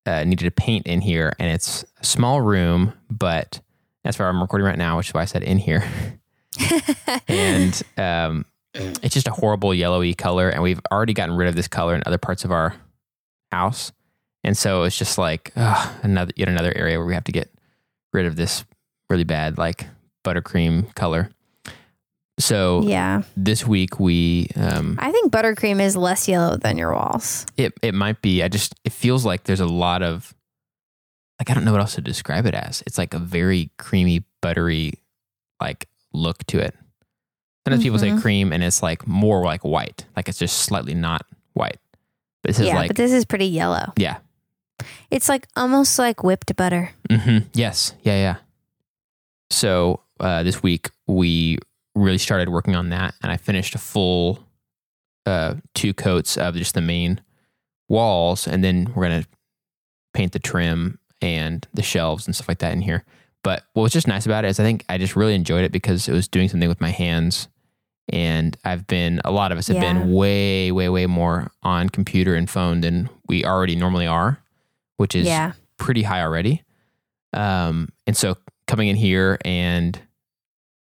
uh, 0.06 0.24
needed 0.24 0.44
to 0.46 0.52
paint 0.52 0.86
in 0.88 1.02
here 1.02 1.34
and 1.40 1.50
it's 1.52 1.84
a 2.00 2.06
small 2.06 2.42
room 2.42 2.94
but 3.10 3.60
that's 4.04 4.20
where 4.20 4.28
i'm 4.28 4.42
recording 4.42 4.66
right 4.66 4.78
now 4.78 4.98
which 4.98 5.08
is 5.10 5.14
why 5.14 5.22
i 5.22 5.26
said 5.26 5.42
in 5.44 5.58
here 5.58 5.84
and 7.28 7.82
um, 7.98 8.46
it's 8.74 9.14
just 9.14 9.28
a 9.28 9.32
horrible 9.32 9.74
yellowy 9.74 10.14
color. 10.14 10.50
And 10.50 10.62
we've 10.62 10.82
already 10.92 11.14
gotten 11.14 11.36
rid 11.36 11.48
of 11.48 11.56
this 11.56 11.68
color 11.68 11.96
in 11.96 12.04
other 12.06 12.18
parts 12.18 12.44
of 12.44 12.52
our 12.52 12.76
house, 13.52 13.92
and 14.44 14.58
so 14.58 14.84
it's 14.84 14.98
just 14.98 15.18
like 15.18 15.52
ugh, 15.56 15.90
another 16.04 16.32
yet 16.36 16.50
another 16.50 16.74
area 16.76 16.98
where 16.98 17.08
we 17.08 17.14
have 17.14 17.24
to 17.26 17.32
get 17.32 17.50
rid 18.14 18.26
of 18.26 18.36
this 18.36 18.64
really 19.10 19.24
bad 19.24 19.58
like 19.58 19.88
buttercream 20.24 20.94
color. 20.96 21.30
So 22.40 22.82
yeah. 22.84 23.22
this 23.38 23.68
week 23.68 24.00
we 24.00 24.50
um, 24.56 24.98
I 25.00 25.12
think 25.12 25.32
buttercream 25.32 25.80
is 25.80 25.96
less 25.96 26.28
yellow 26.28 26.58
than 26.58 26.78
your 26.78 26.94
walls. 26.94 27.46
it 27.58 27.74
it 27.82 27.94
might 27.94 28.22
be. 28.22 28.42
I 28.42 28.48
just 28.48 28.74
it 28.84 28.94
feels 28.94 29.26
like 29.26 29.44
there's 29.44 29.60
a 29.60 29.66
lot 29.68 30.02
of 30.02 30.34
like 31.40 31.50
I 31.50 31.54
don't 31.54 31.66
know 31.66 31.72
what 31.72 31.82
else 31.82 31.96
to 31.96 32.02
describe 32.02 32.46
it 32.48 32.56
as. 32.56 32.82
It's 32.88 32.98
like 32.98 33.14
a 33.14 33.20
very 33.20 33.70
creamy, 33.78 34.24
buttery 34.42 34.94
like 35.62 35.88
look 36.14 36.44
to 36.48 36.60
it. 36.60 36.76
Sometimes 37.68 37.84
people 37.84 38.00
say 38.00 38.10
Mhm. 38.10 38.22
cream 38.22 38.52
and 38.54 38.64
it's 38.64 38.82
like 38.82 39.06
more 39.08 39.44
like 39.44 39.64
white, 39.64 40.06
like 40.16 40.28
it's 40.28 40.40
just 40.40 40.60
slightly 40.60 40.96
not 40.96 41.24
white. 41.54 41.78
But 42.42 42.50
this 42.50 42.60
is 42.60 42.68
yeah, 42.68 42.76
like 42.76 42.88
but 42.90 42.96
this 42.98 43.12
is 43.12 43.24
pretty 43.24 43.46
yellow. 43.46 43.94
yeah, 43.98 44.18
It's 45.12 45.28
like 45.30 45.48
almost 45.56 46.00
like 46.00 46.24
whipped 46.24 46.56
butter. 46.56 46.92
hmm 47.12 47.40
yes, 47.54 47.94
yeah, 48.04 48.16
yeah. 48.16 48.36
So 49.50 50.00
uh, 50.20 50.44
this 50.44 50.64
week 50.64 50.90
we 51.08 51.58
really 51.96 52.18
started 52.18 52.50
working 52.50 52.76
on 52.76 52.90
that, 52.90 53.14
and 53.22 53.32
I 53.32 53.38
finished 53.38 53.76
a 53.76 53.78
full 53.78 54.40
uh, 55.26 55.56
two 55.76 55.94
coats 55.94 56.38
of 56.38 56.56
just 56.56 56.74
the 56.74 56.82
main 56.82 57.22
walls, 57.90 58.48
and 58.48 58.64
then 58.64 58.92
we're 58.96 59.04
gonna 59.04 59.26
paint 60.14 60.32
the 60.32 60.40
trim 60.40 60.98
and 61.22 61.68
the 61.74 61.84
shelves 61.84 62.26
and 62.26 62.34
stuff 62.36 62.48
like 62.48 62.60
that 62.60 62.72
in 62.74 62.82
here. 62.82 63.04
But 63.44 63.64
what 63.74 63.84
was 63.84 63.92
just 63.92 64.08
nice 64.08 64.26
about 64.26 64.46
it 64.46 64.50
is 64.50 64.60
I 64.60 64.64
think 64.64 64.86
I 64.88 64.98
just 64.98 65.16
really 65.16 65.36
enjoyed 65.36 65.64
it 65.66 65.72
because 65.72 66.08
it 66.08 66.14
was 66.14 66.28
doing 66.28 66.48
something 66.48 66.70
with 66.70 66.82
my 66.82 66.92
hands. 66.92 67.48
And 68.10 68.58
I've 68.66 68.88
been, 68.88 69.22
a 69.24 69.32
lot 69.32 69.52
of 69.52 69.58
us 69.58 69.68
have 69.68 69.78
Yeah. 69.78 69.94
been 69.94 70.12
way, 70.12 70.72
way, 70.72 70.90
way 70.90 71.06
more 71.06 71.52
on 71.64 71.90
computer 71.90 72.36
and 72.36 72.50
phone 72.50 72.82
than 72.82 73.10
we 73.28 73.46
already 73.46 73.76
normally 73.76 74.06
are, 74.06 74.41
which 75.02 75.16
is 75.16 75.26
yeah. 75.26 75.54
pretty 75.78 76.04
high 76.04 76.22
already. 76.22 76.62
Um, 77.34 77.90
and 78.06 78.16
so 78.16 78.38
coming 78.68 78.88
in 78.88 78.96
here 78.96 79.40
and 79.44 80.00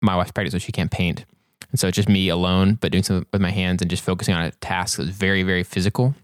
my 0.01 0.15
wife's 0.15 0.31
pregnant, 0.31 0.53
so 0.53 0.57
she 0.57 0.71
can't 0.71 0.89
paint. 0.89 1.23
And 1.69 1.79
so 1.79 1.87
it's 1.87 1.95
just 1.95 2.09
me 2.09 2.29
alone, 2.29 2.79
but 2.81 2.91
doing 2.91 3.03
something 3.03 3.27
with 3.31 3.41
my 3.41 3.51
hands 3.51 3.83
and 3.83 3.91
just 3.91 4.03
focusing 4.03 4.33
on 4.33 4.41
a 4.41 4.49
task 4.53 4.97
that 4.97 5.03
was 5.03 5.11
very, 5.11 5.43
very 5.43 5.61
physical. 5.61 6.15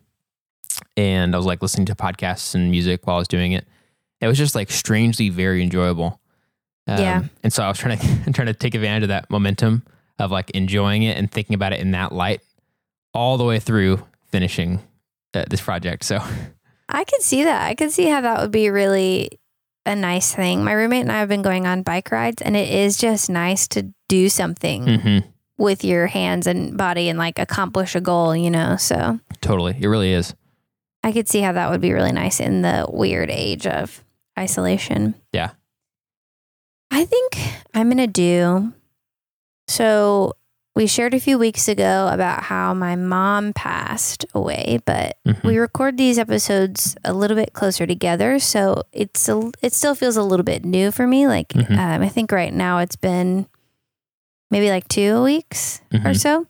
And 0.97 1.35
I 1.35 1.37
was 1.37 1.45
like 1.45 1.61
listening 1.61 1.85
to 1.85 1.95
podcasts 1.95 2.55
and 2.55 2.71
music 2.71 3.05
while 3.05 3.17
I 3.17 3.19
was 3.19 3.27
doing 3.27 3.51
it. 3.51 3.67
It 4.21 4.27
was 4.27 4.39
just 4.39 4.55
like 4.55 4.71
strangely 4.71 5.29
very 5.29 5.61
enjoyable. 5.61 6.19
Um, 6.87 6.97
Yeah. 6.97 7.23
And 7.43 7.53
so 7.53 7.61
I 7.61 7.67
was 7.67 7.77
trying 7.77 7.99
to 7.99 8.31
trying 8.33 8.47
to 8.47 8.55
take 8.55 8.73
advantage 8.73 9.03
of 9.03 9.09
that 9.09 9.29
momentum 9.29 9.83
of 10.17 10.31
like 10.31 10.49
enjoying 10.49 11.03
it 11.03 11.15
and 11.15 11.29
thinking 11.29 11.53
about 11.53 11.73
it 11.73 11.79
in 11.79 11.91
that 11.91 12.11
light 12.11 12.41
all 13.13 13.37
the 13.37 13.45
way 13.45 13.59
through 13.59 14.03
finishing 14.31 14.81
uh, 15.35 15.45
this 15.47 15.61
project. 15.61 16.05
So 16.05 16.19
I 16.89 17.03
could 17.03 17.21
see 17.21 17.43
that. 17.43 17.65
I 17.65 17.75
could 17.75 17.91
see 17.91 18.07
how 18.07 18.21
that 18.21 18.41
would 18.41 18.51
be 18.51 18.69
really 18.69 19.39
a 19.85 19.95
nice 19.95 20.33
thing. 20.33 20.63
My 20.63 20.73
roommate 20.73 21.01
and 21.01 21.11
I 21.11 21.19
have 21.19 21.29
been 21.29 21.41
going 21.41 21.67
on 21.67 21.83
bike 21.83 22.11
rides, 22.11 22.41
and 22.41 22.55
it 22.55 22.69
is 22.69 22.97
just 22.97 23.29
nice 23.29 23.67
to 23.69 23.93
do 24.07 24.29
something 24.29 24.85
mhm, 24.85 25.23
with 25.57 25.83
your 25.83 26.07
hands 26.07 26.47
and 26.47 26.77
body 26.77 27.09
and 27.09 27.17
like 27.19 27.39
accomplish 27.39 27.95
a 27.95 28.01
goal, 28.01 28.35
you 28.35 28.49
know? 28.49 28.77
So 28.77 29.19
totally, 29.41 29.75
it 29.79 29.87
really 29.87 30.13
is. 30.13 30.33
I 31.03 31.11
could 31.11 31.27
see 31.27 31.41
how 31.41 31.51
that 31.51 31.69
would 31.69 31.81
be 31.81 31.91
really 31.91 32.13
nice 32.13 32.39
in 32.39 32.61
the 32.61 32.85
weird 32.89 33.29
age 33.29 33.67
of 33.67 34.03
isolation. 34.39 35.15
Yeah. 35.33 35.51
I 36.91 37.03
think 37.05 37.37
I'm 37.73 37.87
going 37.89 37.97
to 37.97 38.07
do 38.07 38.71
so. 39.67 40.33
We 40.75 40.87
shared 40.87 41.13
a 41.13 41.19
few 41.19 41.37
weeks 41.37 41.67
ago 41.67 42.09
about 42.11 42.43
how 42.43 42.73
my 42.73 42.95
mom 42.95 43.53
passed 43.53 44.25
away, 44.33 44.79
but 44.85 45.17
Mhm. 45.25 45.43
we 45.43 45.57
record 45.59 45.97
these 45.97 46.17
episodes 46.17 46.95
a 47.05 47.13
little 47.13 47.37
bit 47.37 47.53
closer 47.53 47.85
together, 47.85 48.39
so 48.39 48.81
it's 48.91 49.29
a, 49.29 49.51
it 49.61 49.73
still 49.73 49.93
feels 49.93 50.17
a 50.17 50.23
little 50.23 50.43
bit 50.43 50.65
new 50.65 50.89
for 50.89 51.05
me. 51.05 51.27
Like 51.27 51.49
Mhm. 51.49 51.77
um, 51.77 52.01
I 52.01 52.09
think 52.09 52.31
right 52.31 52.51
now 52.53 52.79
it's 52.79 52.95
been 52.95 53.45
maybe 54.49 54.71
like 54.71 54.87
two 54.87 55.21
weeks 55.21 55.81
or 55.93 55.99
Mhm. 55.99 56.19
so. 56.19 56.47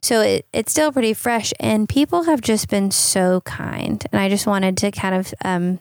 So 0.00 0.22
it, 0.22 0.46
it's 0.54 0.70
still 0.72 0.90
pretty 0.90 1.12
fresh, 1.12 1.52
and 1.60 1.86
people 1.88 2.22
have 2.22 2.40
just 2.40 2.68
been 2.68 2.90
so 2.90 3.42
kind. 3.42 4.02
And 4.12 4.20
I 4.22 4.30
just 4.30 4.46
wanted 4.46 4.78
to 4.78 4.90
kind 4.92 5.14
of 5.14 5.34
um, 5.44 5.78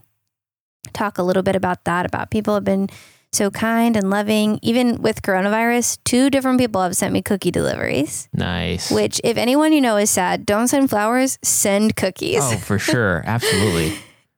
talk 0.91 1.17
a 1.17 1.23
little 1.23 1.43
bit 1.43 1.55
about 1.55 1.85
that. 1.85 2.05
About 2.05 2.31
people 2.31 2.53
have 2.53 2.65
been 2.65 2.89
so 3.37 3.49
kind 3.51 3.95
and 3.95 4.09
loving. 4.09 4.59
Even 4.61 5.01
with 5.01 5.21
coronavirus, 5.21 5.99
two 6.03 6.29
different 6.29 6.59
people 6.59 6.81
have 6.81 6.95
sent 6.97 7.13
me 7.13 7.21
cookie 7.21 7.51
deliveries. 7.51 8.27
Nice. 8.33 8.91
Which, 8.91 9.21
if 9.23 9.37
anyone 9.37 9.71
you 9.71 9.79
know 9.81 9.97
is 9.97 10.09
sad, 10.09 10.45
don't 10.45 10.67
send 10.67 10.89
flowers, 10.89 11.37
send 11.43 11.95
cookies. 11.95 12.41
Oh, 12.41 12.57
for 12.57 12.79
sure. 12.91 13.23
Absolutely. 13.25 13.93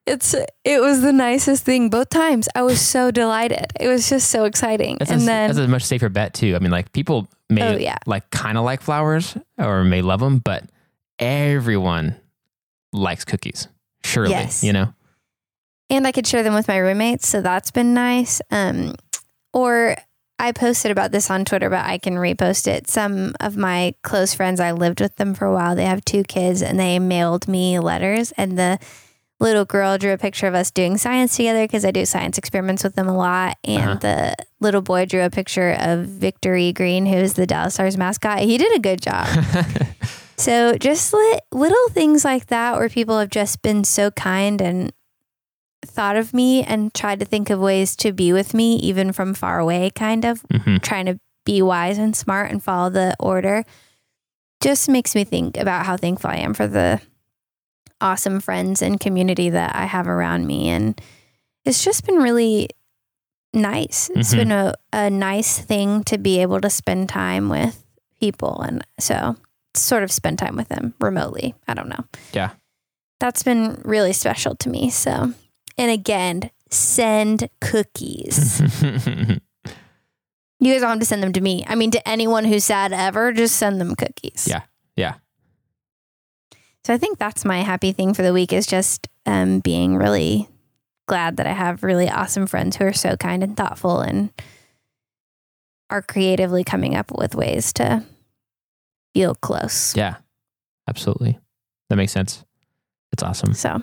It's 0.06 0.34
it 0.64 0.82
was 0.82 1.02
the 1.02 1.14
nicest 1.14 1.64
thing 1.66 1.90
both 1.90 2.10
times. 2.10 2.50
I 2.56 2.64
was 2.64 2.82
so 2.82 3.12
delighted. 3.12 3.68
It 3.80 3.88
was 3.88 4.10
just 4.10 4.30
so 4.32 4.46
exciting. 4.46 4.98
That's, 4.98 5.12
and 5.12 5.22
a, 5.22 5.26
then 5.26 5.48
that's 5.50 5.60
a 5.60 5.68
much 5.68 5.84
safer 5.84 6.10
bet 6.10 6.34
too. 6.34 6.56
I 6.56 6.60
mean, 6.60 6.72
like 6.72 6.92
people 6.94 7.28
may 7.50 7.76
Oh, 7.76 7.78
yeah. 7.78 7.98
like 8.08 8.30
kind 8.32 8.58
of 8.58 8.64
like 8.66 8.82
flowers 8.82 9.38
or 9.60 9.84
may 9.84 10.02
love 10.02 10.20
them, 10.20 10.40
but 10.40 10.64
everyone 11.20 12.16
likes 12.92 13.24
cookies. 13.26 13.68
Surely, 14.04 14.32
Yes. 14.32 14.64
you 14.64 14.74
know. 14.74 14.94
And 15.90 16.06
I 16.08 16.12
could 16.12 16.28
share 16.28 16.44
them 16.44 16.54
with 16.54 16.68
my 16.68 16.78
roommates, 16.78 17.28
so 17.28 17.42
that's 17.42 17.72
been 17.72 17.94
nice. 17.94 18.42
Um, 18.52 18.96
or 19.54 19.96
I 20.38 20.52
posted 20.52 20.92
about 20.92 21.12
this 21.12 21.30
on 21.30 21.44
Twitter, 21.46 21.70
but 21.70 21.86
I 21.86 21.98
can 21.98 22.14
repost 22.16 22.68
it. 22.68 22.90
Some 22.90 23.36
of 23.40 23.58
my 23.58 23.94
close 24.04 24.34
friends, 24.34 24.60
I 24.60 24.72
lived 24.72 25.02
with 25.02 25.16
them 25.18 25.34
for 25.34 25.46
a 25.46 25.54
while. 25.54 25.76
They 25.76 25.86
have 25.86 26.06
two 26.06 26.24
kids, 26.24 26.62
and 26.62 26.80
they 26.80 27.00
mailed 27.00 27.48
me 27.48 27.80
letters, 27.80 28.32
and 28.38 28.58
the 28.58 28.80
little 29.42 29.64
girl 29.66 29.98
drew 29.98 30.12
a 30.12 30.18
picture 30.18 30.48
of 30.48 30.54
us 30.54 30.70
doing 30.70 30.98
science 30.98 31.38
together 31.38 31.64
because 31.64 31.86
I 31.86 31.92
do 31.92 32.06
science 32.06 32.38
experiments 32.38 32.84
with 32.84 32.96
them 32.96 33.08
a 33.08 33.16
lot. 33.16 33.58
And 33.64 33.82
Uh-huh. 33.84 33.96
the 33.96 34.36
little 34.60 34.82
boy 34.82 35.06
drew 35.06 35.24
a 35.24 35.30
picture 35.30 35.78
of 35.80 36.06
Victory 36.06 36.74
Green, 36.74 37.06
who 37.06 37.16
is 37.16 37.36
the 37.36 37.48
Dallas 37.48 37.76
Stars 37.76 37.98
mascot. 37.98 38.40
He 38.40 38.58
did 38.58 38.76
a 38.76 38.80
good 38.80 39.02
job. 39.02 39.28
So 40.38 40.78
just 40.78 41.14
li- 41.14 41.40
little 41.52 41.90
things 41.90 42.24
like 42.24 42.46
that 42.48 42.78
where 42.78 42.88
people 42.88 43.20
have 43.20 43.30
just 43.30 43.62
been 43.62 43.84
so 43.84 44.10
kind 44.12 44.62
and 44.62 44.94
thought 45.86 46.16
of 46.18 46.34
me 46.34 46.62
and 46.64 46.94
tried 46.94 47.20
to 47.20 47.26
think 47.26 47.50
of 47.50 47.60
ways 47.60 47.96
to 47.96 48.12
be 48.12 48.34
with 48.34 48.54
me 48.54 48.76
even 48.78 49.12
from 49.14 49.34
far 49.34 49.60
away 49.60 49.90
kind 49.96 50.26
of 50.26 50.42
hmm 50.52 50.78
trying 50.78 51.06
to 51.06 51.20
be 51.46 51.62
wise 51.62 51.98
and 51.98 52.16
smart 52.16 52.52
and 52.52 52.62
follow 52.64 52.90
the 52.90 53.16
order 53.20 53.64
just 54.62 54.90
makes 54.90 55.16
me 55.16 55.24
think 55.24 55.58
about 55.58 55.86
how 55.86 55.96
thankful 55.98 56.30
I 56.30 56.36
am 56.38 56.54
for 56.54 56.68
the 56.68 57.00
awesome 58.02 58.40
friends 58.40 58.82
and 58.82 59.00
community 59.00 59.50
that 59.50 59.76
I 59.76 59.86
have 59.86 60.08
around 60.08 60.46
me 60.48 60.70
and 60.70 61.00
it's 61.66 61.84
just 61.84 62.06
been 62.06 62.18
really 62.18 62.70
nice. 63.54 64.10
It's 64.16 64.34
Mhm. 64.34 64.38
been 64.38 64.52
a, 64.52 64.74
a 64.94 65.10
nice 65.10 65.60
thing 65.60 66.04
to 66.06 66.18
be 66.18 66.40
able 66.42 66.62
to 66.62 66.70
spend 66.70 67.10
time 67.10 67.50
with 67.50 67.84
people 68.20 68.62
and 68.62 68.84
so 69.00 69.36
sort 69.76 70.04
of 70.04 70.12
spend 70.12 70.40
time 70.40 70.56
with 70.56 70.68
them 70.70 70.94
remotely. 71.00 71.56
I 71.68 71.74
don't 71.74 71.90
know. 71.90 72.04
Yeah. 72.34 72.52
That's 73.20 73.44
been 73.44 73.82
really 73.86 74.14
special 74.14 74.56
to 74.58 74.70
me. 74.70 74.90
So, 74.90 75.34
and 75.80 75.90
again, 75.90 76.52
send 76.70 77.50
cookies. 77.60 78.62
You 80.62 80.74
guys 80.74 80.82
don't 80.82 80.90
have 80.90 81.00
to 81.00 81.06
send 81.06 81.24
them 81.24 81.32
to 81.32 81.40
me. 81.42 81.64
I 81.68 81.76
mean, 81.76 81.92
to 81.92 82.06
anyone 82.06 82.44
who's 82.44 82.66
sad 82.66 82.92
ever, 82.92 83.32
just 83.32 83.56
send 83.56 83.80
them 83.80 83.96
cookies. 83.96 84.46
Yeah. 84.46 84.64
Yeah. 84.98 85.14
So 86.84 86.94
I 86.94 86.98
think 86.98 87.18
that's 87.18 87.46
my 87.46 87.62
happy 87.62 87.94
thing 87.94 88.14
for 88.14 88.24
the 88.24 88.34
week 88.34 88.52
is 88.52 88.68
just 88.68 89.08
um, 89.26 89.62
being 89.62 89.96
really 89.96 90.50
glad 91.08 91.38
that 91.38 91.48
I 91.48 91.54
have 91.54 91.82
really 91.82 92.10
awesome 92.10 92.46
friends 92.46 92.76
who 92.76 92.84
are 92.84 92.92
so 92.92 93.16
kind 93.16 93.42
and 93.42 93.56
thoughtful 93.56 94.02
and 94.02 94.32
are 95.90 96.02
creatively 96.02 96.66
coming 96.66 96.94
up 96.94 97.10
with 97.18 97.36
ways 97.36 97.72
to 97.74 98.04
feel 99.14 99.36
close. 99.36 99.96
yeah. 99.96 100.16
Absolutely. 100.90 101.40
That 101.90 101.96
makes 101.96 102.12
sense. 102.12 102.44
That's 103.12 103.24
awesome. 103.24 103.54
So, 103.54 103.82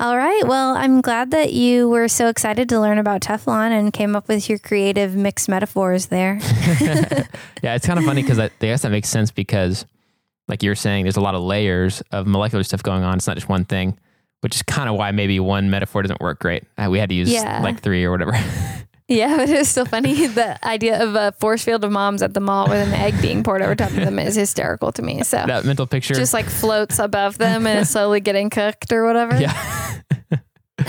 all 0.00 0.16
right. 0.16 0.42
Well, 0.46 0.74
I'm 0.76 1.00
glad 1.02 1.30
that 1.32 1.52
you 1.52 1.88
were 1.88 2.08
so 2.08 2.28
excited 2.28 2.68
to 2.70 2.80
learn 2.80 2.98
about 2.98 3.20
Teflon 3.20 3.70
and 3.70 3.92
came 3.92 4.16
up 4.16 4.28
with 4.28 4.48
your 4.48 4.58
creative 4.58 5.14
mixed 5.14 5.48
metaphors 5.48 6.06
there. 6.06 6.38
yeah, 7.62 7.74
it's 7.74 7.86
kind 7.86 7.98
of 7.98 8.04
funny 8.04 8.22
because 8.22 8.38
I, 8.38 8.44
I 8.46 8.48
guess 8.60 8.82
that 8.82 8.90
makes 8.90 9.08
sense 9.10 9.30
because, 9.30 9.84
like 10.48 10.62
you're 10.62 10.74
saying, 10.74 11.04
there's 11.04 11.16
a 11.18 11.20
lot 11.20 11.34
of 11.34 11.42
layers 11.42 12.00
of 12.12 12.26
molecular 12.26 12.64
stuff 12.64 12.82
going 12.82 13.02
on. 13.04 13.16
It's 13.18 13.26
not 13.26 13.36
just 13.36 13.48
one 13.48 13.64
thing, 13.66 13.98
which 14.40 14.56
is 14.56 14.62
kind 14.62 14.88
of 14.88 14.96
why 14.96 15.10
maybe 15.10 15.38
one 15.38 15.68
metaphor 15.70 16.02
doesn't 16.02 16.20
work 16.20 16.38
great. 16.40 16.64
Uh, 16.78 16.88
we 16.90 16.98
had 16.98 17.10
to 17.10 17.14
use 17.14 17.30
Yeah. 17.30 17.60
like 17.62 17.80
three 17.82 18.02
or 18.04 18.10
whatever. 18.10 18.32
Yeah, 19.12 19.38
but 19.38 19.48
it's 19.50 19.68
still 19.68 19.86
funny. 19.86 20.28
The 20.28 20.64
idea 20.64 21.02
of 21.02 21.16
a 21.16 21.32
force 21.32 21.64
field 21.64 21.82
of 21.84 21.90
moms 21.90 22.22
at 22.22 22.32
the 22.32 22.38
mall 22.38 22.68
with 22.68 22.86
an 22.86 22.94
egg 22.94 23.20
being 23.20 23.42
poured 23.42 23.60
over 23.60 23.74
top 23.74 23.90
of 23.90 23.96
them 23.96 24.20
is 24.20 24.36
hysterical 24.36 24.92
to 24.92 25.02
me. 25.02 25.24
So 25.24 25.42
that 25.48 25.64
mental 25.64 25.88
picture. 25.88 26.14
just 26.14 26.32
like 26.32 26.44
floats 26.44 27.00
above 27.00 27.36
them 27.36 27.66
and 27.66 27.80
is 27.80 27.90
slowly 27.90 28.20
getting 28.20 28.50
cooked 28.50 28.92
or 28.92 29.04
whatever. 29.04 29.36
yeah. 29.36 29.50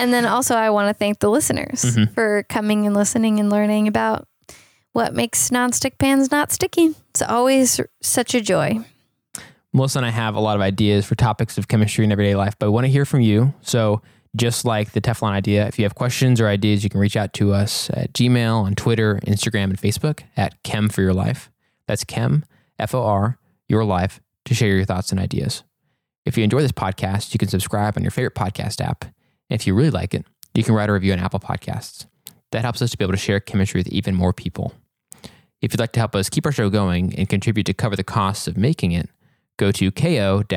And 0.01 0.11
then 0.11 0.25
also, 0.25 0.55
I 0.55 0.71
want 0.71 0.89
to 0.89 0.93
thank 0.95 1.19
the 1.19 1.29
listeners 1.29 1.83
Mhm. 1.83 2.11
for 2.13 2.43
coming 2.49 2.87
and 2.87 2.95
listening 2.95 3.39
and 3.39 3.51
learning 3.51 3.87
about 3.87 4.27
what 4.93 5.13
makes 5.13 5.49
nonstick 5.51 5.99
pans 5.99 6.31
not 6.31 6.51
sticky. 6.51 6.95
It's 7.11 7.21
always 7.21 7.79
such 8.01 8.33
a 8.33 8.41
joy. 8.41 8.79
Melissa 9.73 9.99
and 9.99 10.05
I 10.05 10.09
have 10.09 10.35
a 10.35 10.39
lot 10.39 10.55
of 10.55 10.61
ideas 10.61 11.05
for 11.05 11.13
topics 11.15 11.57
of 11.57 11.67
chemistry 11.67 12.03
in 12.03 12.11
everyday 12.11 12.35
life, 12.35 12.55
but 12.57 12.65
we 12.65 12.71
want 12.71 12.85
to 12.85 12.91
hear 12.91 13.05
from 13.05 13.21
you. 13.21 13.53
So, 13.61 14.01
just 14.35 14.65
like 14.65 14.91
the 14.93 15.01
Teflon 15.01 15.31
idea, 15.31 15.67
if 15.67 15.77
you 15.77 15.85
have 15.85 15.93
questions 15.95 16.41
or 16.41 16.47
ideas, 16.47 16.83
you 16.83 16.89
can 16.89 16.99
reach 16.99 17.15
out 17.15 17.33
to 17.33 17.53
us 17.53 17.89
at 17.93 18.11
Gmail, 18.13 18.63
on 18.63 18.73
Twitter, 18.75 19.19
Instagram, 19.27 19.65
and 19.65 19.77
Facebook 19.79 20.21
at 20.35 20.61
Chem 20.63 20.89
for 20.89 21.01
Your 21.01 21.13
Life. 21.13 21.51
That's 21.85 22.03
Chem, 22.03 22.43
F 22.79 22.95
O 22.95 23.03
R, 23.03 23.37
Your 23.69 23.85
Life, 23.85 24.19
to 24.45 24.53
share 24.55 24.69
your 24.75 24.85
thoughts 24.85 25.11
and 25.11 25.19
ideas. 25.19 25.63
If 26.25 26.37
you 26.37 26.43
enjoy 26.43 26.61
this 26.61 26.71
podcast, 26.71 27.33
you 27.33 27.37
can 27.37 27.49
subscribe 27.49 27.97
on 27.97 28.03
your 28.03 28.11
favorite 28.11 28.35
podcast 28.35 28.81
app. 28.81 29.05
If 29.51 29.67
you 29.67 29.75
really 29.75 29.91
like 29.91 30.13
it, 30.13 30.25
you 30.53 30.63
can 30.63 30.73
write 30.73 30.89
a 30.89 30.93
review 30.93 31.11
on 31.11 31.19
Apple 31.19 31.39
Podcasts. 31.39 32.05
That 32.51 32.63
helps 32.63 32.81
us 32.81 32.91
to 32.91 32.97
be 32.97 33.03
able 33.03 33.13
to 33.13 33.19
share 33.19 33.39
chemistry 33.41 33.79
with 33.79 33.89
even 33.89 34.15
more 34.15 34.31
people. 34.33 34.73
If 35.61 35.73
you'd 35.73 35.79
like 35.79 35.91
to 35.93 35.99
help 35.99 36.15
us 36.15 36.29
keep 36.29 36.45
our 36.45 36.51
show 36.51 36.69
going 36.69 37.13
and 37.15 37.27
contribute 37.29 37.65
to 37.65 37.73
cover 37.73 37.95
the 37.95 38.03
costs 38.03 38.47
of 38.47 38.57
making 38.57 38.93
it, 38.93 39.09
go 39.57 39.71
to 39.73 39.91
ko-fi.com 39.91 40.47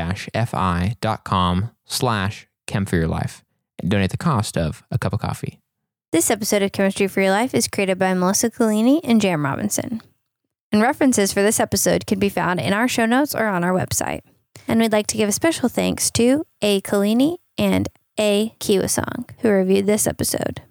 slash 1.85 2.47
chem 2.67 2.87
for 2.87 2.97
your 2.97 3.09
life 3.09 3.45
and 3.81 3.91
donate 3.91 4.11
the 4.11 4.17
cost 4.17 4.57
of 4.57 4.85
a 4.91 4.99
cup 4.99 5.13
of 5.13 5.21
coffee. 5.21 5.59
This 6.13 6.31
episode 6.31 6.63
of 6.63 6.71
Chemistry 6.73 7.09
for 7.09 7.21
Your 7.21 7.33
Life 7.33 7.53
is 7.53 7.67
created 7.67 7.99
by 7.99 8.15
Melissa 8.15 8.49
Collini 8.49 9.01
and 9.03 9.21
Jam 9.21 9.45
Robinson. 9.45 10.01
And 10.71 10.81
references 10.81 11.33
for 11.33 11.43
this 11.43 11.59
episode 11.59 12.07
can 12.07 12.21
be 12.21 12.29
found 12.29 12.61
in 12.61 12.73
our 12.73 12.87
show 12.87 13.07
notes 13.07 13.35
or 13.35 13.47
on 13.47 13.65
our 13.65 13.73
website. 13.73 14.21
And 14.69 14.81
we'd 14.81 14.93
like 14.93 15.09
to 15.09 15.17
give 15.17 15.29
a 15.29 15.33
special 15.33 15.69
thanks 15.69 16.13
to 16.13 16.47
A. 16.63 16.81
Collini 16.81 17.39
and 17.59 17.89
a. 18.19 18.55
Kiwasank, 18.61 19.31
who 19.41 19.49
reviewed 19.51 19.87
this 19.87 20.07
episode. 20.07 20.63